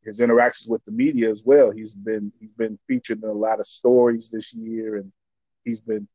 his 0.02 0.20
interactions 0.20 0.68
with 0.68 0.84
the 0.84 0.92
media 0.92 1.30
as 1.30 1.42
well. 1.44 1.70
He's 1.70 1.92
been 1.92 2.32
he's 2.40 2.52
been 2.52 2.78
featured 2.86 3.22
in 3.22 3.28
a 3.28 3.32
lot 3.32 3.60
of 3.60 3.66
stories 3.66 4.28
this 4.28 4.52
year, 4.52 4.96
and 4.96 5.10
he's 5.64 5.80
been 5.80 6.06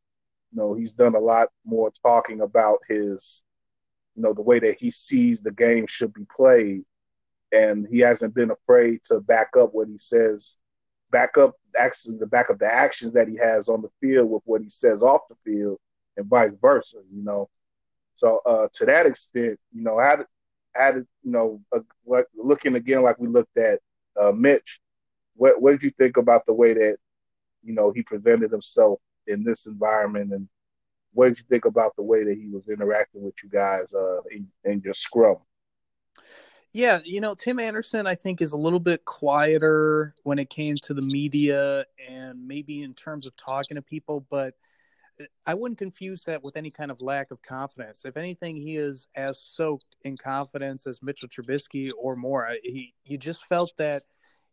you 0.51 0.57
know 0.57 0.73
he's 0.73 0.91
done 0.91 1.15
a 1.15 1.19
lot 1.19 1.49
more 1.65 1.91
talking 2.03 2.41
about 2.41 2.79
his 2.87 3.43
you 4.15 4.23
know 4.23 4.33
the 4.33 4.41
way 4.41 4.59
that 4.59 4.79
he 4.79 4.91
sees 4.91 5.41
the 5.41 5.51
game 5.51 5.85
should 5.87 6.13
be 6.13 6.25
played, 6.35 6.83
and 7.51 7.87
he 7.89 7.99
hasn't 7.99 8.35
been 8.35 8.51
afraid 8.51 9.03
to 9.05 9.19
back 9.19 9.49
up 9.57 9.73
what 9.73 9.87
he 9.87 9.97
says 9.97 10.57
back 11.11 11.37
up 11.37 11.55
actually 11.77 12.17
the 12.17 12.27
back 12.27 12.49
of 12.49 12.59
the 12.59 12.65
actions 12.71 13.13
that 13.13 13.27
he 13.27 13.37
has 13.37 13.69
on 13.69 13.81
the 13.81 13.89
field 14.01 14.29
with 14.29 14.41
what 14.45 14.61
he 14.61 14.69
says 14.69 15.01
off 15.01 15.21
the 15.29 15.35
field 15.45 15.79
and 16.17 16.25
vice 16.27 16.51
versa, 16.61 16.97
you 17.09 17.23
know. 17.23 17.49
So 18.15 18.41
uh, 18.45 18.67
to 18.73 18.85
that 18.85 19.05
extent, 19.05 19.59
you 19.73 19.81
know, 19.83 19.99
i 19.99 20.17
had 20.75 20.95
you 21.23 21.31
know, 21.31 21.61
uh, 21.73 22.21
looking 22.35 22.75
again 22.75 23.01
like 23.01 23.17
we 23.17 23.27
looked 23.27 23.57
at 23.57 23.79
uh, 24.19 24.31
Mitch, 24.31 24.79
what 25.35 25.61
what 25.61 25.71
did 25.71 25.83
you 25.83 25.91
think 25.91 26.17
about 26.17 26.45
the 26.45 26.53
way 26.53 26.73
that 26.73 26.97
you 27.63 27.73
know 27.73 27.91
he 27.91 28.01
presented 28.01 28.51
himself 28.51 28.99
in 29.27 29.43
this 29.43 29.65
environment, 29.65 30.33
and 30.33 30.47
what 31.15 31.29
did 31.29 31.39
you 31.39 31.45
think 31.49 31.65
about 31.65 31.95
the 31.95 32.03
way 32.03 32.23
that 32.23 32.37
he 32.37 32.47
was 32.49 32.69
interacting 32.69 33.23
with 33.23 33.33
you 33.41 33.49
guys 33.49 33.93
uh, 33.93 34.21
in, 34.31 34.47
in 34.65 34.81
your 34.81 34.93
scrum? 34.93 35.37
Yeah, 36.73 36.99
you 37.05 37.21
know, 37.21 37.35
Tim 37.35 37.59
Anderson, 37.59 38.05
I 38.05 38.15
think, 38.15 38.41
is 38.41 38.51
a 38.51 38.57
little 38.57 38.81
bit 38.81 39.05
quieter 39.05 40.13
when 40.23 40.39
it 40.39 40.49
came 40.49 40.75
to 40.83 40.93
the 40.93 41.07
media 41.13 41.85
and 42.09 42.45
maybe 42.45 42.83
in 42.83 42.93
terms 42.93 43.25
of 43.25 43.33
talking 43.37 43.75
to 43.75 43.81
people, 43.81 44.27
but 44.29 44.55
I 45.45 45.53
wouldn't 45.53 45.77
confuse 45.77 46.23
that 46.23 46.43
with 46.43 46.57
any 46.57 46.69
kind 46.69 46.91
of 46.91 47.01
lack 47.01 47.31
of 47.31 47.41
confidence. 47.41 48.03
If 48.03 48.17
anything, 48.17 48.57
he 48.57 48.75
is 48.75 49.07
as 49.15 49.39
soaked 49.39 49.95
in 50.01 50.17
confidence 50.17 50.85
as 50.85 51.01
Mitchell 51.01 51.29
Trubisky 51.29 51.89
or 51.97 52.17
more. 52.17 52.49
He, 52.61 52.93
you 53.05 53.17
just 53.17 53.45
felt 53.45 53.71
that 53.77 54.03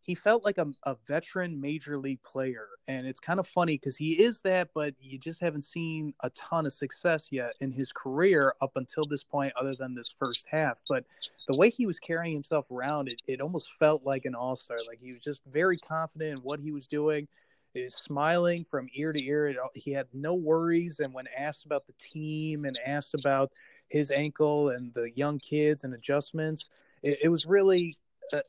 he 0.03 0.13
felt 0.13 0.43
like 0.43 0.57
a, 0.57 0.67
a 0.83 0.95
veteran 1.07 1.59
major 1.59 1.97
league 1.97 2.21
player 2.23 2.67
and 2.87 3.07
it's 3.07 3.19
kind 3.19 3.39
of 3.39 3.47
funny 3.47 3.77
because 3.77 3.95
he 3.95 4.21
is 4.21 4.41
that 4.41 4.69
but 4.75 4.93
you 4.99 5.17
just 5.17 5.39
haven't 5.39 5.63
seen 5.63 6.13
a 6.21 6.29
ton 6.31 6.65
of 6.65 6.73
success 6.73 7.29
yet 7.31 7.53
in 7.61 7.71
his 7.71 7.91
career 7.91 8.53
up 8.61 8.71
until 8.75 9.03
this 9.05 9.23
point 9.23 9.53
other 9.55 9.75
than 9.75 9.95
this 9.95 10.13
first 10.19 10.45
half 10.49 10.79
but 10.87 11.05
the 11.47 11.57
way 11.57 11.69
he 11.69 11.87
was 11.87 11.99
carrying 11.99 12.33
himself 12.33 12.69
around 12.69 13.07
it, 13.07 13.21
it 13.27 13.41
almost 13.41 13.71
felt 13.79 14.03
like 14.03 14.25
an 14.25 14.35
all-star 14.35 14.77
like 14.87 14.99
he 15.01 15.11
was 15.11 15.21
just 15.21 15.41
very 15.45 15.77
confident 15.77 16.37
in 16.37 16.43
what 16.43 16.59
he 16.59 16.71
was 16.71 16.85
doing 16.85 17.27
is 17.73 17.95
smiling 17.95 18.63
from 18.69 18.87
ear 18.93 19.11
to 19.11 19.25
ear 19.25 19.55
he 19.73 19.91
had 19.91 20.07
no 20.13 20.35
worries 20.35 20.99
and 20.99 21.13
when 21.13 21.25
asked 21.35 21.65
about 21.65 21.87
the 21.87 21.93
team 21.99 22.65
and 22.65 22.77
asked 22.85 23.15
about 23.15 23.51
his 23.89 24.11
ankle 24.11 24.69
and 24.69 24.93
the 24.93 25.11
young 25.15 25.39
kids 25.39 25.83
and 25.83 25.93
adjustments 25.93 26.69
it 27.03 27.29
was 27.29 27.45
really 27.45 27.93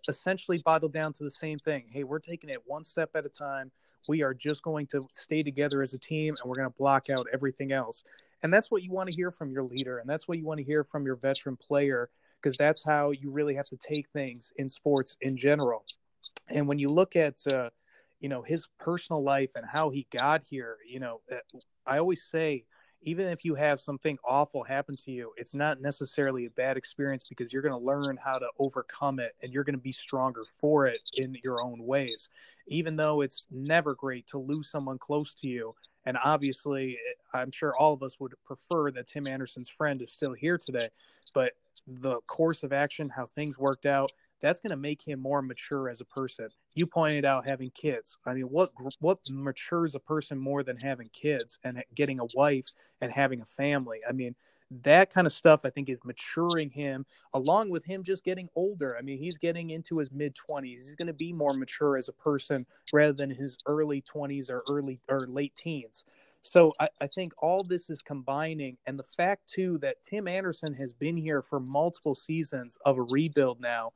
essentially 0.09 0.59
bottled 0.65 0.93
down 0.93 1.13
to 1.15 1.23
the 1.23 1.31
same 1.31 1.59
thing. 1.59 1.85
Hey, 1.89 2.05
we're 2.05 2.19
taking 2.19 2.51
it 2.51 2.59
one 2.65 2.85
step 2.85 3.11
at 3.15 3.27
a 3.27 3.29
time. 3.29 3.71
We 4.09 4.23
are 4.23 4.35
just 4.35 4.63
going 4.63 4.87
to 4.89 5.03
stay 5.15 5.43
together 5.43 5.83
as 5.83 5.95
a 5.95 5.99
team 5.99 6.33
and 6.41 6.49
we're 6.49 6.57
going 6.57 6.71
to 6.71 6.77
block 6.77 7.05
out 7.11 7.27
everything 7.33 7.73
else. 7.73 8.05
And 8.43 8.53
that's 8.53 8.71
what 8.71 8.83
you 8.83 8.93
want 8.93 9.09
to 9.09 9.15
hear 9.15 9.31
from 9.31 9.51
your 9.51 9.63
leader. 9.63 9.99
And 9.99 10.09
that's 10.09 10.29
what 10.29 10.39
you 10.39 10.45
want 10.45 10.59
to 10.59 10.65
hear 10.65 10.85
from 10.85 11.07
your 11.07 11.17
veteran 11.17 11.57
player 11.57 12.11
because 12.41 12.57
that's 12.59 12.85
how 12.85 13.11
you 13.11 13.31
really 13.31 13.55
have 13.55 13.65
to 13.65 13.77
take 13.77 14.07
things 14.11 14.53
in 14.57 14.69
sports 14.69 15.17
in 15.23 15.37
general. 15.37 15.85
And 16.49 16.69
when 16.69 16.79
you 16.79 16.91
look 16.91 17.17
at, 17.17 17.41
uh, 17.53 17.71
you 18.21 18.29
know, 18.29 18.43
his 18.43 18.69
personal 18.79 19.23
life 19.23 19.51
and 19.57 19.65
how 19.67 19.89
he 19.89 20.07
got 20.11 20.43
here, 20.45 20.77
you 20.87 21.01
know, 21.01 21.23
uh, 21.33 21.37
I 21.87 21.99
always 21.99 22.25
say, 22.25 22.65
even 23.05 23.29
if 23.29 23.45
you 23.45 23.55
have 23.55 23.81
something 23.81 24.19
awful 24.25 24.65
happen 24.65 24.97
to 24.97 25.11
you, 25.11 25.33
it's 25.37 25.55
not 25.55 25.81
necessarily 25.81 26.47
a 26.47 26.51
bad 26.51 26.77
experience 26.79 27.29
because 27.29 27.53
you're 27.53 27.63
going 27.63 27.73
to 27.73 27.79
learn 27.79 28.19
how 28.23 28.33
to 28.33 28.49
overcome 28.59 29.21
it 29.21 29.33
and 29.43 29.53
you're 29.53 29.63
going 29.63 29.77
to 29.77 29.81
be 29.81 29.93
stronger 29.93 30.43
for 30.59 30.87
it 30.87 31.01
in 31.19 31.37
your 31.45 31.63
own 31.63 31.85
ways. 31.85 32.31
Even 32.67 32.97
though 32.97 33.21
it's 33.21 33.47
never 33.51 33.95
great 33.95 34.27
to 34.29 34.39
lose 34.39 34.71
someone 34.71 34.97
close 34.97 35.35
to 35.35 35.51
you. 35.51 35.75
And 36.07 36.17
obviously, 36.25 36.95
eh, 36.95 37.39
I'm 37.39 37.51
sure 37.51 37.75
all 37.79 37.93
of 37.93 38.03
us 38.03 38.19
would 38.21 38.33
prefer 38.47 38.91
that 38.93 39.07
Tim 39.07 39.27
Anderson's 39.27 39.69
friend 39.69 40.01
is 40.01 40.11
still 40.11 40.33
here 40.33 40.57
today. 40.57 40.89
But 41.35 41.53
the 41.87 42.21
course 42.23 42.63
of 42.63 42.73
action, 42.73 43.11
how 43.11 43.27
things 43.27 43.59
worked 43.59 43.85
out, 43.85 44.13
that's 44.45 44.61
going 44.61 44.71
to 44.71 44.77
make 44.77 45.01
him 45.01 45.21
more 45.21 45.41
mature 45.41 45.89
as 45.89 46.03
a 46.03 46.05
person. 46.05 46.49
You 46.75 46.87
pointed 46.87 47.25
out 47.25 47.47
having 47.47 47.71
kids. 47.71 48.19
I 48.27 48.35
mean, 48.35 48.45
what 48.45 48.71
what 49.01 49.19
matures 49.31 49.95
a 49.95 50.01
person 50.01 50.39
more 50.39 50.63
than 50.63 50.77
having 50.83 51.09
kids 51.15 51.59
and 51.65 51.83
getting 51.95 52.21
a 52.21 52.27
wife 52.35 52.67
and 53.01 53.11
having 53.11 53.41
a 53.41 53.47
family? 53.47 54.01
I 54.07 54.13
mean, 54.13 54.35
that 54.83 55.09
kind 55.09 55.27
of 55.27 55.33
stuff 55.33 55.63
I 55.65 55.71
think 55.71 55.89
is 55.89 56.05
maturing 56.05 56.69
him 56.69 57.07
along 57.33 57.71
with 57.71 57.87
him 57.87 58.03
just 58.03 58.23
getting 58.23 58.51
older. 58.55 58.99
I 58.99 59.01
mean, 59.01 59.17
he's 59.17 59.39
getting 59.39 59.71
into 59.71 59.97
his 59.97 60.13
mid 60.13 60.37
20s. 60.51 60.65
He's 60.67 60.95
going 60.95 61.07
to 61.07 61.15
be 61.15 61.33
more 61.33 61.55
mature 61.55 61.97
as 61.97 62.11
a 62.11 62.13
person 62.13 62.67
rather 62.93 63.15
than 63.15 63.31
his 63.31 63.57
early 63.65 64.03
20s 64.03 64.51
or 64.51 64.63
early 64.71 65.01
or 65.09 65.27
late 65.27 65.57
teens. 65.57 66.05
So 66.43 66.71
I, 66.79 66.89
I, 67.01 67.07
think 67.07 67.33
all 67.39 67.63
this 67.67 67.89
is 67.89 68.03
combining, 68.03 68.77
and 68.87 68.99
the 68.99 69.07
fact 69.17 69.49
too 69.49 69.79
that 69.79 70.05
Tim 70.05 70.29
Anderson 70.29 70.75
has 70.75 70.93
been 70.93 71.17
here 71.17 71.41
for 71.41 71.61
multiple 71.61 72.15
seasons 72.15 72.77
of 72.85 72.99
a 72.99 73.03
rebuild 73.05 73.63
now, 73.63 73.87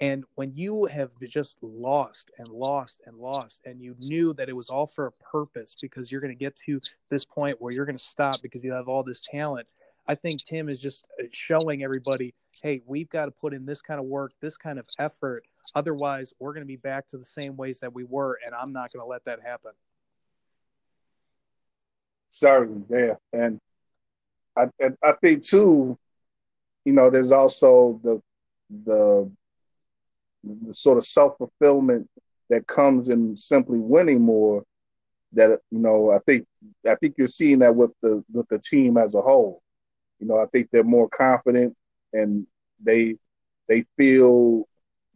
and 0.00 0.24
when 0.34 0.52
you 0.54 0.84
have 0.86 1.10
just 1.26 1.58
lost 1.62 2.30
and 2.38 2.48
lost 2.48 3.00
and 3.06 3.16
lost, 3.16 3.60
and 3.64 3.80
you 3.80 3.96
knew 3.98 4.34
that 4.34 4.48
it 4.48 4.56
was 4.56 4.68
all 4.68 4.86
for 4.86 5.06
a 5.06 5.12
purpose 5.12 5.74
because 5.80 6.12
you're 6.12 6.20
going 6.20 6.32
to 6.32 6.38
get 6.38 6.54
to 6.66 6.80
this 7.08 7.24
point 7.24 7.60
where 7.60 7.72
you're 7.72 7.86
going 7.86 7.96
to 7.96 8.04
stop 8.04 8.36
because 8.42 8.62
you 8.62 8.72
have 8.72 8.88
all 8.88 9.02
this 9.02 9.20
talent, 9.20 9.66
I 10.06 10.14
think 10.14 10.44
Tim 10.44 10.68
is 10.68 10.80
just 10.80 11.04
uh, 11.20 11.24
showing 11.32 11.82
everybody 11.82 12.34
hey, 12.62 12.80
we've 12.86 13.10
got 13.10 13.26
to 13.26 13.30
put 13.30 13.52
in 13.52 13.66
this 13.66 13.82
kind 13.82 14.00
of 14.00 14.06
work, 14.06 14.32
this 14.40 14.56
kind 14.56 14.78
of 14.78 14.86
effort. 14.98 15.44
Otherwise, 15.74 16.32
we're 16.38 16.52
going 16.52 16.62
to 16.62 16.66
be 16.66 16.76
back 16.76 17.06
to 17.08 17.18
the 17.18 17.24
same 17.24 17.56
ways 17.56 17.80
that 17.80 17.92
we 17.92 18.04
were, 18.04 18.38
and 18.44 18.54
I'm 18.54 18.72
not 18.72 18.92
going 18.92 19.04
to 19.04 19.08
let 19.08 19.24
that 19.26 19.40
happen. 19.44 19.72
Certainly, 22.30 22.84
yeah. 22.90 23.14
And 23.32 23.60
I, 24.56 24.68
I 25.02 25.12
think, 25.20 25.42
too, 25.42 25.98
you 26.84 26.92
know, 26.92 27.10
there's 27.10 27.32
also 27.32 28.00
the, 28.02 28.22
the, 28.84 29.30
the 30.66 30.74
sort 30.74 30.98
of 30.98 31.04
self 31.04 31.36
fulfillment 31.38 32.08
that 32.50 32.66
comes 32.66 33.08
in 33.08 33.36
simply 33.36 33.78
winning 33.78 34.20
more. 34.20 34.64
That 35.32 35.60
you 35.70 35.78
know, 35.78 36.12
I 36.12 36.18
think 36.20 36.46
I 36.88 36.94
think 36.96 37.16
you're 37.18 37.26
seeing 37.26 37.58
that 37.60 37.74
with 37.74 37.90
the 38.02 38.24
with 38.32 38.48
the 38.48 38.58
team 38.58 38.96
as 38.96 39.14
a 39.14 39.20
whole. 39.20 39.62
You 40.18 40.26
know, 40.26 40.38
I 40.38 40.46
think 40.46 40.68
they're 40.70 40.84
more 40.84 41.08
confident 41.08 41.76
and 42.12 42.46
they 42.82 43.16
they 43.68 43.84
feel 43.96 44.66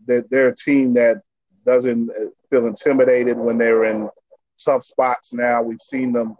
that 0.06 0.28
they're 0.30 0.48
a 0.48 0.54
team 0.54 0.94
that 0.94 1.22
doesn't 1.64 2.10
feel 2.50 2.66
intimidated 2.66 3.36
when 3.38 3.58
they're 3.58 3.84
in 3.84 4.08
tough 4.62 4.84
spots. 4.84 5.32
Now 5.32 5.62
we've 5.62 5.80
seen 5.80 6.12
them 6.12 6.36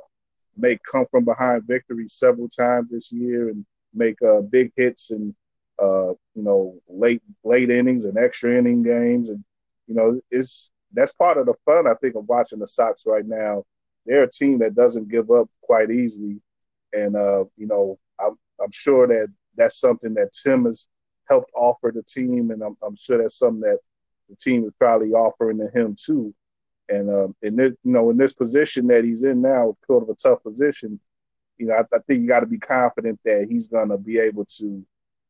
make 0.56 0.80
come 0.90 1.06
from 1.10 1.24
behind 1.24 1.62
victories 1.66 2.14
several 2.14 2.48
times 2.48 2.90
this 2.90 3.12
year 3.12 3.48
and 3.48 3.64
make 3.94 4.16
uh, 4.22 4.40
big 4.40 4.72
hits 4.76 5.10
and 5.10 5.34
uh, 5.80 6.10
you 6.34 6.42
know 6.42 6.78
late 6.88 7.22
late 7.44 7.70
innings 7.70 8.04
and 8.04 8.18
extra 8.18 8.56
inning 8.56 8.82
games 8.82 9.28
and 9.28 9.42
you 9.86 9.94
know 9.94 10.20
it's 10.30 10.70
that's 10.92 11.12
part 11.12 11.38
of 11.38 11.46
the 11.46 11.54
fun 11.64 11.86
I 11.86 11.94
think 11.94 12.16
of 12.16 12.28
watching 12.28 12.58
the 12.58 12.66
Sox 12.66 13.04
right 13.06 13.24
now. 13.24 13.64
They're 14.06 14.24
a 14.24 14.30
team 14.30 14.58
that 14.58 14.74
doesn't 14.74 15.08
give 15.08 15.30
up 15.30 15.48
quite 15.62 15.90
easily, 15.90 16.40
and 16.92 17.16
uh, 17.16 17.44
you 17.56 17.66
know 17.66 17.98
I'm 18.18 18.38
I'm 18.62 18.72
sure 18.72 19.06
that 19.06 19.28
that's 19.56 19.78
something 19.78 20.14
that 20.14 20.32
Tim 20.32 20.64
has 20.64 20.88
helped 21.28 21.50
offer 21.54 21.92
the 21.94 22.02
team, 22.02 22.50
and 22.50 22.62
I'm, 22.62 22.76
I'm 22.82 22.96
sure 22.96 23.18
that's 23.18 23.38
something 23.38 23.60
that 23.60 23.78
the 24.28 24.36
team 24.36 24.64
is 24.64 24.72
probably 24.78 25.10
offering 25.12 25.58
to 25.58 25.68
him 25.78 25.96
too. 25.98 26.34
And 26.88 27.08
um, 27.08 27.36
in 27.42 27.56
this, 27.56 27.72
you 27.84 27.92
know, 27.92 28.10
in 28.10 28.16
this 28.16 28.32
position 28.32 28.86
that 28.88 29.04
he's 29.04 29.22
in 29.22 29.40
now, 29.40 29.76
sort 29.86 30.02
of 30.02 30.08
a 30.08 30.14
tough 30.14 30.42
position, 30.42 30.98
you 31.58 31.66
know, 31.66 31.74
I, 31.74 31.80
I 31.96 32.00
think 32.06 32.22
you 32.22 32.28
got 32.28 32.40
to 32.40 32.46
be 32.46 32.58
confident 32.58 33.20
that 33.24 33.46
he's 33.48 33.68
going 33.68 33.90
to 33.90 33.98
be 33.98 34.18
able 34.18 34.44
to 34.56 34.84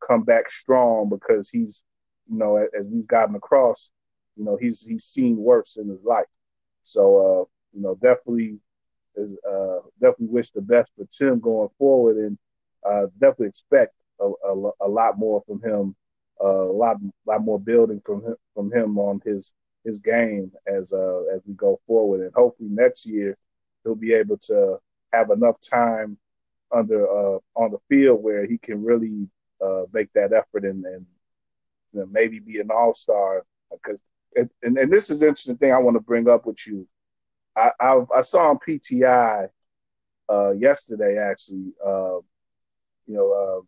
come 0.07 0.23
back 0.23 0.51
strong 0.51 1.09
because 1.09 1.51
he's, 1.51 1.85
you 2.31 2.39
know, 2.39 2.57
as, 2.57 2.87
we've 2.89 3.09
gotten 3.09 3.35
across, 3.35 3.91
you 4.37 4.45
know, 4.45 4.57
he's 4.57 4.83
he's 4.83 5.05
seen 5.05 5.37
worse 5.37 5.77
in 5.77 5.89
his 5.89 6.03
life. 6.03 6.27
So, 6.83 7.03
uh, 7.19 7.45
you 7.77 7.83
know, 7.83 7.95
definitely 7.97 8.59
is 9.17 9.35
uh, 9.49 9.81
definitely 10.01 10.29
wish 10.29 10.51
the 10.51 10.63
best 10.63 10.93
for 10.97 11.05
Tim 11.07 11.41
going 11.41 11.69
forward, 11.79 12.17
and 12.17 12.39
uh, 12.89 13.07
definitely 13.21 13.49
expect 13.49 13.95
a, 14.21 14.31
a, 14.49 14.71
a 14.83 14.89
lot 14.89 15.19
more 15.19 15.43
from 15.47 15.63
him, 15.63 15.95
uh, 16.43 16.47
a 16.71 16.73
lot 16.73 16.97
lot 17.27 17.43
more 17.43 17.59
building 17.61 18.01
from 18.05 18.25
him 18.25 18.37
from 18.55 18.73
him 18.73 18.99
on 18.99 19.21
his 19.25 19.53
his 19.85 19.99
game 19.99 20.53
as 20.67 20.93
uh, 20.93 21.23
as 21.35 21.41
we 21.47 21.55
go 21.55 21.81
forward, 21.87 22.21
and 22.21 22.33
hopefully 22.35 22.69
next 22.71 23.07
year 23.07 23.37
he'll 23.83 23.95
be 23.95 24.13
able 24.15 24.37
to 24.39 24.79
have 25.13 25.31
enough 25.31 25.59
time 25.61 26.17
under 26.73 27.07
uh, 27.09 27.39
on 27.57 27.71
the 27.73 27.79
field 27.89 28.23
where 28.23 28.47
he 28.47 28.59
can 28.59 28.83
really 28.85 29.29
uh, 29.65 29.83
make 29.93 30.13
that 30.15 30.33
effort 30.33 30.65
and, 30.65 30.85
and 30.85 31.07
you 31.93 32.01
know, 32.01 32.07
maybe 32.11 32.39
be 32.39 32.61
an 32.61 32.71
all 32.71 32.95
star. 32.95 33.45
Because 33.71 34.03
and, 34.37 34.51
and 34.63 34.93
this 34.93 35.11
is 35.11 35.23
interesting 35.23 35.57
thing 35.57 35.73
I 35.73 35.79
want 35.79 35.95
to 35.95 36.01
bring 36.01 36.29
up 36.29 36.47
with 36.47 36.67
you. 36.67 36.87
I 37.57 37.71
I, 37.81 38.01
I 38.17 38.21
saw 38.23 38.51
on 38.51 38.59
PTI 38.59 39.49
uh, 40.31 40.51
yesterday 40.53 41.19
actually. 41.19 41.73
Uh, 41.85 42.19
you 43.07 43.17
know, 43.17 43.33
uh, 43.33 43.61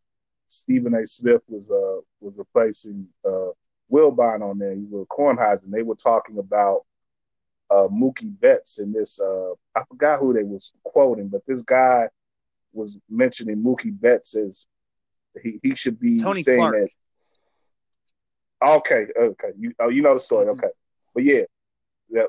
Stephen 0.49 0.95
A. 0.95 1.07
Smith 1.07 1.43
was 1.49 1.65
uh, 1.71 2.01
was 2.21 2.35
replacing 2.37 3.07
uh, 3.27 3.51
Wilbon 3.91 4.43
on 4.43 4.59
there. 4.59 4.75
He 4.75 4.87
was 4.89 5.07
Kornheiser. 5.11 5.65
And 5.65 5.73
they 5.73 5.83
were 5.83 5.97
talking 5.97 6.39
about 6.39 6.85
uh, 7.71 7.89
Mookie 7.89 8.39
Betts 8.41 8.79
in 8.79 8.93
this. 8.93 9.21
Uh, 9.21 9.53
I 9.75 9.83
forgot 9.89 10.21
who 10.21 10.33
they 10.33 10.45
was 10.45 10.73
quoting, 10.85 11.29
but 11.29 11.43
this 11.47 11.63
guy 11.63 12.09
was 12.73 12.99
mentioning 13.11 13.57
Mookie 13.63 13.99
Betts 13.99 14.35
as 14.35 14.67
he, 15.41 15.61
he 15.63 15.75
should 15.75 15.99
be 16.01 16.21
Tony 16.21 16.43
saying 16.43 16.59
Clark. 16.59 16.77
that. 16.77 16.89
Okay, 18.69 19.07
okay, 19.19 19.49
you 19.59 19.73
oh 19.81 19.89
you 19.89 20.03
know 20.03 20.15
the 20.15 20.21
story. 20.21 20.47
Mm-hmm. 20.47 20.61
Okay, 20.61 20.73
but 21.15 21.25
yeah, 21.25 21.43
yeah. 22.09 22.25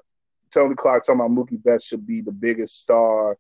Tony 0.52 0.76
Clark 0.76 1.04
talking 1.04 1.20
about 1.20 1.32
Mookie 1.32 1.64
Betts 1.64 1.86
should 1.86 2.06
be 2.06 2.22
the 2.22 2.32
biggest 2.32 2.78
star 2.78 3.38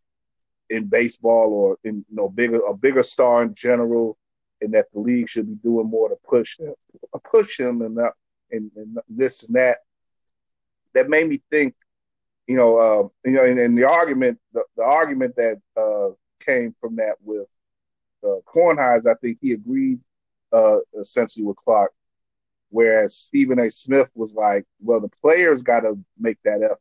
in 0.70 0.86
baseball, 0.86 1.53
or 1.53 1.78
in 1.84 2.05
you 2.09 2.16
know 2.16 2.30
bigger 2.30 2.59
a 2.59 2.74
bigger 2.74 3.03
star 3.03 3.43
in 3.43 3.53
general, 3.53 4.18
and 4.61 4.74
that 4.74 4.88
the 4.93 4.99
league 4.99 5.30
should 5.30 5.47
be 5.47 5.55
doing 5.55 5.88
more 5.88 6.09
to 6.09 6.16
push 6.28 6.57
him, 6.57 6.74
push 7.30 7.59
him, 7.59 7.82
and 7.82 7.97
that, 7.97 8.14
and, 8.51 8.72
and 8.76 8.97
this 9.09 9.43
and 9.43 9.55
that. 9.55 9.80
That 10.93 11.09
made 11.09 11.28
me 11.28 11.41
think, 11.49 11.74
you 12.45 12.55
know, 12.55 12.78
uh, 12.78 13.07
you 13.28 13.36
know, 13.36 13.45
and, 13.45 13.57
and 13.57 13.76
the 13.76 13.88
argument, 13.88 14.39
the, 14.53 14.61
the 14.78 14.84
argument 14.84 15.36
that 15.38 15.59
uh, 15.76 16.09
came 16.39 16.76
from 16.80 16.97
that 16.97 17.16
with 17.24 17.47
uh, 18.24 18.40
Kornheiser, 18.46 19.12
I 19.12 19.16
think 19.22 19.38
he 19.42 19.52
agreed 19.54 20.00
uh, 20.52 20.78
essentially 21.00 21.46
with 21.46 21.58
Clark, 21.58 21.92
whereas 22.70 23.16
Stephen 23.16 23.60
A. 23.60 23.70
Smith 23.70 24.10
was 24.16 24.34
like, 24.34 24.66
well, 24.82 25.02
the 25.02 25.10
players 25.10 25.62
got 25.62 25.82
to 25.82 25.98
make 26.20 26.38
that 26.44 26.62
effort. 26.64 26.80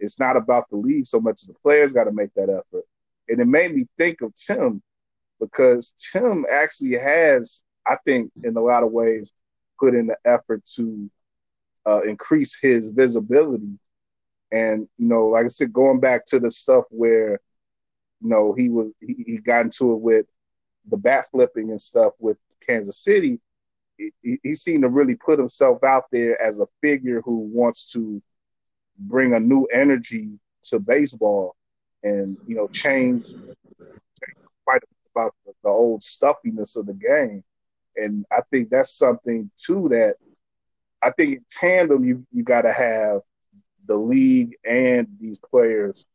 It's 0.00 0.18
not 0.18 0.36
about 0.36 0.68
the 0.70 0.76
league 0.76 1.06
so 1.06 1.20
much 1.20 1.42
as 1.42 1.48
the 1.48 1.54
players 1.54 1.92
got 1.92 2.04
to 2.04 2.12
make 2.12 2.32
that 2.34 2.50
effort. 2.50 2.84
And 3.28 3.40
it 3.40 3.46
made 3.46 3.74
me 3.74 3.86
think 3.98 4.20
of 4.20 4.34
Tim 4.34 4.82
because 5.40 5.94
Tim 6.12 6.46
actually 6.50 6.98
has, 6.98 7.64
I 7.86 7.96
think, 8.04 8.30
in 8.44 8.56
a 8.56 8.60
lot 8.60 8.82
of 8.82 8.92
ways, 8.92 9.32
put 9.78 9.94
in 9.94 10.06
the 10.06 10.16
effort 10.24 10.64
to 10.76 11.10
uh, 11.86 12.02
increase 12.02 12.58
his 12.60 12.88
visibility. 12.88 13.78
And 14.50 14.88
you 14.98 15.06
know, 15.08 15.26
like 15.26 15.44
I 15.44 15.48
said, 15.48 15.72
going 15.72 16.00
back 16.00 16.26
to 16.26 16.40
the 16.40 16.50
stuff 16.50 16.84
where, 16.90 17.32
you 18.20 18.28
know, 18.28 18.54
he 18.54 18.68
was 18.68 18.88
he, 19.00 19.24
he 19.26 19.36
got 19.38 19.62
into 19.66 19.92
it 19.92 20.00
with 20.00 20.26
the 20.90 20.96
bat 20.96 21.26
flipping 21.30 21.70
and 21.70 21.80
stuff 21.80 22.12
with 22.18 22.36
Kansas 22.66 22.98
City. 22.98 23.40
He, 23.96 24.38
he 24.42 24.54
seemed 24.54 24.82
to 24.82 24.88
really 24.88 25.16
put 25.16 25.38
himself 25.38 25.82
out 25.82 26.04
there 26.12 26.40
as 26.40 26.58
a 26.58 26.68
figure 26.80 27.20
who 27.22 27.38
wants 27.52 27.92
to 27.92 28.22
bring 28.98 29.34
a 29.34 29.40
new 29.40 29.64
energy 29.66 30.38
to 30.64 30.78
baseball 30.78 31.56
and 32.02 32.36
you 32.46 32.54
know 32.54 32.68
change, 32.68 33.26
change 33.26 34.36
quite 34.64 34.82
about 35.14 35.34
the, 35.46 35.52
the 35.62 35.68
old 35.68 36.02
stuffiness 36.02 36.76
of 36.76 36.86
the 36.86 36.94
game 36.94 37.42
and 37.96 38.24
i 38.32 38.40
think 38.50 38.70
that's 38.70 38.96
something 38.96 39.50
too 39.56 39.88
that 39.88 40.14
i 41.02 41.10
think 41.12 41.34
in 41.34 41.44
tandem 41.48 42.04
you 42.04 42.24
you 42.32 42.42
got 42.42 42.62
to 42.62 42.72
have 42.72 43.20
the 43.86 43.96
league 43.96 44.56
and 44.68 45.08
these 45.20 45.38
players 45.38 46.06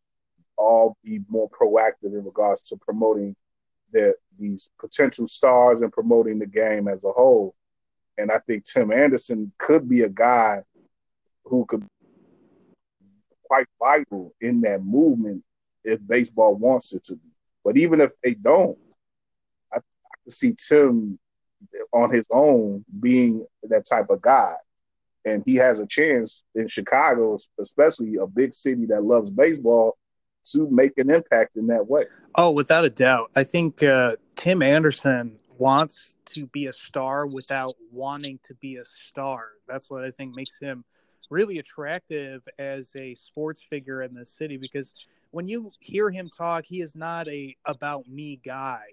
all 0.58 0.96
be 1.04 1.20
more 1.30 1.50
proactive 1.50 2.18
in 2.18 2.24
regards 2.24 2.62
to 2.62 2.78
promoting 2.78 3.36
their 3.94 4.16
these 4.40 4.70
potential 4.80 5.28
stars 5.28 5.82
and 5.82 5.94
promoting 5.94 6.40
the 6.40 6.46
game 6.46 6.88
as 6.88 7.04
a 7.04 7.12
whole 7.12 7.56
and 8.18 8.32
i 8.32 8.40
think 8.40 8.64
tim 8.64 8.92
anderson 8.92 9.52
could 9.60 9.88
be 9.88 10.02
a 10.02 10.10
guy 10.10 10.62
who 11.46 11.66
could 11.66 11.82
be 11.82 11.88
quite 13.44 13.68
vital 13.80 14.34
in 14.42 14.62
that 14.62 14.84
movement 14.84 15.44
if 15.84 16.00
baseball 16.08 16.56
wants 16.56 16.94
it 16.94 17.04
to 17.06 17.16
be. 17.16 17.30
But 17.64 17.78
even 17.78 18.02
if 18.02 18.12
they 18.24 18.34
don't, 18.34 18.78
I, 19.72 19.78
I 19.78 20.30
see 20.30 20.56
Tim 20.58 21.20
on 21.94 22.12
his 22.12 22.28
own 22.32 22.84
being 23.00 23.46
that 23.64 23.86
type 23.86 24.10
of 24.10 24.22
guy. 24.22 24.56
And 25.26 25.44
he 25.46 25.56
has 25.56 25.80
a 25.80 25.86
chance 25.86 26.44
in 26.56 26.68
Chicago, 26.68 27.38
especially 27.60 28.16
a 28.16 28.28
big 28.28 28.54
city 28.54 28.86
that 28.88 29.04
loves 29.04 29.32
baseball, 29.32 29.98
to 30.52 30.70
make 30.70 30.98
an 30.98 31.10
impact 31.10 31.56
in 31.56 31.68
that 31.68 31.88
way. 31.88 32.06
Oh, 32.36 32.52
without 32.52 32.86
a 32.86 32.90
doubt. 32.90 33.32
I 33.36 33.44
think 33.44 33.84
uh, 33.84 34.16
Tim 34.36 34.62
Anderson 34.62 35.40
wants 35.58 36.16
to 36.26 36.46
be 36.48 36.68
a 36.68 36.74
star 36.74 37.28
without 37.28 37.74
wanting 37.92 38.40
to 38.44 38.54
be 38.56 38.78
a 38.78 38.86
star. 38.86 39.52
That's 39.68 39.90
what 39.90 40.04
I 40.04 40.12
think 40.12 40.36
makes 40.36 40.60
him 40.60 40.84
really 41.30 41.60
attractive 41.60 42.48
as 42.60 42.94
a 42.96 43.14
sports 43.16 43.62
figure 43.62 44.02
in 44.02 44.14
the 44.14 44.26
city 44.26 44.58
because 44.58 45.08
when 45.32 45.48
you 45.48 45.70
hear 45.80 46.10
him 46.10 46.28
talk, 46.30 46.66
he 46.66 46.82
is 46.82 46.96
not 46.96 47.28
a 47.28 47.56
about 47.66 48.08
me 48.08 48.40
guy. 48.44 48.84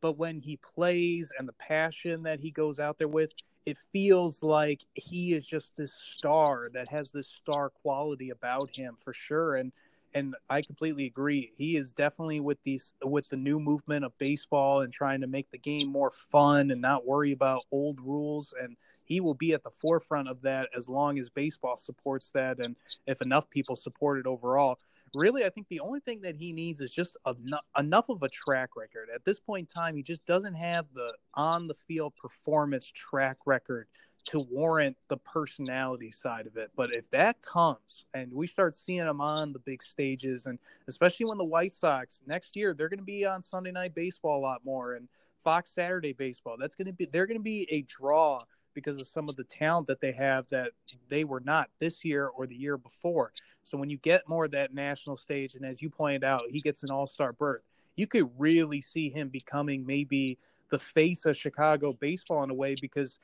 But 0.00 0.16
when 0.16 0.38
he 0.38 0.56
plays 0.56 1.30
and 1.38 1.46
the 1.46 1.52
passion 1.54 2.22
that 2.22 2.40
he 2.40 2.50
goes 2.50 2.80
out 2.80 2.98
there 2.98 3.08
with, 3.08 3.32
it 3.66 3.76
feels 3.92 4.42
like 4.42 4.82
he 4.94 5.34
is 5.34 5.46
just 5.46 5.76
this 5.76 5.92
star 5.92 6.70
that 6.72 6.88
has 6.88 7.10
this 7.10 7.28
star 7.28 7.68
quality 7.68 8.30
about 8.30 8.74
him 8.74 8.96
for 9.04 9.12
sure. 9.12 9.56
And 9.56 9.72
and 10.14 10.34
I 10.48 10.62
completely 10.62 11.06
agree. 11.06 11.52
He 11.56 11.76
is 11.76 11.92
definitely 11.92 12.40
with 12.40 12.58
these 12.64 12.92
with 13.02 13.28
the 13.28 13.36
new 13.36 13.60
movement 13.60 14.04
of 14.04 14.16
baseball 14.18 14.82
and 14.82 14.92
trying 14.92 15.20
to 15.20 15.26
make 15.26 15.50
the 15.50 15.58
game 15.58 15.88
more 15.88 16.10
fun 16.10 16.70
and 16.70 16.80
not 16.80 17.06
worry 17.06 17.32
about 17.32 17.64
old 17.70 18.00
rules 18.00 18.54
and 18.60 18.76
he 19.04 19.20
will 19.20 19.34
be 19.34 19.54
at 19.54 19.64
the 19.64 19.70
forefront 19.70 20.28
of 20.28 20.40
that 20.42 20.68
as 20.76 20.88
long 20.88 21.18
as 21.18 21.28
baseball 21.28 21.76
supports 21.76 22.30
that 22.30 22.64
and 22.64 22.76
if 23.06 23.20
enough 23.22 23.50
people 23.50 23.74
support 23.74 24.18
it 24.18 24.26
overall 24.26 24.78
really 25.14 25.44
i 25.44 25.48
think 25.48 25.66
the 25.68 25.80
only 25.80 26.00
thing 26.00 26.20
that 26.20 26.36
he 26.36 26.52
needs 26.52 26.80
is 26.80 26.90
just 26.92 27.16
enough, 27.26 27.64
enough 27.78 28.08
of 28.08 28.22
a 28.22 28.28
track 28.28 28.70
record. 28.76 29.08
At 29.12 29.24
this 29.24 29.40
point 29.40 29.68
in 29.70 29.82
time 29.82 29.96
he 29.96 30.02
just 30.02 30.24
doesn't 30.26 30.54
have 30.54 30.86
the 30.94 31.12
on 31.34 31.66
the 31.66 31.74
field 31.88 32.14
performance 32.16 32.86
track 32.86 33.38
record 33.46 33.88
to 34.26 34.40
warrant 34.50 34.96
the 35.08 35.16
personality 35.16 36.10
side 36.10 36.46
of 36.46 36.56
it. 36.56 36.70
But 36.76 36.94
if 36.94 37.10
that 37.10 37.40
comes 37.42 38.04
and 38.14 38.32
we 38.32 38.46
start 38.46 38.76
seeing 38.76 39.00
him 39.00 39.20
on 39.20 39.52
the 39.52 39.58
big 39.58 39.82
stages 39.82 40.46
and 40.46 40.58
especially 40.88 41.26
when 41.26 41.38
the 41.38 41.44
white 41.44 41.72
sox 41.72 42.20
next 42.26 42.56
year 42.56 42.74
they're 42.74 42.88
going 42.88 42.98
to 42.98 43.04
be 43.04 43.24
on 43.24 43.42
sunday 43.42 43.72
night 43.72 43.94
baseball 43.94 44.38
a 44.38 44.40
lot 44.40 44.64
more 44.64 44.94
and 44.94 45.08
fox 45.42 45.70
saturday 45.70 46.12
baseball 46.12 46.56
that's 46.58 46.74
going 46.74 46.86
to 46.86 46.92
be 46.92 47.06
they're 47.06 47.26
going 47.26 47.38
to 47.38 47.42
be 47.42 47.66
a 47.70 47.82
draw 47.82 48.38
because 48.74 49.00
of 49.00 49.06
some 49.06 49.28
of 49.28 49.36
the 49.36 49.44
talent 49.44 49.86
that 49.88 50.00
they 50.00 50.12
have 50.12 50.46
that 50.48 50.72
they 51.08 51.24
were 51.24 51.40
not 51.40 51.70
this 51.78 52.04
year 52.04 52.26
or 52.28 52.46
the 52.46 52.56
year 52.56 52.76
before. 52.76 53.32
So 53.62 53.76
when 53.78 53.90
you 53.90 53.98
get 53.98 54.28
more 54.28 54.46
of 54.46 54.50
that 54.52 54.74
national 54.74 55.16
stage, 55.16 55.54
and 55.54 55.64
as 55.64 55.82
you 55.82 55.90
pointed 55.90 56.24
out, 56.24 56.42
he 56.48 56.60
gets 56.60 56.82
an 56.82 56.90
all 56.90 57.06
star 57.06 57.32
berth, 57.32 57.62
you 57.96 58.06
could 58.06 58.30
really 58.38 58.80
see 58.80 59.10
him 59.10 59.28
becoming 59.28 59.84
maybe 59.84 60.38
the 60.70 60.78
face 60.78 61.26
of 61.26 61.36
Chicago 61.36 61.92
baseball 61.92 62.42
in 62.42 62.50
a 62.50 62.54
way 62.54 62.74
because 62.80 63.18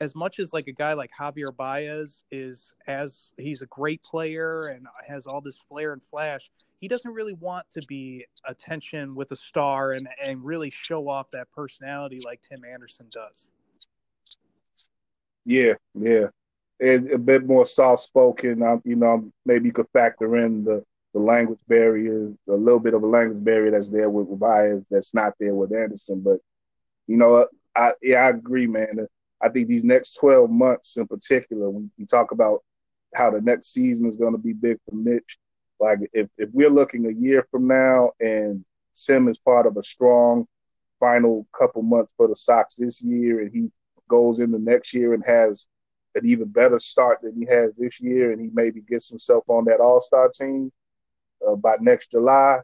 as 0.00 0.14
much 0.14 0.38
as 0.38 0.52
like 0.52 0.66
a 0.68 0.72
guy 0.72 0.92
like 0.92 1.10
Javier 1.18 1.54
Baez 1.56 2.24
is 2.30 2.74
as 2.86 3.32
he's 3.38 3.62
a 3.62 3.66
great 3.66 4.02
player 4.02 4.70
and 4.74 4.86
has 5.06 5.26
all 5.26 5.40
this 5.40 5.58
flair 5.68 5.92
and 5.92 6.02
flash, 6.02 6.50
he 6.80 6.88
doesn't 6.88 7.12
really 7.12 7.32
want 7.34 7.68
to 7.70 7.80
be 7.86 8.24
attention 8.46 9.14
with 9.14 9.32
a 9.32 9.36
star 9.36 9.92
and 9.92 10.08
and 10.26 10.44
really 10.44 10.70
show 10.70 11.08
off 11.08 11.30
that 11.32 11.50
personality 11.52 12.20
like 12.24 12.40
Tim 12.42 12.64
Anderson 12.64 13.06
does. 13.10 13.50
Yeah, 15.50 15.74
yeah, 15.94 16.26
and 16.78 17.10
a 17.10 17.18
bit 17.18 17.44
more 17.44 17.66
soft 17.66 18.02
spoken. 18.02 18.62
Um, 18.62 18.80
you 18.84 18.94
know, 18.94 19.14
um, 19.14 19.32
maybe 19.44 19.66
you 19.66 19.72
could 19.72 19.88
factor 19.92 20.36
in 20.36 20.62
the 20.62 20.84
the 21.12 21.18
language 21.18 21.58
barrier, 21.66 22.32
a 22.48 22.52
little 22.52 22.78
bit 22.78 22.94
of 22.94 23.02
a 23.02 23.06
language 23.06 23.42
barrier 23.42 23.72
that's 23.72 23.88
there 23.90 24.08
with, 24.10 24.38
Baez 24.38 24.84
that's 24.92 25.12
not 25.12 25.34
there 25.40 25.56
with 25.56 25.72
Anderson. 25.72 26.20
But 26.20 26.38
you 27.08 27.16
know, 27.16 27.34
uh, 27.34 27.46
I 27.74 27.94
yeah, 28.00 28.18
I 28.18 28.28
agree, 28.28 28.68
man. 28.68 28.96
Uh, 29.00 29.06
I 29.44 29.48
think 29.48 29.66
these 29.66 29.82
next 29.82 30.14
12 30.20 30.50
months 30.50 30.96
in 30.96 31.08
particular, 31.08 31.68
when 31.68 31.90
you 31.96 32.06
talk 32.06 32.30
about 32.30 32.62
how 33.16 33.30
the 33.30 33.40
next 33.40 33.72
season 33.72 34.06
is 34.06 34.16
going 34.16 34.32
to 34.34 34.38
be 34.38 34.52
big 34.52 34.78
for 34.88 34.94
Mitch, 34.94 35.36
like 35.80 35.98
if, 36.12 36.28
if 36.38 36.48
we're 36.52 36.70
looking 36.70 37.06
a 37.06 37.12
year 37.12 37.44
from 37.50 37.66
now 37.66 38.12
and 38.20 38.64
Sim 38.92 39.26
is 39.26 39.38
part 39.38 39.66
of 39.66 39.76
a 39.76 39.82
strong 39.82 40.46
final 41.00 41.44
couple 41.58 41.82
months 41.82 42.14
for 42.16 42.28
the 42.28 42.36
Sox 42.36 42.76
this 42.76 43.02
year 43.02 43.40
and 43.40 43.52
he 43.52 43.68
goes 44.10 44.40
into 44.40 44.58
next 44.58 44.92
year 44.92 45.14
and 45.14 45.24
has 45.24 45.66
an 46.14 46.26
even 46.26 46.48
better 46.48 46.78
start 46.78 47.20
than 47.22 47.34
he 47.34 47.46
has 47.46 47.72
this 47.78 48.00
year 48.00 48.32
and 48.32 48.40
he 48.40 48.50
maybe 48.52 48.80
gets 48.82 49.08
himself 49.08 49.44
on 49.48 49.64
that 49.64 49.80
all-star 49.80 50.28
team 50.28 50.70
uh, 51.46 51.54
by 51.54 51.76
next 51.80 52.10
July, 52.10 52.58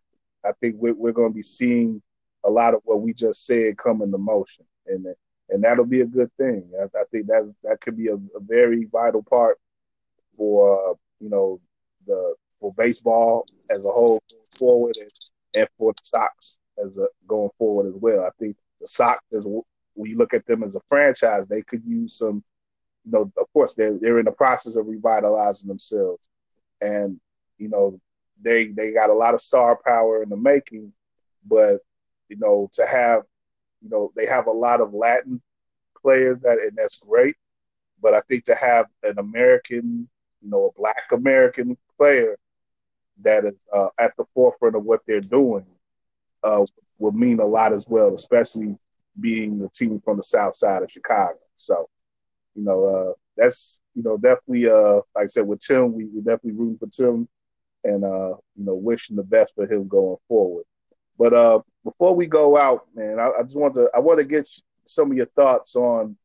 I 0.45 0.51
think 0.61 0.77
we're, 0.79 0.95
we're 0.95 1.13
going 1.13 1.31
to 1.31 1.35
be 1.35 1.43
seeing 1.43 2.03
a 2.45 2.51
lot 2.51 2.75
of 2.75 2.81
what 2.85 3.01
we 3.01 3.15
just 3.15 3.47
said 3.47 3.79
come 3.79 4.03
into 4.03 4.19
motion. 4.19 4.67
And 4.87 5.07
and 5.49 5.63
that'll 5.63 5.85
be 5.85 6.01
a 6.01 6.07
good 6.07 6.31
thing. 6.37 6.69
I, 6.81 6.85
I 6.85 7.05
think 7.13 7.27
that 7.29 7.53
that 7.63 7.81
could 7.81 7.97
be 7.97 8.09
a, 8.09 8.15
a 8.15 8.41
very 8.41 8.87
vital 8.91 9.23
part 9.23 9.59
for 10.37 10.91
uh, 10.91 10.95
you 11.21 11.31
know 11.31 11.61
the 12.07 12.35
for 12.61 12.73
baseball 12.75 13.47
as 13.71 13.85
a 13.85 13.89
whole 13.89 14.23
forward 14.59 14.97
and, 15.01 15.11
and 15.55 15.69
for 15.79 15.93
the 15.93 16.03
Sox 16.03 16.59
as 16.85 16.99
a 16.99 17.07
going 17.27 17.51
forward 17.59 17.89
as 17.89 18.01
well. 18.01 18.25
I 18.25 18.31
think 18.41 18.57
the 18.81 18.89
Sox 18.89 19.21
as 19.37 19.47
when 19.97 20.11
you 20.11 20.17
look 20.17 20.35
at 20.35 20.47
them 20.47 20.63
as 20.63 20.77
a 20.77 20.81
franchise, 20.89 21.47
they 21.49 21.63
could 21.63 21.85
use 21.85 22.19
some. 22.19 22.43
You 23.05 23.13
know, 23.13 23.33
of 23.39 23.53
course, 23.53 23.75
they're 23.75 23.99
they're 23.99 24.19
in 24.19 24.25
the 24.25 24.33
process 24.33 24.77
of 24.77 24.87
revitalizing 24.87 25.69
themselves, 25.69 26.29
and 26.81 27.21
you 27.59 27.69
know 27.69 28.01
they 28.43 28.69
they 28.69 28.93
got 28.93 29.11
a 29.11 29.15
lot 29.15 29.35
of 29.35 29.41
star 29.41 29.79
power 29.85 30.23
in 30.23 30.29
the 30.29 30.37
making, 30.37 30.93
but 31.47 31.79
you 32.29 32.37
know 32.37 32.69
to 32.73 32.87
have 32.87 33.23
you 33.87 33.91
know, 33.91 34.13
they 34.17 34.27
have 34.27 34.47
a 34.47 34.53
lot 34.53 34.81
of 34.81 34.95
Latin 34.95 35.41
players 36.01 36.41
that, 36.41 36.59
and 36.59 36.77
that's 36.77 36.97
great. 36.97 37.37
But 38.03 38.15
I 38.15 38.21
think 38.23 38.45
to 38.45 38.55
have 38.55 38.87
an 39.03 39.19
American, 39.19 40.09
you 40.43 40.51
know, 40.51 40.67
a 40.67 40.81
Black 40.81 41.13
American 41.13 41.77
player 41.97 42.37
that 43.23 43.45
is 43.45 43.55
uh, 43.73 43.89
at 43.99 44.13
the 44.17 44.25
forefront 44.35 44.77
of 44.77 44.85
what 44.85 45.01
they're 45.07 45.21
doing 45.21 45.67
uh, 46.43 46.65
will 46.99 47.13
mean 47.13 47.41
a 47.41 47.47
lot 47.47 47.73
as 47.73 47.87
well, 47.89 48.15
especially 48.15 48.77
being 49.21 49.59
the 49.59 49.69
team 49.69 50.01
from 50.05 50.17
the 50.17 50.23
South 50.23 50.57
Side 50.57 50.83
of 50.83 50.91
Chicago. 50.91 51.39
So, 51.57 51.89
you 52.55 52.64
know, 52.64 52.85
uh, 52.85 53.12
that's 53.37 53.81
you 53.95 54.03
know 54.03 54.17
definitely 54.17 54.69
uh, 54.69 54.97
like 55.14 55.25
I 55.25 55.27
said 55.27 55.47
with 55.47 55.61
Tim, 55.61 55.93
we 55.93 56.07
we 56.07 56.21
definitely 56.21 56.53
rooting 56.53 56.79
for 56.79 56.89
Tim, 56.89 57.29
and 57.85 58.05
uh, 58.05 58.35
you 58.57 58.64
know 58.64 58.75
wishing 58.75 59.17
the 59.17 59.23
best 59.23 59.55
for 59.55 59.71
him 59.71 59.89
going 59.89 60.17
forward. 60.29 60.64
But 61.19 61.33
uh, 61.33 61.61
before 61.85 62.14
we 62.14 62.27
go 62.27 62.57
out, 62.57 62.87
man, 62.95 63.19
I, 63.19 63.31
I, 63.39 63.43
just 63.43 63.57
want 63.57 63.75
to 63.75 63.89
I 63.95 64.01
want 64.01 64.19
to 64.19 64.25
get 64.25 64.49
some 64.85 65.11
of 65.11 65.17
your 65.17 65.27
thoughts 65.27 65.77
on 65.77 66.17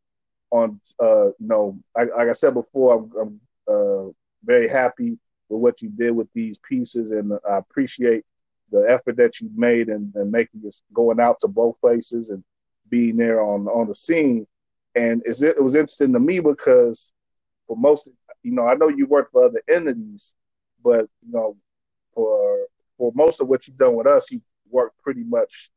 on 0.52 0.80
uh, 1.02 1.28
you 1.28 1.36
know, 1.40 1.78
like, 1.96 2.10
like 2.16 2.28
I 2.28 2.34
said 2.34 2.54
before, 2.54 2.96
I'm, 2.96 3.12
I'm 3.20 3.42
uh, 3.68 4.12
very 4.44 4.68
happy 4.68 5.18
with 5.50 5.62
what 5.62 5.82
you 5.82 5.90
did 5.90 6.12
with 6.12 6.28
these 6.34 6.58
pieces, 6.58 7.12
and 7.12 7.34
I 7.50 7.58
appreciate 7.58 8.26
the 8.72 8.86
effort 8.90 9.18
that 9.18 9.40
you 9.42 9.50
made 9.56 9.90
and, 9.90 10.14
and 10.16 10.32
making 10.32 10.62
this 10.62 10.82
going 10.94 11.20
out 11.20 11.38
to 11.42 11.48
both 11.48 11.80
places 11.82 12.30
and 12.30 12.44
being 12.92 13.18
there 13.18 13.42
on 13.42 13.68
on 13.68 13.88
the 13.88 13.96
scene. 13.96 14.46
And 14.94 15.24
it, 15.26 15.42
it 15.42 15.64
was 15.64 15.76
interesting 15.76 16.14
to 16.14 16.20
me 16.20 16.40
because 16.40 17.14
for 17.66 17.78
most, 17.78 18.10
you 18.44 18.52
know, 18.52 18.68
I 18.68 18.76
know 18.76 18.90
you 18.90 19.08
work 19.08 19.32
for 19.32 19.46
other 19.46 19.62
entities, 19.68 20.36
but 20.84 21.08
you 21.26 21.32
know, 21.32 21.58
for 22.14 22.60
for 22.98 23.12
most 23.16 23.42
of 23.42 23.48
what 23.48 23.68
you've 23.68 23.78
done 23.78 23.96
with 23.96 24.06
us, 24.06 24.30
you 24.30 24.42
work 24.70 24.94
pretty 25.02 25.24
much 25.24 25.72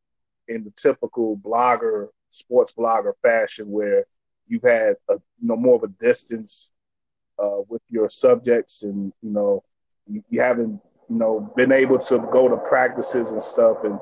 in 0.49 0.65
the 0.65 0.71
typical 0.73 1.39
blogger, 1.39 2.09
sports 2.31 2.73
blogger 2.77 3.13
fashion, 3.23 3.71
where 3.71 4.05
you've 4.49 4.63
had 4.63 4.97
a, 5.09 5.15
you 5.15 5.49
know 5.49 5.57
more 5.57 5.77
of 5.77 5.85
a 5.85 6.05
distance 6.05 6.73
uh, 7.39 7.61
with 7.69 7.83
your 7.89 8.09
subjects, 8.11 8.83
and 8.83 9.13
you 9.23 9.31
know 9.31 9.63
you, 10.07 10.23
you, 10.29 10.41
haven't 10.41 10.81
you 11.09 11.17
know 11.17 11.53
been 11.57 11.73
able 11.73 11.99
to 11.99 12.19
go 12.33 12.49
to 12.49 12.57
practices 12.57 13.31
and 13.31 13.43
stuff 13.43 13.79
and, 13.85 13.93
and 13.93 14.01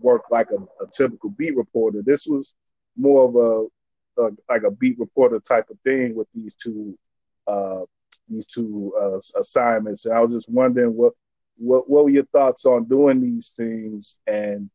work 0.00 0.22
like 0.30 0.48
a, 0.50 0.62
a, 0.82 0.86
typical 0.90 1.30
beat 1.30 1.56
reporter. 1.56 2.02
This 2.04 2.26
was 2.26 2.54
more 2.96 3.28
of 3.28 3.36
a, 3.36 4.30
like 4.48 4.62
a 4.62 4.70
beat 4.70 4.98
reporter 4.98 5.40
type 5.40 5.68
of 5.70 5.78
thing 5.80 6.14
with 6.14 6.28
these 6.32 6.54
two 6.54 6.98
uh, 7.46 7.80
these 8.28 8.46
two 8.46 8.92
uh, 9.00 9.18
assignments, 9.38 10.06
and 10.06 10.16
I 10.16 10.20
was 10.20 10.32
just 10.32 10.48
wondering 10.48 10.96
what 10.96 11.12
what 11.56 11.88
what 11.88 12.04
were 12.04 12.10
your 12.10 12.26
thoughts 12.26 12.66
on 12.66 12.84
doing 12.84 13.20
these 13.20 13.52
things 13.56 14.20
and 14.26 14.68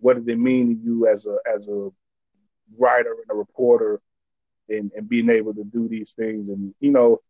what 0.00 0.14
did 0.14 0.26
they 0.26 0.36
mean 0.36 0.68
to 0.68 0.84
you 0.84 1.08
as 1.08 1.26
a 1.26 1.36
as 1.52 1.68
a 1.68 1.90
writer 2.78 3.12
and 3.12 3.30
a 3.30 3.34
reporter 3.34 4.00
and, 4.68 4.92
and 4.96 5.08
being 5.08 5.30
able 5.30 5.54
to 5.54 5.64
do 5.64 5.88
these 5.88 6.12
things? 6.12 6.48
And 6.48 6.74
you 6.80 6.90
know 6.90 7.20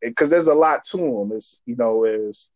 because 0.00 0.28
there's 0.28 0.48
a 0.48 0.54
lot 0.54 0.84
to 0.84 0.96
them 0.96 1.32
it's 1.34 1.62
you 1.66 1.76
know 1.76 2.04
is 2.04 2.50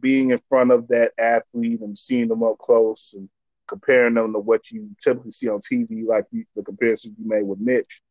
being 0.00 0.30
in 0.30 0.40
front 0.48 0.70
of 0.70 0.86
that 0.88 1.12
athlete 1.18 1.80
and 1.80 1.98
seeing 1.98 2.28
them 2.28 2.42
up 2.42 2.58
close 2.58 3.14
and 3.16 3.28
comparing 3.66 4.14
them 4.14 4.32
to 4.32 4.38
what 4.38 4.70
you 4.70 4.88
typically 5.02 5.30
see 5.30 5.48
on 5.48 5.60
TV 5.60 6.06
like 6.06 6.24
you, 6.30 6.44
the 6.54 6.62
comparison 6.62 7.14
you 7.18 7.28
made 7.28 7.44
with 7.44 7.58
Mitch 7.58 8.02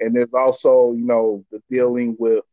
and 0.00 0.14
there's 0.14 0.32
also 0.34 0.92
you 0.92 1.04
know 1.04 1.44
the 1.50 1.62
dealing 1.70 2.16
with 2.18 2.44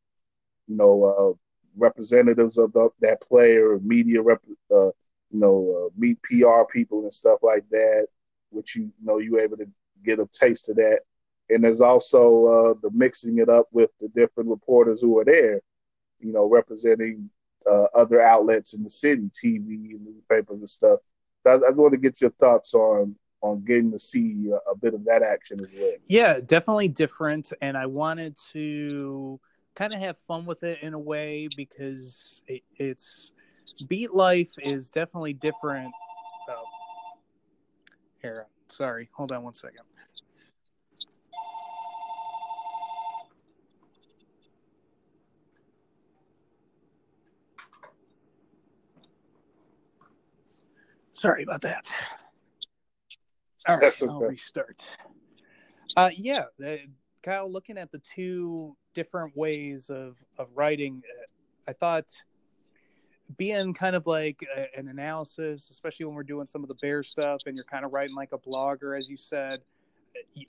you 0.68 0.76
know 0.76 1.04
uh, 1.04 1.34
representatives 1.76 2.58
of 2.58 2.72
the, 2.74 2.90
that 3.02 3.22
player, 3.22 3.80
media 3.80 4.22
rep, 4.22 4.42
uh, 4.72 4.86
you 4.86 5.40
know, 5.40 5.88
uh, 5.88 5.90
meet 5.98 6.22
PR 6.24 6.64
people 6.72 7.02
and 7.02 7.14
stuff 7.14 7.40
like 7.42 7.68
that, 7.72 8.08
which 8.50 8.76
you, 8.76 8.84
you 8.84 9.06
know 9.06 9.18
you 9.18 9.40
able 9.40 9.58
to 9.58 9.68
get 10.06 10.20
a 10.20 10.28
taste 10.32 10.70
of 10.70 10.76
that. 10.76 11.00
And 11.50 11.64
there's 11.64 11.82
also 11.82 12.46
uh, 12.46 12.74
the 12.82 12.90
mixing 12.94 13.40
it 13.40 13.50
up 13.50 13.68
with 13.72 13.90
the 14.00 14.08
different 14.10 14.50
reporters 14.50 15.02
who 15.02 15.18
are 15.20 15.26
there, 15.26 15.62
you 16.20 16.32
know, 16.32 16.46
representing 16.48 17.30
uh, 17.70 17.86
other 17.96 18.22
outlets 18.22 18.74
in 18.74 18.84
the 18.84 18.90
city, 18.90 19.30
TV 19.34 19.92
and 19.92 20.06
newspapers 20.06 20.60
and 20.60 20.70
stuff. 20.70 21.00
I, 21.46 21.54
I 21.54 21.70
want 21.72 21.92
to 21.94 21.98
get 21.98 22.22
your 22.22 22.32
thoughts 22.32 22.74
on 22.74 23.16
on 23.42 23.64
getting 23.66 23.92
to 23.92 24.00
see 24.00 24.50
a, 24.52 24.72
a 24.72 24.76
bit 24.76 24.94
of 24.94 25.04
that 25.06 25.22
action 25.22 25.60
as 25.62 25.70
well. 25.78 25.92
Yeah, 26.08 26.40
definitely 26.40 26.88
different. 26.88 27.52
And 27.62 27.78
I 27.78 27.86
wanted 27.86 28.38
to 28.54 29.40
kind 29.76 29.94
of 29.94 30.00
have 30.00 30.18
fun 30.28 30.46
with 30.46 30.64
it 30.64 30.82
in 30.82 30.94
a 30.94 31.00
way 31.00 31.50
because 31.56 32.42
it, 32.48 32.64
it's 32.78 33.34
beat 33.90 34.14
life 34.14 34.52
is 34.60 34.90
definitely 34.90 35.34
different. 35.34 35.94
Oh, 36.50 36.64
here, 38.22 38.48
sorry, 38.70 39.10
hold 39.14 39.34
on 39.34 39.44
one 39.44 39.54
second. 39.54 39.82
Sorry 51.24 51.44
about 51.44 51.62
that. 51.62 51.90
All 53.70 53.78
right, 53.78 53.94
okay. 54.04 54.12
I'll 54.12 54.20
restart. 54.20 54.84
Uh, 55.96 56.10
yeah, 56.18 56.44
the, 56.60 56.82
Kyle, 57.22 57.50
looking 57.50 57.78
at 57.78 57.94
the 57.94 58.00
two 58.00 58.76
different 58.94 59.38
ways 59.38 59.90
of 59.90 60.18
of 60.38 60.50
writing, 60.54 61.02
uh, 61.10 61.70
I 61.70 61.72
thought 61.72 62.08
being 63.38 63.74
kind 63.74 63.96
of 63.96 64.06
like 64.06 64.46
a, 64.54 64.68
an 64.78 64.90
analysis, 64.90 65.70
especially 65.72 66.08
when 66.08 66.16
we're 66.16 66.24
doing 66.24 66.46
some 66.46 66.62
of 66.62 66.68
the 66.68 66.76
bear 66.82 67.04
stuff, 67.04 67.44
and 67.46 67.56
you're 67.56 67.64
kind 67.64 67.86
of 67.86 67.94
writing 67.96 68.18
like 68.18 68.34
a 68.34 68.38
blogger, 68.38 68.98
as 68.98 69.08
you 69.08 69.16
said. 69.16 69.62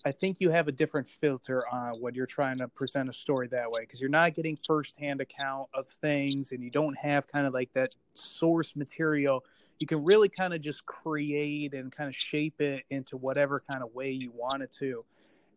I 0.04 0.10
think 0.10 0.40
you 0.40 0.50
have 0.50 0.66
a 0.66 0.72
different 0.72 1.08
filter 1.08 1.62
on 1.68 2.00
when 2.00 2.14
you're 2.14 2.26
trying 2.26 2.58
to 2.58 2.66
present 2.66 3.08
a 3.08 3.12
story 3.12 3.46
that 3.48 3.70
way 3.70 3.82
because 3.82 4.00
you're 4.00 4.10
not 4.10 4.34
getting 4.34 4.58
firsthand 4.66 5.20
account 5.20 5.68
of 5.72 5.86
things 5.88 6.50
and 6.50 6.64
you 6.64 6.70
don't 6.70 6.98
have 6.98 7.28
kind 7.28 7.46
of 7.46 7.54
like 7.54 7.72
that 7.74 7.94
source 8.14 8.74
material. 8.74 9.44
You 9.80 9.86
can 9.86 10.04
really 10.04 10.28
kind 10.28 10.54
of 10.54 10.60
just 10.60 10.86
create 10.86 11.74
and 11.74 11.92
kind 11.92 12.08
of 12.08 12.16
shape 12.16 12.60
it 12.60 12.84
into 12.90 13.16
whatever 13.16 13.62
kind 13.70 13.84
of 13.84 13.94
way 13.94 14.10
you 14.10 14.32
want 14.34 14.62
it 14.62 14.72
to 14.80 15.02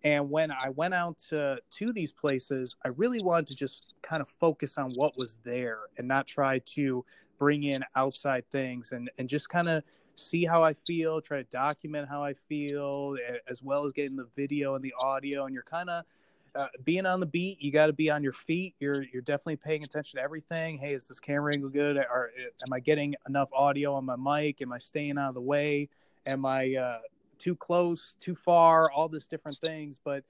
And 0.04 0.30
when 0.30 0.52
I 0.52 0.70
went 0.76 0.94
out 0.94 1.18
to, 1.30 1.60
to 1.72 1.94
these 1.94 2.14
places, 2.14 2.76
I 2.86 2.90
really 2.90 3.20
wanted 3.22 3.48
to 3.48 3.56
just 3.56 3.96
kind 4.02 4.22
of 4.22 4.30
focus 4.30 4.78
on 4.78 4.92
what 4.96 5.18
was 5.18 5.40
there 5.44 5.80
and 5.98 6.08
not 6.08 6.28
try 6.28 6.60
to 6.76 7.06
bring 7.40 7.64
in 7.64 7.82
outside 7.96 8.46
things 8.52 8.92
and, 8.94 9.10
and 9.18 9.30
just 9.30 9.50
kind 9.50 9.68
of 9.68 9.84
see 10.16 10.46
how 10.46 10.64
I 10.64 10.74
feel, 10.88 11.22
try 11.22 11.38
to 11.40 11.44
document 11.46 12.10
how 12.10 12.24
I 12.24 12.34
feel, 12.34 13.18
as 13.50 13.62
well 13.64 13.86
as 13.86 13.92
getting 13.94 14.18
the 14.18 14.28
video 14.36 14.76
and 14.76 14.84
the 14.84 14.94
audio. 15.00 15.46
And 15.46 15.54
you're 15.54 15.64
kind 15.64 15.90
of 15.90 16.06
uh, 16.58 16.68
being 16.84 17.06
on 17.06 17.20
the 17.20 17.26
beat. 17.26 17.62
You 17.62 17.72
got 17.72 17.88
to 17.88 17.94
be 17.94 18.10
on 18.10 18.24
your 18.24 18.34
feet. 18.34 18.76
You're 18.80 19.04
you're 19.14 19.22
definitely 19.22 19.58
paying 19.58 19.84
attention 19.84 20.18
to 20.18 20.24
everything. 20.24 20.78
Hey, 20.78 20.94
is 20.94 21.08
this 21.08 21.20
camera 21.20 21.54
angle 21.54 21.70
good? 21.70 21.98
Or 21.98 22.32
am 22.66 22.74
I 22.74 22.80
getting 22.80 23.16
enough 23.28 23.50
audio 23.54 23.94
on 23.94 24.06
my 24.06 24.16
mic? 24.16 24.62
Am 24.62 24.74
I 24.74 24.78
staying 24.78 25.18
out 25.18 25.30
of 25.30 25.36
the 25.36 25.42
way? 25.42 25.90
Am 26.26 26.46
I 26.46 26.76
uh, 26.76 27.00
too 27.38 27.56
close, 27.56 28.16
too 28.20 28.36
far? 28.36 28.92
All 28.92 29.08
these 29.08 29.28
different 29.28 29.58
things, 29.64 30.00
but. 30.04 30.24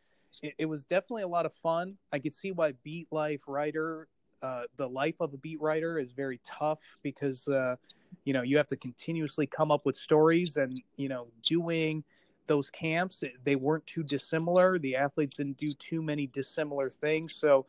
It, 0.44 0.54
it 0.60 0.66
was 0.66 0.84
definitely 0.84 1.24
a 1.24 1.28
lot 1.28 1.48
of 1.48 1.54
fun. 1.54 1.98
I 2.14 2.20
could 2.20 2.34
see 2.34 2.52
why 2.52 2.74
beat 2.84 3.08
life 3.10 3.42
writer 3.48 4.08
uh, 4.42 4.64
the 4.78 4.88
life 4.88 5.16
of 5.20 5.34
a 5.34 5.38
beat 5.38 5.60
writer 5.62 6.00
is 6.00 6.12
very 6.12 6.40
tough 6.44 6.80
because 7.02 7.48
uh, 7.48 7.76
you 8.24 8.34
know 8.34 8.42
you 8.42 8.58
have 8.58 8.68
to 8.68 8.76
continuously 8.76 9.48
come 9.48 9.72
up 9.72 9.86
with 9.86 9.96
stories 9.96 10.58
and 10.58 10.82
you 10.96 11.10
know 11.10 11.28
doing 11.44 12.04
those 12.48 12.70
camps 12.70 13.24
they 13.44 13.56
weren't 13.56 13.86
too 13.86 14.04
dissimilar. 14.04 14.80
The 14.80 14.96
athletes 14.96 15.36
didn't 15.36 15.58
do 15.58 15.70
too 15.70 16.02
many 16.02 16.28
dissimilar 16.28 16.90
things. 16.90 17.36
So 17.36 17.66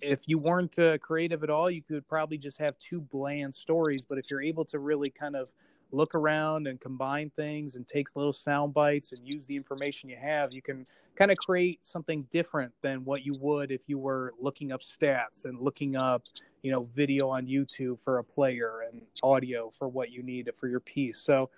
if 0.00 0.20
you 0.26 0.38
weren't 0.38 0.78
uh, 0.78 0.98
creative 0.98 1.42
at 1.42 1.50
all 1.50 1.70
you 1.70 1.82
could 1.82 2.06
probably 2.08 2.38
just 2.38 2.58
have 2.58 2.78
two 2.78 3.00
bland 3.00 3.54
stories. 3.54 4.04
But 4.04 4.18
if 4.18 4.26
you're 4.30 4.42
able 4.42 4.64
to 4.66 4.78
really 4.78 5.10
kind 5.10 5.36
of 5.36 5.50
look 5.92 6.14
around 6.14 6.66
and 6.66 6.80
combine 6.80 7.30
things 7.30 7.76
and 7.76 7.86
take 7.86 8.16
little 8.16 8.32
sound 8.32 8.74
bites 8.74 9.12
and 9.12 9.20
use 9.24 9.46
the 9.46 9.56
information 9.56 10.08
you 10.08 10.16
have, 10.16 10.50
you 10.52 10.62
can 10.62 10.84
kind 11.14 11.30
of 11.30 11.36
create 11.36 11.78
something 11.82 12.26
different 12.30 12.72
than 12.80 13.04
what 13.04 13.24
you 13.24 13.32
would 13.40 13.70
if 13.70 13.82
you 13.86 13.98
were 13.98 14.32
looking 14.40 14.72
up 14.72 14.80
stats 14.80 15.44
and 15.44 15.60
looking 15.60 15.94
up, 15.96 16.22
you 16.62 16.72
know, 16.72 16.82
video 16.94 17.28
on 17.28 17.46
YouTube 17.46 18.00
for 18.00 18.18
a 18.18 18.24
player 18.24 18.86
and 18.90 19.02
audio 19.22 19.70
for 19.70 19.86
what 19.88 20.10
you 20.10 20.22
need 20.22 20.50
for 20.58 20.66
your 20.66 20.80
piece. 20.80 21.18
So, 21.18 21.50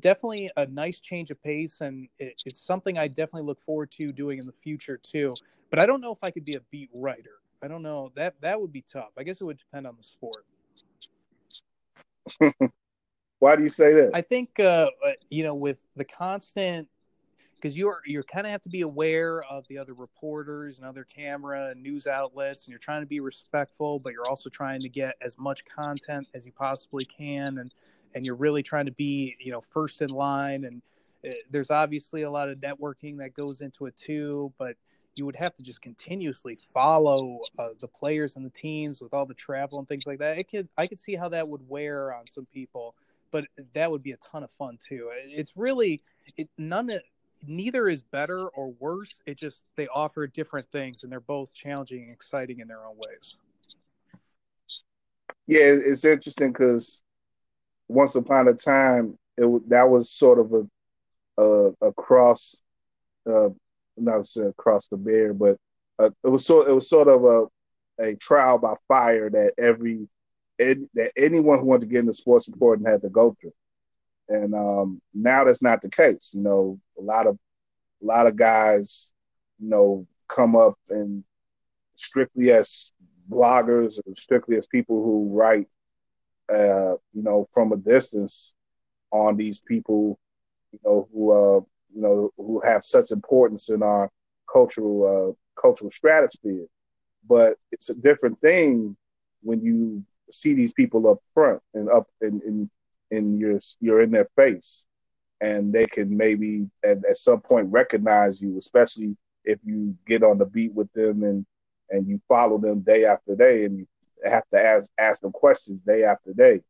definitely 0.00 0.50
a 0.56 0.66
nice 0.66 1.00
change 1.00 1.30
of 1.30 1.42
pace, 1.42 1.80
and 1.80 2.08
it, 2.18 2.42
it's 2.44 2.60
something 2.60 2.98
I 2.98 3.08
definitely 3.08 3.42
look 3.42 3.60
forward 3.60 3.90
to 3.92 4.08
doing 4.08 4.38
in 4.38 4.46
the 4.46 4.52
future 4.52 4.98
too. 4.98 5.34
But 5.70 5.78
I 5.78 5.86
don't 5.86 6.00
know 6.00 6.12
if 6.12 6.18
I 6.22 6.30
could 6.30 6.44
be 6.44 6.54
a 6.54 6.60
beat 6.70 6.90
writer. 6.94 7.40
I 7.62 7.68
don't 7.68 7.82
know 7.82 8.10
that 8.16 8.34
that 8.40 8.60
would 8.60 8.72
be 8.72 8.82
tough. 8.82 9.10
I 9.16 9.22
guess 9.22 9.40
it 9.40 9.44
would 9.44 9.58
depend 9.58 9.86
on 9.86 9.96
the 9.96 10.02
sport. 10.02 10.44
Why 13.38 13.56
do 13.56 13.62
you 13.62 13.68
say 13.68 13.92
that? 13.94 14.10
I 14.14 14.20
think 14.20 14.58
uh, 14.58 14.90
uh, 15.04 15.12
you 15.30 15.42
know 15.44 15.54
with 15.54 15.78
the 15.96 16.04
constant 16.04 16.88
because 17.54 17.78
you're 17.78 18.00
you're 18.04 18.24
kind 18.24 18.46
of 18.46 18.50
have 18.50 18.62
to 18.62 18.68
be 18.68 18.80
aware 18.80 19.42
of 19.44 19.66
the 19.68 19.78
other 19.78 19.94
reporters 19.94 20.78
and 20.78 20.86
other 20.86 21.04
camera 21.04 21.68
and 21.70 21.82
news 21.82 22.06
outlets, 22.06 22.64
and 22.64 22.72
you're 22.72 22.78
trying 22.78 23.02
to 23.02 23.06
be 23.06 23.20
respectful, 23.20 24.00
but 24.00 24.12
you're 24.12 24.28
also 24.28 24.50
trying 24.50 24.80
to 24.80 24.88
get 24.88 25.14
as 25.22 25.38
much 25.38 25.64
content 25.64 26.26
as 26.34 26.44
you 26.44 26.52
possibly 26.52 27.04
can, 27.04 27.58
and 27.58 27.72
and 28.14 28.24
you're 28.24 28.36
really 28.36 28.62
trying 28.62 28.86
to 28.86 28.92
be 28.92 29.36
you 29.40 29.52
know 29.52 29.60
first 29.60 30.02
in 30.02 30.10
line. 30.10 30.64
And 30.64 30.82
uh, 31.26 31.32
there's 31.50 31.70
obviously 31.70 32.22
a 32.22 32.30
lot 32.30 32.48
of 32.48 32.58
networking 32.58 33.18
that 33.18 33.34
goes 33.34 33.60
into 33.60 33.86
it 33.86 33.96
too, 33.96 34.52
but 34.58 34.76
you 35.14 35.26
would 35.26 35.36
have 35.36 35.54
to 35.56 35.62
just 35.62 35.82
continuously 35.82 36.58
follow 36.72 37.40
uh, 37.58 37.68
the 37.80 37.88
players 37.88 38.36
and 38.36 38.46
the 38.46 38.50
teams 38.50 39.02
with 39.02 39.12
all 39.12 39.26
the 39.26 39.34
travel 39.34 39.78
and 39.78 39.86
things 39.86 40.06
like 40.06 40.18
that. 40.18 40.38
It 40.38 40.48
could 40.48 40.68
I 40.76 40.86
could 40.86 41.00
see 41.00 41.16
how 41.16 41.28
that 41.30 41.48
would 41.48 41.68
wear 41.68 42.14
on 42.14 42.26
some 42.26 42.46
people 42.46 42.94
but 43.32 43.46
that 43.74 43.90
would 43.90 44.02
be 44.04 44.12
a 44.12 44.16
ton 44.18 44.44
of 44.44 44.50
fun 44.52 44.78
too. 44.78 45.10
It's 45.24 45.56
really 45.56 46.00
it 46.36 46.48
none 46.56 46.90
of 46.90 47.00
neither 47.48 47.88
is 47.88 48.02
better 48.02 48.46
or 48.48 48.72
worse. 48.78 49.20
It 49.26 49.38
just 49.38 49.64
they 49.74 49.88
offer 49.88 50.28
different 50.28 50.66
things 50.70 51.02
and 51.02 51.10
they're 51.10 51.18
both 51.18 51.52
challenging 51.52 52.04
and 52.04 52.12
exciting 52.12 52.60
in 52.60 52.68
their 52.68 52.84
own 52.86 52.96
ways. 53.08 53.36
Yeah, 55.48 55.64
it's 55.64 56.04
interesting 56.04 56.52
because 56.52 57.02
once 57.88 58.14
upon 58.14 58.48
a 58.48 58.54
time, 58.54 59.18
it 59.36 59.68
that 59.70 59.88
was 59.88 60.10
sort 60.10 60.38
of 60.38 60.52
a 60.52 61.42
a, 61.42 61.88
a 61.88 61.92
cross, 61.94 62.56
uh, 63.28 63.48
not 63.96 64.26
say 64.26 64.42
across 64.42 64.86
the 64.86 64.96
bear, 64.96 65.32
but 65.32 65.56
uh, 65.98 66.10
it 66.24 66.28
was 66.28 66.46
so 66.46 66.62
it 66.62 66.72
was 66.72 66.88
sort 66.88 67.08
of 67.08 67.24
a 67.24 67.46
a 68.02 68.14
trial 68.16 68.58
by 68.58 68.74
fire 68.88 69.30
that 69.30 69.52
every 69.58 70.08
that 70.58 71.12
anyone 71.16 71.58
who 71.58 71.64
wanted 71.66 71.82
to 71.82 71.86
get 71.86 72.00
into 72.00 72.12
sports 72.12 72.48
reporting 72.48 72.84
had 72.86 73.02
to 73.02 73.08
go 73.08 73.36
through. 73.40 73.52
And 74.28 74.54
um, 74.54 75.00
now 75.12 75.44
that's 75.44 75.62
not 75.62 75.82
the 75.82 75.90
case. 75.90 76.32
You 76.34 76.42
know, 76.42 76.78
a 76.98 77.02
lot 77.02 77.26
of 77.26 77.38
a 78.02 78.06
lot 78.06 78.26
of 78.26 78.36
guys, 78.36 79.12
you 79.58 79.68
know, 79.68 80.06
come 80.28 80.56
up 80.56 80.78
and 80.88 81.24
strictly 81.94 82.52
as 82.52 82.92
bloggers 83.30 83.98
or 83.98 84.14
strictly 84.16 84.56
as 84.56 84.66
people 84.66 85.02
who 85.02 85.30
write, 85.32 85.68
uh, 86.52 86.92
you 87.14 87.22
know, 87.22 87.48
from 87.52 87.72
a 87.72 87.76
distance 87.76 88.54
on 89.12 89.36
these 89.36 89.58
people, 89.58 90.18
you 90.72 90.78
know, 90.84 91.08
who 91.12 91.32
uh, 91.32 91.60
you 91.94 92.02
know 92.02 92.30
who 92.36 92.60
have 92.64 92.84
such 92.84 93.10
importance 93.10 93.70
in 93.70 93.82
our 93.82 94.10
cultural 94.52 95.36
uh, 95.36 95.60
cultural 95.60 95.90
stratosphere. 95.90 96.66
But 97.28 97.58
it's 97.72 97.90
a 97.90 97.94
different 97.94 98.38
thing 98.40 98.96
when 99.42 99.62
you 99.62 100.04
see 100.30 100.54
these 100.54 100.72
people 100.72 101.08
up 101.10 101.18
front 101.34 101.60
and 101.74 101.88
up 101.90 102.08
in 102.22 102.40
in, 102.46 102.70
in 103.10 103.38
your 103.38 103.58
you're 103.80 104.02
in 104.02 104.10
their 104.10 104.28
face 104.36 104.86
and 105.40 105.72
they 105.72 105.86
can 105.86 106.16
maybe 106.16 106.68
at, 106.84 106.98
at 107.08 107.16
some 107.16 107.40
point 107.40 107.68
recognize 107.70 108.40
you 108.42 108.56
especially 108.58 109.16
if 109.44 109.58
you 109.64 109.94
get 110.06 110.22
on 110.22 110.38
the 110.38 110.46
beat 110.46 110.72
with 110.74 110.92
them 110.94 111.22
and 111.24 111.44
and 111.90 112.06
you 112.08 112.20
follow 112.28 112.58
them 112.58 112.80
day 112.80 113.04
after 113.04 113.34
day 113.36 113.64
and 113.64 113.78
you 113.78 113.86
have 114.30 114.48
to 114.50 114.60
ask 114.60 114.90
ask 114.98 115.20
them 115.20 115.32
questions 115.32 115.82
day 115.82 116.04
after 116.04 116.32
day. 116.32 116.60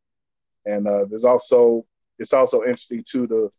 And 0.65 0.87
uh, 0.87 1.05
there's 1.09 1.25
also 1.25 1.85
it's 2.19 2.33
also 2.33 2.61
interesting 2.61 3.03
too 3.07 3.27
to 3.27 3.51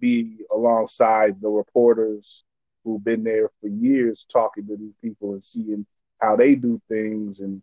be 0.00 0.38
alongside 0.52 1.40
the 1.40 1.48
reporters 1.48 2.44
who've 2.84 3.04
been 3.04 3.24
there 3.24 3.50
for 3.60 3.68
years 3.68 4.26
talking 4.30 4.66
to 4.66 4.76
these 4.76 4.94
people 5.02 5.32
and 5.32 5.42
seeing 5.42 5.86
how 6.20 6.36
they 6.36 6.54
do 6.54 6.80
things 6.88 7.40
and 7.40 7.62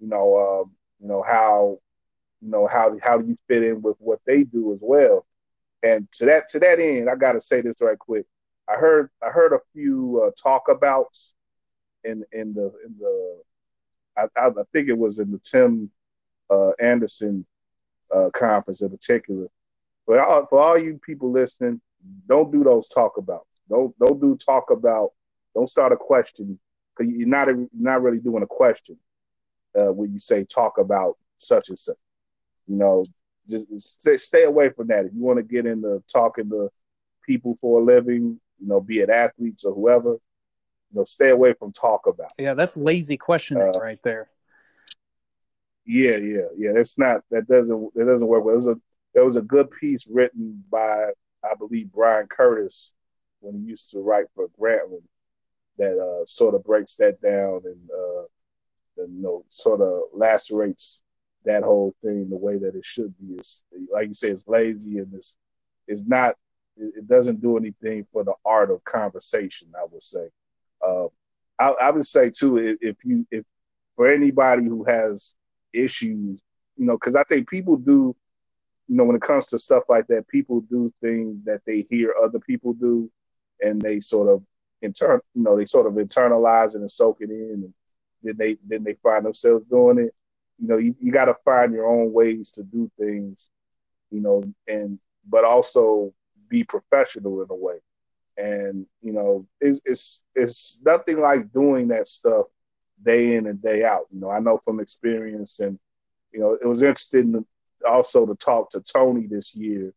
you 0.00 0.08
know 0.08 0.62
um, 0.64 0.70
you 1.00 1.08
know 1.08 1.22
how 1.22 1.78
you 2.40 2.50
know 2.50 2.66
how 2.66 2.96
how 3.02 3.16
do 3.18 3.26
you 3.28 3.36
fit 3.48 3.62
in 3.62 3.80
with 3.82 3.96
what 3.98 4.20
they 4.26 4.44
do 4.44 4.72
as 4.72 4.80
well? 4.82 5.26
And 5.82 6.10
to 6.12 6.26
that 6.26 6.48
to 6.48 6.58
that 6.60 6.78
end 6.78 7.10
i 7.10 7.14
got 7.14 7.32
to 7.32 7.40
say 7.40 7.60
this 7.60 7.80
right 7.80 7.98
quick. 7.98 8.26
I 8.68 8.74
heard 8.74 9.10
i 9.22 9.30
heard 9.30 9.52
a 9.52 9.60
few 9.72 10.22
uh, 10.26 10.30
talk 10.40 10.68
abouts 10.68 11.34
in 12.04 12.24
in 12.32 12.54
the 12.54 12.72
in 12.84 12.96
the 12.98 13.42
I, 14.16 14.26
I, 14.36 14.50
think 14.72 14.88
it 14.88 14.98
was 14.98 15.18
in 15.18 15.30
the 15.30 15.38
tim 15.38 15.90
uh, 16.50 16.70
anderson 16.80 17.46
uh, 18.14 18.30
conference 18.34 18.82
in 18.82 18.90
particular 18.90 19.46
but 20.06 20.18
all, 20.18 20.46
for 20.46 20.60
all 20.60 20.78
you 20.78 21.00
people 21.04 21.30
listening 21.30 21.80
don't 22.28 22.52
do 22.52 22.62
those 22.64 22.88
talk 22.88 23.16
about 23.16 23.46
don't 23.68 23.96
don't 23.98 24.20
do 24.20 24.36
talk 24.36 24.70
about 24.70 25.12
don't 25.54 25.68
start 25.68 25.92
a 25.92 25.96
question 25.96 26.58
because 26.96 27.12
you're 27.12 27.28
not 27.28 27.48
you're 27.48 27.68
not 27.74 28.02
really 28.02 28.20
doing 28.20 28.42
a 28.42 28.46
question 28.46 28.96
uh, 29.78 29.92
when 29.92 30.12
you 30.12 30.18
say 30.18 30.44
talk 30.44 30.78
about 30.78 31.16
such 31.38 31.68
and 31.68 31.78
such. 31.78 31.96
You 32.66 32.76
know, 32.76 33.04
just 33.48 33.66
stay, 33.80 34.16
stay 34.16 34.44
away 34.44 34.70
from 34.70 34.88
that. 34.88 35.06
If 35.06 35.12
you 35.14 35.22
want 35.22 35.38
to 35.38 35.42
get 35.42 35.66
into 35.66 36.02
talking 36.12 36.48
to 36.50 36.70
people 37.26 37.56
for 37.60 37.80
a 37.80 37.84
living, 37.84 38.40
you 38.60 38.68
know, 38.68 38.80
be 38.80 39.00
it 39.00 39.10
athletes 39.10 39.64
or 39.64 39.74
whoever, 39.74 40.16
you 40.92 41.00
know, 41.00 41.04
stay 41.04 41.30
away 41.30 41.54
from 41.54 41.72
talk 41.72 42.06
about. 42.06 42.32
Yeah, 42.38 42.54
that's 42.54 42.76
lazy 42.76 43.16
questioning 43.16 43.72
uh, 43.74 43.80
right 43.80 43.98
there. 44.02 44.28
Yeah, 45.84 46.16
yeah, 46.16 46.48
yeah. 46.56 46.70
It's 46.76 46.98
not 46.98 47.22
that 47.30 47.48
doesn't 47.48 47.92
it 47.96 48.04
doesn't 48.04 48.26
work. 48.26 48.44
Well, 48.44 48.52
there 48.52 48.56
was 48.56 48.66
a 48.66 48.80
there 49.14 49.24
was 49.24 49.36
a 49.36 49.42
good 49.42 49.70
piece 49.70 50.06
written 50.06 50.62
by 50.70 51.10
I 51.44 51.54
believe 51.58 51.92
Bryan 51.92 52.26
Curtis 52.26 52.94
when 53.40 53.54
he 53.54 53.60
used 53.60 53.90
to 53.90 54.00
write 54.00 54.26
for 54.34 54.48
Grantland 54.60 55.02
that 55.78 55.98
uh, 55.98 56.24
sort 56.26 56.54
of 56.54 56.62
breaks 56.64 56.94
that 56.96 57.20
down 57.20 57.62
and 57.64 57.90
uh, 57.90 59.02
and 59.02 59.16
you 59.16 59.22
know 59.22 59.44
sort 59.48 59.80
of 59.80 60.02
lacerates 60.14 61.02
that 61.44 61.62
whole 61.64 61.94
thing 62.04 62.28
the 62.28 62.36
way 62.36 62.58
that 62.58 62.76
it 62.76 62.84
should 62.84 63.14
be. 63.18 63.34
Is 63.34 63.64
like 63.92 64.08
you 64.08 64.14
say, 64.14 64.28
it's 64.28 64.46
lazy 64.46 64.98
and 64.98 65.12
it's 65.14 65.36
it's 65.88 66.02
not. 66.06 66.36
It, 66.78 67.06
doesn't 67.06 67.42
do 67.42 67.58
anything 67.58 68.06
for 68.12 68.24
the 68.24 68.32
art 68.46 68.70
of 68.70 68.82
conversation. 68.84 69.68
I 69.76 69.84
would 69.90 70.02
say. 70.02 70.28
Uh, 70.82 71.06
I, 71.58 71.68
I, 71.68 71.90
would 71.90 72.06
say 72.06 72.30
too, 72.30 72.58
if, 72.58 72.78
if 72.80 72.96
you 73.04 73.26
if 73.30 73.44
for 73.96 74.10
anybody 74.10 74.64
who 74.64 74.84
has 74.84 75.34
issues, 75.72 76.42
you 76.76 76.86
know, 76.86 76.94
because 76.94 77.16
I 77.16 77.24
think 77.24 77.48
people 77.48 77.76
do, 77.76 78.16
you 78.88 78.96
know, 78.96 79.04
when 79.04 79.16
it 79.16 79.22
comes 79.22 79.46
to 79.46 79.58
stuff 79.58 79.84
like 79.88 80.06
that, 80.08 80.28
people 80.28 80.60
do 80.62 80.92
things 81.00 81.42
that 81.44 81.60
they 81.66 81.86
hear 81.88 82.14
other 82.22 82.40
people 82.40 82.72
do, 82.72 83.10
and 83.60 83.80
they 83.80 84.00
sort 84.00 84.28
of 84.28 84.42
intern, 84.82 85.20
you 85.34 85.42
know, 85.42 85.56
they 85.56 85.64
sort 85.64 85.86
of 85.86 85.94
internalize 85.94 86.74
it 86.74 86.80
and 86.80 86.90
soak 86.90 87.18
it 87.20 87.30
in, 87.30 87.62
and 87.64 87.74
then 88.22 88.36
they 88.36 88.56
then 88.66 88.82
they 88.82 88.94
find 88.94 89.24
themselves 89.24 89.64
doing 89.66 89.98
it. 89.98 90.14
You 90.58 90.68
know, 90.68 90.78
you, 90.78 90.94
you 91.00 91.12
got 91.12 91.26
to 91.26 91.36
find 91.44 91.72
your 91.72 91.86
own 91.86 92.12
ways 92.12 92.50
to 92.52 92.62
do 92.62 92.90
things, 92.98 93.50
you 94.10 94.20
know, 94.20 94.42
and 94.68 94.98
but 95.28 95.44
also 95.44 96.12
be 96.48 96.64
professional 96.64 97.42
in 97.42 97.48
a 97.50 97.54
way. 97.54 97.78
And 98.36 98.86
you 99.02 99.12
know, 99.12 99.46
it's 99.60 99.80
it's 99.84 100.24
it's 100.34 100.80
nothing 100.84 101.18
like 101.18 101.52
doing 101.52 101.88
that 101.88 102.08
stuff 102.08 102.46
day 103.04 103.36
in 103.36 103.46
and 103.46 103.62
day 103.62 103.84
out. 103.84 104.06
You 104.10 104.20
know, 104.20 104.30
I 104.30 104.38
know 104.38 104.58
from 104.64 104.80
experience, 104.80 105.60
and 105.60 105.78
you 106.32 106.40
know, 106.40 106.56
it 106.60 106.66
was 106.66 106.82
interesting 106.82 107.44
also 107.88 108.26
to 108.26 108.34
talk 108.36 108.70
to 108.70 108.80
Tony 108.80 109.26
this 109.26 109.54
year 109.54 109.92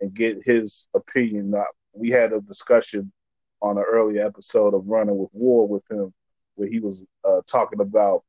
and 0.00 0.14
get 0.14 0.42
his 0.44 0.88
opinion. 0.94 1.54
We 1.92 2.10
had 2.10 2.32
a 2.32 2.40
discussion 2.40 3.12
on 3.60 3.78
an 3.78 3.84
earlier 3.86 4.26
episode 4.26 4.74
of 4.74 4.86
Running 4.86 5.16
with 5.16 5.30
War 5.32 5.66
with 5.66 5.82
him, 5.90 6.12
where 6.54 6.68
he 6.68 6.80
was 6.80 7.04
uh, 7.24 7.40
talking 7.46 7.80
about 7.80 8.24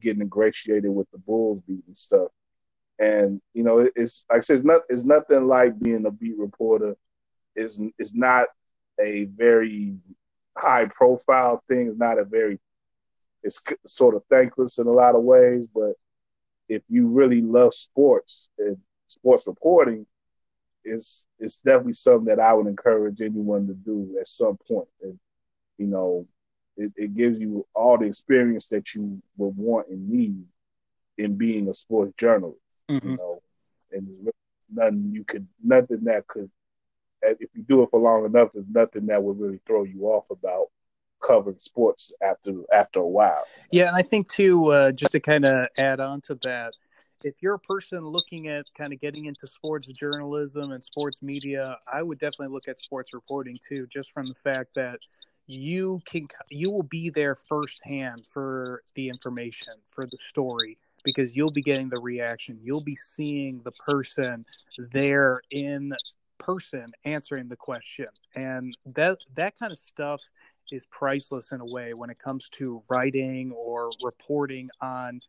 getting 0.00 0.22
ingratiated 0.22 0.90
with 0.90 1.10
the 1.10 1.18
Bulls 1.18 1.62
beat 1.66 1.84
and 1.86 1.96
stuff. 1.96 2.28
And 2.98 3.40
you 3.54 3.64
know, 3.64 3.88
it's 3.96 4.24
like 4.30 4.38
I 4.38 4.40
said, 4.40 4.54
it's, 4.54 4.64
not, 4.64 4.82
it's 4.88 5.04
nothing 5.04 5.46
like 5.46 5.78
being 5.78 6.06
a 6.06 6.10
beat 6.10 6.36
reporter. 6.38 6.96
It's, 7.56 7.80
it's 7.98 8.14
not 8.14 8.48
a 9.02 9.24
very 9.24 9.96
high 10.56 10.86
profile 10.86 11.62
thing. 11.68 11.88
It's 11.88 11.98
not 11.98 12.18
a 12.18 12.24
very 12.24 12.58
it's 13.42 13.62
sort 13.86 14.14
of 14.14 14.22
thankless 14.30 14.78
in 14.78 14.86
a 14.86 14.92
lot 14.92 15.14
of 15.14 15.22
ways, 15.22 15.66
but 15.66 15.92
if 16.68 16.82
you 16.88 17.08
really 17.08 17.42
love 17.42 17.74
sports 17.74 18.48
and 18.58 18.76
sports 19.06 19.46
reporting, 19.46 20.06
it's 20.82 21.26
it's 21.38 21.58
definitely 21.58 21.92
something 21.92 22.26
that 22.26 22.40
I 22.40 22.52
would 22.52 22.66
encourage 22.66 23.20
anyone 23.20 23.66
to 23.66 23.74
do 23.74 24.16
at 24.18 24.26
some 24.26 24.58
point. 24.66 24.88
And 25.02 25.18
you 25.78 25.86
know, 25.86 26.26
it, 26.76 26.92
it 26.96 27.14
gives 27.14 27.38
you 27.38 27.66
all 27.74 27.98
the 27.98 28.06
experience 28.06 28.68
that 28.68 28.94
you 28.94 29.22
would 29.36 29.56
want 29.56 29.88
and 29.88 30.08
need 30.08 30.44
in 31.18 31.36
being 31.36 31.68
a 31.68 31.74
sports 31.74 32.12
journalist. 32.18 32.58
Mm-hmm. 32.90 33.10
You 33.10 33.16
know, 33.16 33.42
and 33.92 34.08
there's 34.08 34.34
nothing 34.72 35.10
you 35.12 35.24
could 35.24 35.46
nothing 35.62 36.04
that 36.04 36.26
could 36.26 36.50
if 37.40 37.50
you 37.54 37.62
do 37.62 37.82
it 37.82 37.90
for 37.90 38.00
long 38.00 38.24
enough, 38.24 38.50
there's 38.52 38.66
nothing 38.70 39.06
that 39.06 39.22
would 39.22 39.38
really 39.38 39.60
throw 39.66 39.84
you 39.84 40.06
off 40.06 40.30
about 40.30 40.68
covering 41.22 41.58
sports 41.58 42.12
after 42.22 42.52
after 42.72 43.00
a 43.00 43.08
while. 43.08 43.44
Yeah, 43.70 43.88
and 43.88 43.96
I 43.96 44.02
think 44.02 44.28
too, 44.28 44.70
uh, 44.70 44.92
just 44.92 45.12
to 45.12 45.20
kind 45.20 45.44
of 45.44 45.68
add 45.78 46.00
on 46.00 46.20
to 46.22 46.38
that, 46.42 46.74
if 47.24 47.34
you're 47.40 47.54
a 47.54 47.58
person 47.58 48.04
looking 48.04 48.48
at 48.48 48.66
kind 48.76 48.92
of 48.92 49.00
getting 49.00 49.26
into 49.26 49.46
sports 49.46 49.86
journalism 49.86 50.72
and 50.72 50.84
sports 50.84 51.22
media, 51.22 51.78
I 51.90 52.02
would 52.02 52.18
definitely 52.18 52.52
look 52.52 52.68
at 52.68 52.78
sports 52.78 53.14
reporting 53.14 53.56
too, 53.66 53.86
just 53.86 54.12
from 54.12 54.26
the 54.26 54.34
fact 54.34 54.74
that 54.74 55.00
you 55.46 55.98
can 56.06 56.26
you 56.50 56.70
will 56.70 56.82
be 56.82 57.10
there 57.10 57.36
firsthand 57.48 58.22
for 58.32 58.82
the 58.94 59.08
information 59.08 59.74
for 59.88 60.04
the 60.06 60.16
story 60.18 60.78
because 61.04 61.36
you'll 61.36 61.50
be 61.50 61.60
getting 61.60 61.90
the 61.90 62.00
reaction 62.02 62.58
you'll 62.62 62.82
be 62.82 62.96
seeing 62.96 63.60
the 63.62 63.72
person 63.72 64.42
there 64.90 65.42
in 65.50 65.92
person 66.38 66.86
answering 67.04 67.48
the 67.48 67.56
question 67.56 68.06
and 68.34 68.76
that 68.94 69.18
that 69.34 69.58
kind 69.58 69.72
of 69.72 69.78
stuff 69.78 70.20
is 70.72 70.86
priceless 70.86 71.52
in 71.52 71.60
a 71.60 71.66
way 71.66 71.94
when 71.94 72.10
it 72.10 72.18
comes 72.18 72.48
to 72.48 72.82
writing 72.90 73.52
or 73.52 73.90
reporting 74.02 74.68
on 74.80 75.20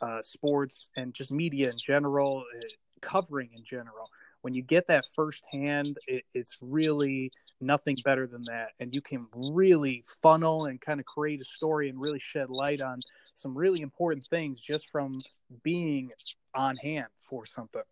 uh, 0.00 0.20
sports 0.22 0.88
and 0.96 1.14
just 1.14 1.30
media 1.30 1.70
in 1.70 1.76
general, 1.76 2.44
uh, 2.56 2.60
covering 3.00 3.50
in 3.56 3.64
general. 3.64 4.08
When 4.42 4.52
you 4.52 4.62
get 4.62 4.88
that 4.88 5.04
firsthand, 5.14 5.96
it, 6.08 6.24
it's 6.34 6.58
really 6.60 7.30
nothing 7.60 7.96
better 8.04 8.26
than 8.26 8.42
that. 8.48 8.70
And 8.80 8.94
you 8.94 9.00
can 9.00 9.26
really 9.52 10.04
funnel 10.22 10.66
and 10.66 10.80
kind 10.80 10.98
of 10.98 11.06
create 11.06 11.40
a 11.40 11.44
story 11.44 11.88
and 11.88 12.00
really 12.00 12.18
shed 12.18 12.50
light 12.50 12.80
on 12.82 12.98
some 13.34 13.56
really 13.56 13.80
important 13.82 14.26
things 14.26 14.60
just 14.60 14.90
from 14.90 15.14
being 15.62 16.10
on 16.54 16.74
hand 16.76 17.06
for 17.20 17.46
something. 17.46 17.82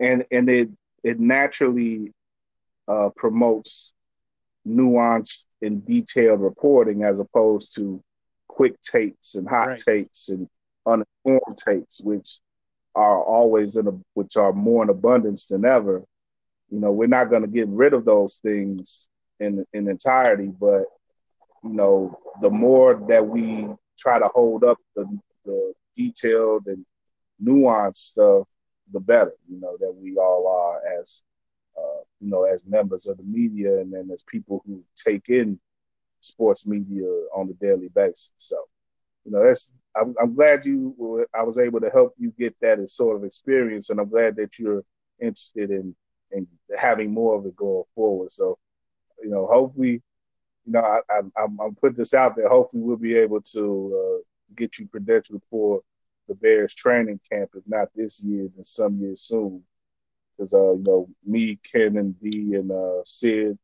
And 0.00 0.24
and 0.30 0.48
it 0.48 0.70
it 1.04 1.20
naturally 1.20 2.12
uh, 2.88 3.10
promotes 3.16 3.92
nuanced 4.66 5.44
and 5.62 5.84
detailed 5.86 6.40
reporting 6.40 7.04
as 7.04 7.18
opposed 7.18 7.74
to 7.76 8.02
quick 8.48 8.80
takes 8.82 9.34
and 9.34 9.48
hot 9.48 9.68
right. 9.68 9.78
takes 9.78 10.28
and 10.28 10.48
uninformed 10.86 11.58
takes, 11.64 12.00
which 12.00 12.38
are 12.94 13.22
always 13.22 13.76
in 13.76 13.86
a 13.86 13.92
which 14.14 14.36
are 14.36 14.52
more 14.52 14.82
in 14.82 14.90
abundance 14.90 15.46
than 15.46 15.64
ever. 15.64 16.02
You 16.70 16.80
know, 16.80 16.92
we're 16.92 17.06
not 17.06 17.30
going 17.30 17.42
to 17.42 17.48
get 17.48 17.68
rid 17.68 17.94
of 17.94 18.04
those 18.04 18.36
things 18.36 19.08
in 19.38 19.64
in 19.72 19.88
entirety, 19.88 20.48
but 20.48 20.84
you 21.62 21.70
know, 21.70 22.18
the 22.40 22.50
more 22.50 22.94
that 23.08 23.26
we 23.26 23.68
try 23.98 24.18
to 24.18 24.28
hold 24.34 24.64
up 24.64 24.78
the 24.96 25.06
the 25.44 25.72
detailed 25.94 26.66
and 26.66 26.84
nuanced 27.42 27.96
stuff, 27.96 28.46
the 28.92 29.00
better. 29.00 29.32
You 29.48 29.60
know 29.60 29.76
that 29.80 29.94
we 29.94 30.16
all 30.16 30.46
are 30.46 31.00
as 31.00 31.22
uh, 31.80 32.02
you 32.20 32.30
know, 32.30 32.44
as 32.44 32.64
members 32.66 33.06
of 33.06 33.16
the 33.16 33.22
media 33.22 33.80
and 33.80 33.92
then 33.92 34.10
as 34.12 34.22
people 34.24 34.62
who 34.66 34.82
take 34.94 35.28
in 35.28 35.58
sports 36.20 36.66
media 36.66 37.06
on 37.34 37.48
a 37.48 37.64
daily 37.64 37.88
basis. 37.94 38.32
So, 38.36 38.56
you 39.24 39.32
know, 39.32 39.42
that's 39.42 39.72
I'm, 39.96 40.14
I'm 40.20 40.34
glad 40.34 40.64
you 40.64 40.94
were, 40.96 41.26
I 41.34 41.42
was 41.42 41.58
able 41.58 41.80
to 41.80 41.90
help 41.90 42.14
you 42.18 42.32
get 42.38 42.54
that 42.60 42.88
sort 42.90 43.16
of 43.16 43.24
experience, 43.24 43.90
and 43.90 43.98
I'm 43.98 44.08
glad 44.08 44.36
that 44.36 44.58
you're 44.58 44.84
interested 45.20 45.70
in 45.70 45.94
in 46.32 46.46
having 46.76 47.12
more 47.12 47.36
of 47.36 47.44
it 47.46 47.56
going 47.56 47.84
forward. 47.94 48.30
So, 48.30 48.56
you 49.20 49.30
know, 49.30 49.48
hopefully, 49.50 50.00
you 50.64 50.72
know, 50.72 50.80
I, 50.80 51.00
I, 51.10 51.20
I'm 51.42 51.58
I'm 51.60 51.74
putting 51.74 51.96
this 51.96 52.14
out 52.14 52.36
there. 52.36 52.48
Hopefully, 52.48 52.82
we'll 52.82 52.96
be 52.96 53.16
able 53.16 53.40
to 53.40 54.20
uh, 54.20 54.22
get 54.56 54.78
you 54.78 54.86
credentialed 54.86 55.42
for 55.50 55.80
the 56.30 56.36
Bears 56.36 56.72
training 56.72 57.18
camp, 57.30 57.50
if 57.54 57.64
not 57.66 57.88
this 57.94 58.22
year, 58.22 58.48
then 58.54 58.64
some 58.64 58.98
year 59.00 59.16
soon 59.16 59.64
because 60.40 60.54
uh, 60.54 60.72
you 60.72 60.82
know 60.84 61.08
me, 61.26 61.58
Ken, 61.70 61.96
and 61.96 62.18
D, 62.20 62.54
and 62.54 62.70
uh, 62.70 63.02
Sid. 63.04 63.58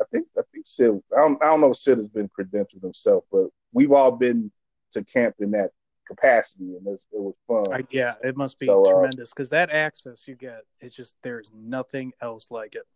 I 0.00 0.04
think 0.10 0.26
I 0.36 0.42
think 0.50 0.66
Sid. 0.66 1.00
I 1.16 1.20
don't, 1.20 1.42
I 1.42 1.46
don't 1.46 1.60
know 1.60 1.70
if 1.70 1.76
Sid 1.76 1.98
has 1.98 2.08
been 2.08 2.28
credentialed 2.28 2.82
himself, 2.82 3.24
but 3.30 3.48
we've 3.72 3.92
all 3.92 4.12
been 4.12 4.50
to 4.92 5.04
camp 5.04 5.36
in 5.40 5.50
that 5.52 5.70
capacity, 6.08 6.76
and 6.76 6.86
it 6.86 6.98
was 7.12 7.34
fun. 7.46 7.72
I, 7.72 7.84
yeah, 7.90 8.14
it 8.24 8.36
must 8.36 8.58
be 8.58 8.66
so, 8.66 8.82
uh, 8.82 8.92
tremendous 8.92 9.30
because 9.30 9.52
uh, 9.52 9.56
that 9.56 9.70
access 9.70 10.26
you 10.26 10.34
get, 10.34 10.62
it's 10.80 10.96
just 10.96 11.14
there's 11.22 11.50
nothing 11.54 12.12
else 12.20 12.50
like 12.50 12.74
it. 12.74 12.86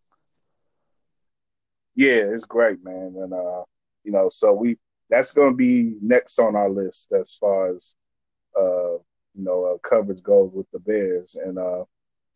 Yeah, 1.95 2.25
it's 2.33 2.45
great, 2.45 2.83
man, 2.83 3.15
and 3.17 3.33
uh, 3.33 3.63
you 4.03 4.11
know, 4.13 4.29
so 4.29 4.53
we 4.53 4.79
that's 5.11 5.31
going 5.31 5.51
to 5.51 5.57
be 5.57 5.97
next 6.01 6.39
on 6.41 6.57
our 6.57 6.71
list 6.71 7.13
as 7.13 7.37
far 7.39 7.69
as 7.69 7.95
uh, 8.59 8.84
you 9.35 9.45
know 9.45 9.65
uh, 9.65 9.89
coverage 9.89 10.23
goes 10.23 10.51
with 10.53 10.67
the 10.73 10.79
Bears, 10.79 11.37
and 11.43 11.59
uh, 11.59 11.85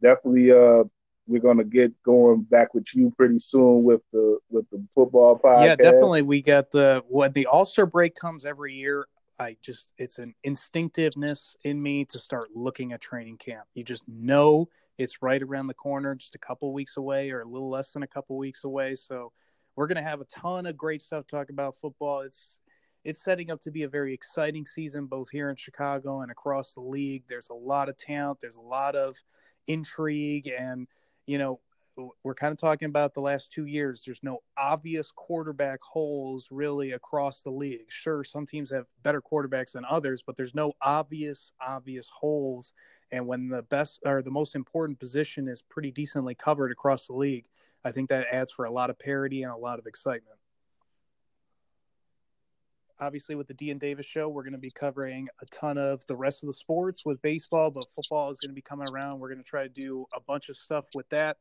definitely 0.03 0.53
uh 0.53 0.85
we're 1.29 1.41
gonna 1.41 1.65
get 1.65 1.93
going 2.03 2.43
back 2.43 2.75
with 2.75 2.87
you 2.95 3.13
pretty 3.17 3.39
soon 3.39 3.85
with 3.85 4.01
the 4.13 4.39
with 4.51 4.69
the 4.71 4.83
football 4.95 5.39
podcast. 5.39 5.65
Yeah, 5.65 5.77
definitely. 5.77 6.23
We 6.23 6.41
got 6.41 6.71
the 6.71 7.05
when 7.09 7.33
the 7.33 7.47
All 7.47 7.67
Star 7.67 7.87
break 7.87 8.15
comes 8.15 8.45
every 8.45 8.75
year. 8.75 9.07
I 9.39 9.57
just 9.63 9.89
it's 9.99 10.19
an 10.19 10.35
instinctiveness 10.43 11.55
in 11.65 11.81
me 11.81 12.05
to 12.07 12.19
start 12.19 12.47
looking 12.55 12.93
at 12.93 13.01
training 13.01 13.37
camp. 13.37 13.65
You 13.75 13.85
just 13.85 14.03
know 14.09 14.69
it's 14.97 15.23
right 15.23 15.43
around 15.43 15.69
the 15.69 15.75
corner, 15.75 16.15
just 16.15 16.35
a 16.35 16.39
couple 16.39 16.73
weeks 16.73 16.97
away 16.97 17.31
or 17.31 17.43
a 17.43 17.47
little 17.47 17.71
less 17.71 17.93
than 17.93 18.03
a 18.03 18.09
couple 18.09 18.37
weeks 18.37 18.65
away. 18.65 18.95
So 18.95 19.33
we're 19.77 19.87
gonna 19.87 20.03
have 20.03 20.23
a 20.23 20.25
ton 20.25 20.67
of 20.67 20.77
great 20.77 21.03
stuff 21.03 21.27
to 21.27 21.37
talk 21.37 21.51
about 21.51 21.77
football. 21.77 22.21
It's 22.21 22.59
it's 23.05 23.23
setting 23.23 23.51
up 23.51 23.61
to 23.61 23.71
be 23.71 23.85
a 23.85 23.89
very 23.89 24.13
exciting 24.13 24.67
season 24.67 25.07
both 25.07 25.31
here 25.31 25.51
in 25.51 25.57
Chicago 25.57 26.21
and 26.21 26.31
across 26.31 26.75
the 26.75 26.81
league. 26.81 27.25
There's 27.29 27.51
a 27.51 27.55
lot 27.55 27.89
of 27.89 27.97
talent. 27.97 28.41
There's 28.41 28.57
a 28.57 28.61
lot 28.61 28.97
of 28.97 29.17
intrigue 29.67 30.51
and 30.59 30.87
you 31.27 31.39
know 31.39 31.61
we're 32.23 32.35
kind 32.35 32.53
of 32.53 32.59
talking 32.59 32.87
about 32.87 33.15
the 33.15 33.21
last 33.21 33.51
two 33.51 33.67
years. 33.67 34.03
There's 34.05 34.23
no 34.23 34.39
obvious 34.57 35.11
quarterback 35.11 35.81
holes 35.83 36.49
really 36.51 36.93
across 36.93 37.43
the 37.43 37.51
league. 37.51 37.87
Sure, 37.89 38.23
some 38.23 38.47
teams 38.47 38.71
have 38.71 38.87
better 39.03 39.21
quarterbacks 39.21 39.73
than 39.73 39.85
others, 39.89 40.23
but 40.25 40.37
there's 40.37 40.55
no 40.55 40.73
obvious, 40.81 41.53
obvious 41.61 42.09
holes. 42.09 42.73
And 43.11 43.27
when 43.27 43.49
the 43.49 43.65
best 43.65 44.01
or 44.05 44.23
the 44.23 44.31
most 44.31 44.55
important 44.55 45.01
position 45.01 45.49
is 45.49 45.63
pretty 45.63 45.91
decently 45.91 46.35
covered 46.35 46.71
across 46.71 47.07
the 47.07 47.15
league, 47.15 47.47
I 47.85 47.91
think 47.91 48.11
that 48.11 48.27
adds 48.31 48.53
for 48.53 48.65
a 48.65 48.71
lot 48.71 48.91
of 48.91 48.99
parity 48.99 49.43
and 49.43 49.53
a 49.53 49.57
lot 49.57 49.79
of 49.79 49.87
excitement 49.87 50.39
obviously 53.01 53.35
with 53.35 53.47
the 53.47 53.55
D 53.55 53.71
and 53.71 53.81
Davis 53.81 54.07
show, 54.07 54.29
we're 54.29 54.43
going 54.43 54.53
to 54.53 54.59
be 54.59 54.71
covering 54.71 55.29
a 55.41 55.47
ton 55.47 55.79
of 55.79 56.05
the 56.07 56.17
rest 56.17 56.43
of 56.43 56.49
the 56.49 56.53
sports 56.53 57.05
with 57.05 57.21
baseball, 57.23 57.71
but 57.71 57.85
football 57.95 58.31
is 58.31 58.39
going 58.39 58.51
to 58.51 58.55
be 58.55 58.63
coming 58.63 58.87
around. 58.93 59.19
We're 59.19 59.29
going 59.29 59.43
to 59.43 59.49
try 59.49 59.63
to 59.63 59.69
do 59.69 60.07
a 60.15 60.21
bunch 60.21 60.49
of 60.49 60.57
stuff 60.57 60.87
with 60.95 61.09
that. 61.11 61.37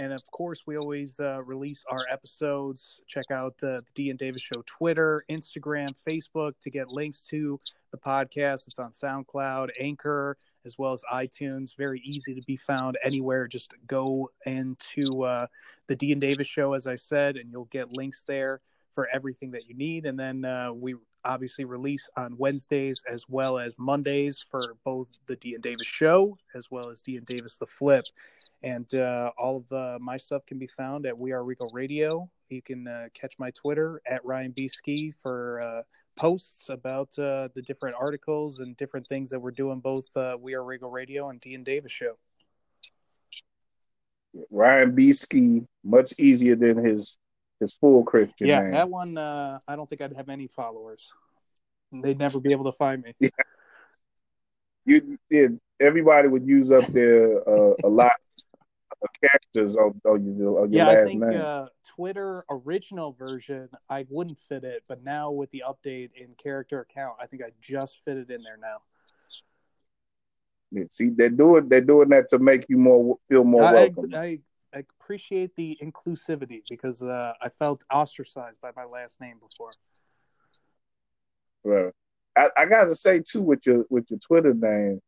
And 0.00 0.12
of 0.12 0.22
course, 0.30 0.62
we 0.64 0.78
always 0.78 1.18
uh, 1.18 1.42
release 1.42 1.84
our 1.90 2.06
episodes. 2.08 3.00
Check 3.08 3.24
out 3.32 3.54
uh, 3.64 3.78
the 3.78 3.84
D 3.94 4.10
and 4.10 4.18
Davis 4.18 4.42
Show 4.42 4.62
Twitter, 4.64 5.24
Instagram, 5.28 5.88
Facebook 6.08 6.52
to 6.60 6.70
get 6.70 6.92
links 6.92 7.24
to 7.28 7.58
the 7.90 7.98
podcast. 7.98 8.68
It's 8.68 8.78
on 8.78 8.90
SoundCloud, 8.90 9.70
Anchor, 9.80 10.36
as 10.64 10.78
well 10.78 10.92
as 10.92 11.02
iTunes. 11.12 11.76
Very 11.76 12.00
easy 12.04 12.32
to 12.34 12.46
be 12.46 12.56
found 12.56 12.96
anywhere. 13.02 13.48
Just 13.48 13.72
go 13.88 14.30
into 14.46 15.24
uh, 15.24 15.48
the 15.88 15.96
D 15.96 16.12
and 16.12 16.20
Davis 16.20 16.46
Show, 16.46 16.74
as 16.74 16.86
I 16.86 16.94
said, 16.94 17.36
and 17.36 17.50
you'll 17.50 17.64
get 17.64 17.96
links 17.96 18.22
there 18.24 18.60
for 18.98 19.08
everything 19.14 19.52
that 19.52 19.68
you 19.68 19.76
need. 19.76 20.06
And 20.06 20.18
then 20.18 20.44
uh, 20.44 20.72
we 20.72 20.96
obviously 21.24 21.64
release 21.64 22.10
on 22.16 22.36
Wednesdays 22.36 23.00
as 23.08 23.28
well 23.28 23.56
as 23.56 23.78
Mondays 23.78 24.44
for 24.50 24.74
both 24.84 25.06
the 25.26 25.36
D 25.36 25.54
and 25.54 25.62
Davis 25.62 25.86
show 25.86 26.36
as 26.56 26.68
well 26.68 26.90
as 26.90 27.00
D 27.00 27.16
and 27.16 27.24
Davis 27.24 27.58
the 27.58 27.66
Flip. 27.68 28.04
And 28.64 28.92
uh, 28.94 29.30
all 29.38 29.58
of 29.58 29.72
uh, 29.72 29.98
my 30.00 30.16
stuff 30.16 30.44
can 30.46 30.58
be 30.58 30.66
found 30.66 31.06
at 31.06 31.16
We 31.16 31.30
Are 31.30 31.44
Regal 31.44 31.70
Radio. 31.72 32.28
You 32.48 32.60
can 32.60 32.88
uh, 32.88 33.06
catch 33.14 33.38
my 33.38 33.52
Twitter 33.52 34.02
at 34.04 34.24
Ryan 34.24 34.50
B 34.50 34.66
Ski 34.66 35.12
for 35.22 35.60
uh, 35.60 35.82
posts 36.18 36.68
about 36.68 37.16
uh, 37.20 37.50
the 37.54 37.62
different 37.62 37.94
articles 38.00 38.58
and 38.58 38.76
different 38.76 39.06
things 39.06 39.30
that 39.30 39.38
we're 39.38 39.52
doing 39.52 39.78
both 39.78 40.06
We 40.40 40.56
Are 40.56 40.64
Regal 40.64 40.90
Radio 40.90 41.28
and 41.28 41.40
D 41.40 41.54
and 41.54 41.64
Davis 41.64 41.92
show. 41.92 42.14
Ryan 44.50 44.92
B 44.96 45.12
Ski, 45.12 45.62
much 45.84 46.14
easier 46.18 46.56
than 46.56 46.84
his 46.84 47.16
his 47.60 47.74
full 47.74 48.04
Christian 48.04 48.46
yeah, 48.46 48.62
name. 48.62 48.72
that 48.72 48.88
one. 48.88 49.16
Uh, 49.16 49.58
I 49.66 49.76
don't 49.76 49.88
think 49.88 50.00
I'd 50.00 50.14
have 50.14 50.28
any 50.28 50.46
followers. 50.46 51.12
They'd 51.92 52.18
never 52.18 52.38
be 52.40 52.52
able 52.52 52.64
to 52.64 52.72
find 52.72 53.02
me. 53.02 53.14
Yeah. 53.18 53.28
You 54.84 55.18
did. 55.30 55.60
Everybody 55.80 56.28
would 56.28 56.46
use 56.46 56.70
up 56.70 56.86
their 56.86 57.46
uh, 57.48 57.74
a 57.84 57.88
lot 57.88 58.12
of 59.02 59.08
characters 59.22 59.76
on, 59.76 60.00
on 60.04 60.36
your, 60.36 60.62
on 60.62 60.72
your 60.72 60.84
yeah, 60.84 60.86
last 60.86 60.98
I 60.98 61.06
think 61.06 61.20
name. 61.22 61.40
uh, 61.40 61.66
Twitter 61.86 62.44
original 62.50 63.12
version, 63.12 63.68
I 63.88 64.06
wouldn't 64.08 64.38
fit 64.38 64.64
it, 64.64 64.84
but 64.88 65.04
now 65.04 65.30
with 65.30 65.50
the 65.50 65.64
update 65.66 66.10
in 66.16 66.34
character 66.36 66.80
account, 66.80 67.16
I 67.20 67.26
think 67.26 67.42
I 67.42 67.50
just 67.60 68.00
fit 68.04 68.16
it 68.16 68.30
in 68.30 68.42
there 68.42 68.58
now. 68.60 68.78
Yeah, 70.70 70.84
See, 70.90 71.10
they're 71.10 71.30
doing 71.30 71.68
they're 71.68 71.80
doing 71.80 72.10
that 72.10 72.28
to 72.30 72.38
make 72.38 72.66
you 72.68 72.76
more 72.76 73.18
feel 73.28 73.44
more 73.44 73.62
I, 73.64 73.72
welcome. 73.72 74.14
I 74.14 74.40
appreciate 74.74 75.54
the 75.56 75.78
inclusivity 75.82 76.62
because 76.68 77.02
uh, 77.02 77.32
I 77.40 77.48
felt 77.48 77.84
ostracized 77.92 78.60
by 78.60 78.70
my 78.76 78.84
last 78.84 79.20
name 79.20 79.38
before. 79.38 79.70
Right. 81.64 81.92
I, 82.36 82.50
I 82.56 82.66
got 82.66 82.84
to 82.84 82.94
say 82.94 83.20
too 83.20 83.42
with 83.42 83.66
your 83.66 83.84
with 83.90 84.10
your 84.10 84.20
Twitter 84.20 84.54
name, 84.54 85.00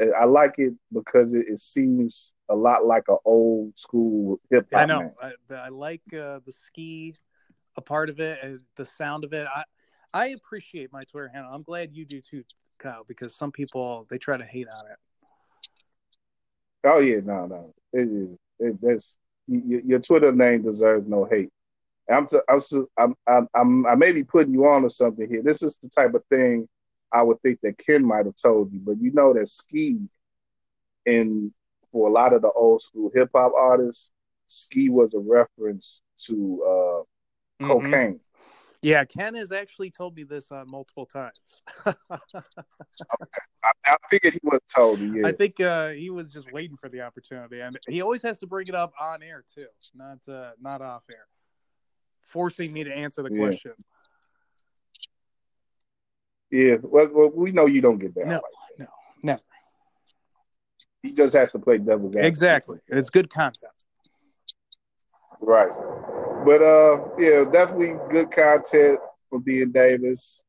eh, 0.00 0.08
I 0.20 0.24
like 0.24 0.54
it 0.58 0.74
because 0.92 1.34
it, 1.34 1.46
it 1.48 1.58
seems 1.58 2.34
a 2.48 2.54
lot 2.54 2.84
like 2.84 3.04
an 3.08 3.18
old 3.24 3.78
school 3.78 4.40
hip 4.50 4.66
hop. 4.72 4.82
I 4.82 4.86
know. 4.86 5.14
I, 5.22 5.54
I 5.54 5.68
like 5.68 6.02
uh, 6.12 6.40
the 6.44 6.52
ski, 6.52 7.14
a 7.76 7.80
part 7.80 8.10
of 8.10 8.20
it, 8.20 8.38
and 8.42 8.58
the 8.76 8.84
sound 8.84 9.24
of 9.24 9.32
it. 9.32 9.46
I 9.54 9.64
I 10.12 10.28
appreciate 10.28 10.92
my 10.92 11.04
Twitter 11.04 11.28
handle. 11.28 11.52
I'm 11.52 11.62
glad 11.62 11.94
you 11.94 12.04
do 12.04 12.20
too, 12.20 12.44
Kyle, 12.78 13.04
because 13.06 13.34
some 13.34 13.52
people 13.52 14.06
they 14.10 14.18
try 14.18 14.36
to 14.36 14.44
hate 14.44 14.68
on 14.68 14.90
it. 14.90 14.98
Oh 16.84 16.98
yeah, 16.98 17.20
no, 17.24 17.46
no. 17.46 17.74
It 17.92 18.08
is. 18.08 18.38
It, 18.64 18.80
that's 18.80 19.18
your, 19.46 19.80
your 19.80 19.98
Twitter 20.00 20.32
name 20.32 20.62
deserves 20.62 21.06
no 21.08 21.24
hate. 21.24 21.50
I'm, 22.10 22.26
so, 22.26 22.42
I'm, 22.48 22.60
so, 22.60 22.88
I'm, 22.98 23.14
I'm, 23.26 23.48
I'm, 23.54 23.86
I 23.86 23.94
may 23.94 24.12
be 24.12 24.24
putting 24.24 24.52
you 24.52 24.66
on 24.66 24.82
to 24.82 24.90
something 24.90 25.28
here. 25.28 25.42
This 25.42 25.62
is 25.62 25.76
the 25.76 25.88
type 25.88 26.14
of 26.14 26.24
thing 26.26 26.68
I 27.12 27.22
would 27.22 27.40
think 27.42 27.60
that 27.62 27.78
Ken 27.78 28.04
might 28.04 28.26
have 28.26 28.36
told 28.36 28.72
you, 28.72 28.80
but 28.80 29.00
you 29.00 29.12
know 29.12 29.32
that 29.32 29.48
ski, 29.48 29.98
in 31.06 31.52
for 31.92 32.08
a 32.08 32.12
lot 32.12 32.32
of 32.32 32.42
the 32.42 32.50
old 32.50 32.82
school 32.82 33.10
hip 33.14 33.30
hop 33.34 33.52
artists, 33.56 34.10
ski 34.46 34.88
was 34.88 35.14
a 35.14 35.18
reference 35.18 36.02
to 36.26 36.62
uh, 36.64 37.02
Mhm. 37.62 37.68
cocaine. 37.68 38.20
Yeah, 38.84 39.06
Ken 39.06 39.34
has 39.36 39.50
actually 39.50 39.90
told 39.90 40.14
me 40.14 40.24
this 40.24 40.52
on 40.52 40.70
multiple 40.70 41.06
times. 41.06 41.62
I, 41.86 41.94
I 43.86 43.96
figured 44.10 44.34
he 44.34 44.40
would 44.42 44.52
have 44.52 44.60
told 44.74 45.00
you. 45.00 45.20
Yeah. 45.22 45.28
I 45.28 45.32
think 45.32 45.58
uh, 45.58 45.88
he 45.88 46.10
was 46.10 46.30
just 46.30 46.52
waiting 46.52 46.76
for 46.76 46.90
the 46.90 47.00
opportunity, 47.00 47.60
and 47.60 47.78
he 47.88 48.02
always 48.02 48.20
has 48.22 48.40
to 48.40 48.46
bring 48.46 48.68
it 48.68 48.74
up 48.74 48.92
on 49.00 49.22
air 49.22 49.42
too, 49.54 49.64
not 49.94 50.18
uh, 50.28 50.50
not 50.60 50.82
off 50.82 51.02
air, 51.10 51.26
forcing 52.20 52.74
me 52.74 52.84
to 52.84 52.94
answer 52.94 53.22
the 53.22 53.30
Yeah. 53.32 53.38
question. 53.38 53.72
yeah. 56.50 56.76
Well, 56.82 57.08
well, 57.10 57.30
we 57.30 57.52
know 57.52 57.64
you 57.64 57.80
don't 57.80 57.98
get 57.98 58.14
that. 58.16 58.26
No, 58.26 58.42
no, 58.78 58.86
no. 59.22 59.38
He 61.02 61.12
just 61.12 61.34
has 61.34 61.52
to 61.52 61.58
play 61.58 61.78
devil's 61.78 62.16
advocate. 62.16 62.26
Exactly, 62.26 62.78
it's 62.88 63.08
good 63.08 63.30
content. 63.30 63.72
Right. 65.40 65.72
But 66.44 66.62
uh 66.62 67.00
yeah, 67.18 67.44
definitely 67.50 67.94
good 68.10 68.30
content 68.30 68.98
from 69.30 69.42
D 69.44 69.62
and 69.62 69.72
Davis. 69.72 70.42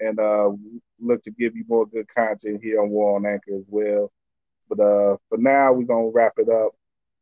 And 0.00 0.18
uh 0.18 0.52
look 0.98 1.22
to 1.24 1.30
give 1.30 1.54
you 1.56 1.64
more 1.68 1.86
good 1.86 2.08
content 2.08 2.60
here 2.62 2.80
on 2.80 2.90
War 2.90 3.16
on 3.16 3.26
Anchor 3.26 3.56
as 3.56 3.64
well. 3.68 4.10
But 4.68 4.80
uh 4.80 5.16
for 5.28 5.36
now 5.38 5.72
we're 5.72 5.84
gonna 5.84 6.08
wrap 6.08 6.34
it 6.38 6.48
up. 6.48 6.72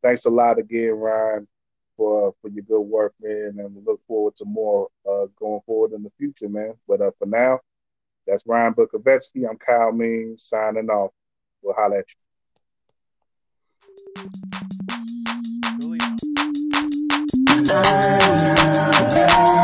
Thanks 0.01 0.25
a 0.25 0.29
lot 0.29 0.59
again, 0.59 0.91
Ryan, 0.91 1.47
for 1.97 2.33
for 2.41 2.49
your 2.49 2.63
good 2.63 2.81
work, 2.81 3.13
man, 3.21 3.55
and 3.57 3.75
we 3.75 3.81
look 3.85 3.99
forward 4.07 4.35
to 4.37 4.45
more 4.45 4.87
uh 5.05 5.25
going 5.37 5.61
forward 5.65 5.91
in 5.91 6.03
the 6.03 6.11
future, 6.17 6.47
man. 6.47 6.73
But 6.87 7.01
uh 7.01 7.11
for 7.19 7.25
now, 7.25 7.59
that's 8.25 8.47
Ryan 8.47 8.73
Bukovetsky. 8.73 9.49
I'm 9.49 9.57
Kyle 9.57 9.91
Means 9.91 10.43
signing 10.43 10.89
off. 10.89 11.11
We'll 11.61 11.73
holler 11.73 11.97
at 11.97 12.05
you. 14.15 14.70
Julio. 17.71 17.81
Ah, 19.33 19.60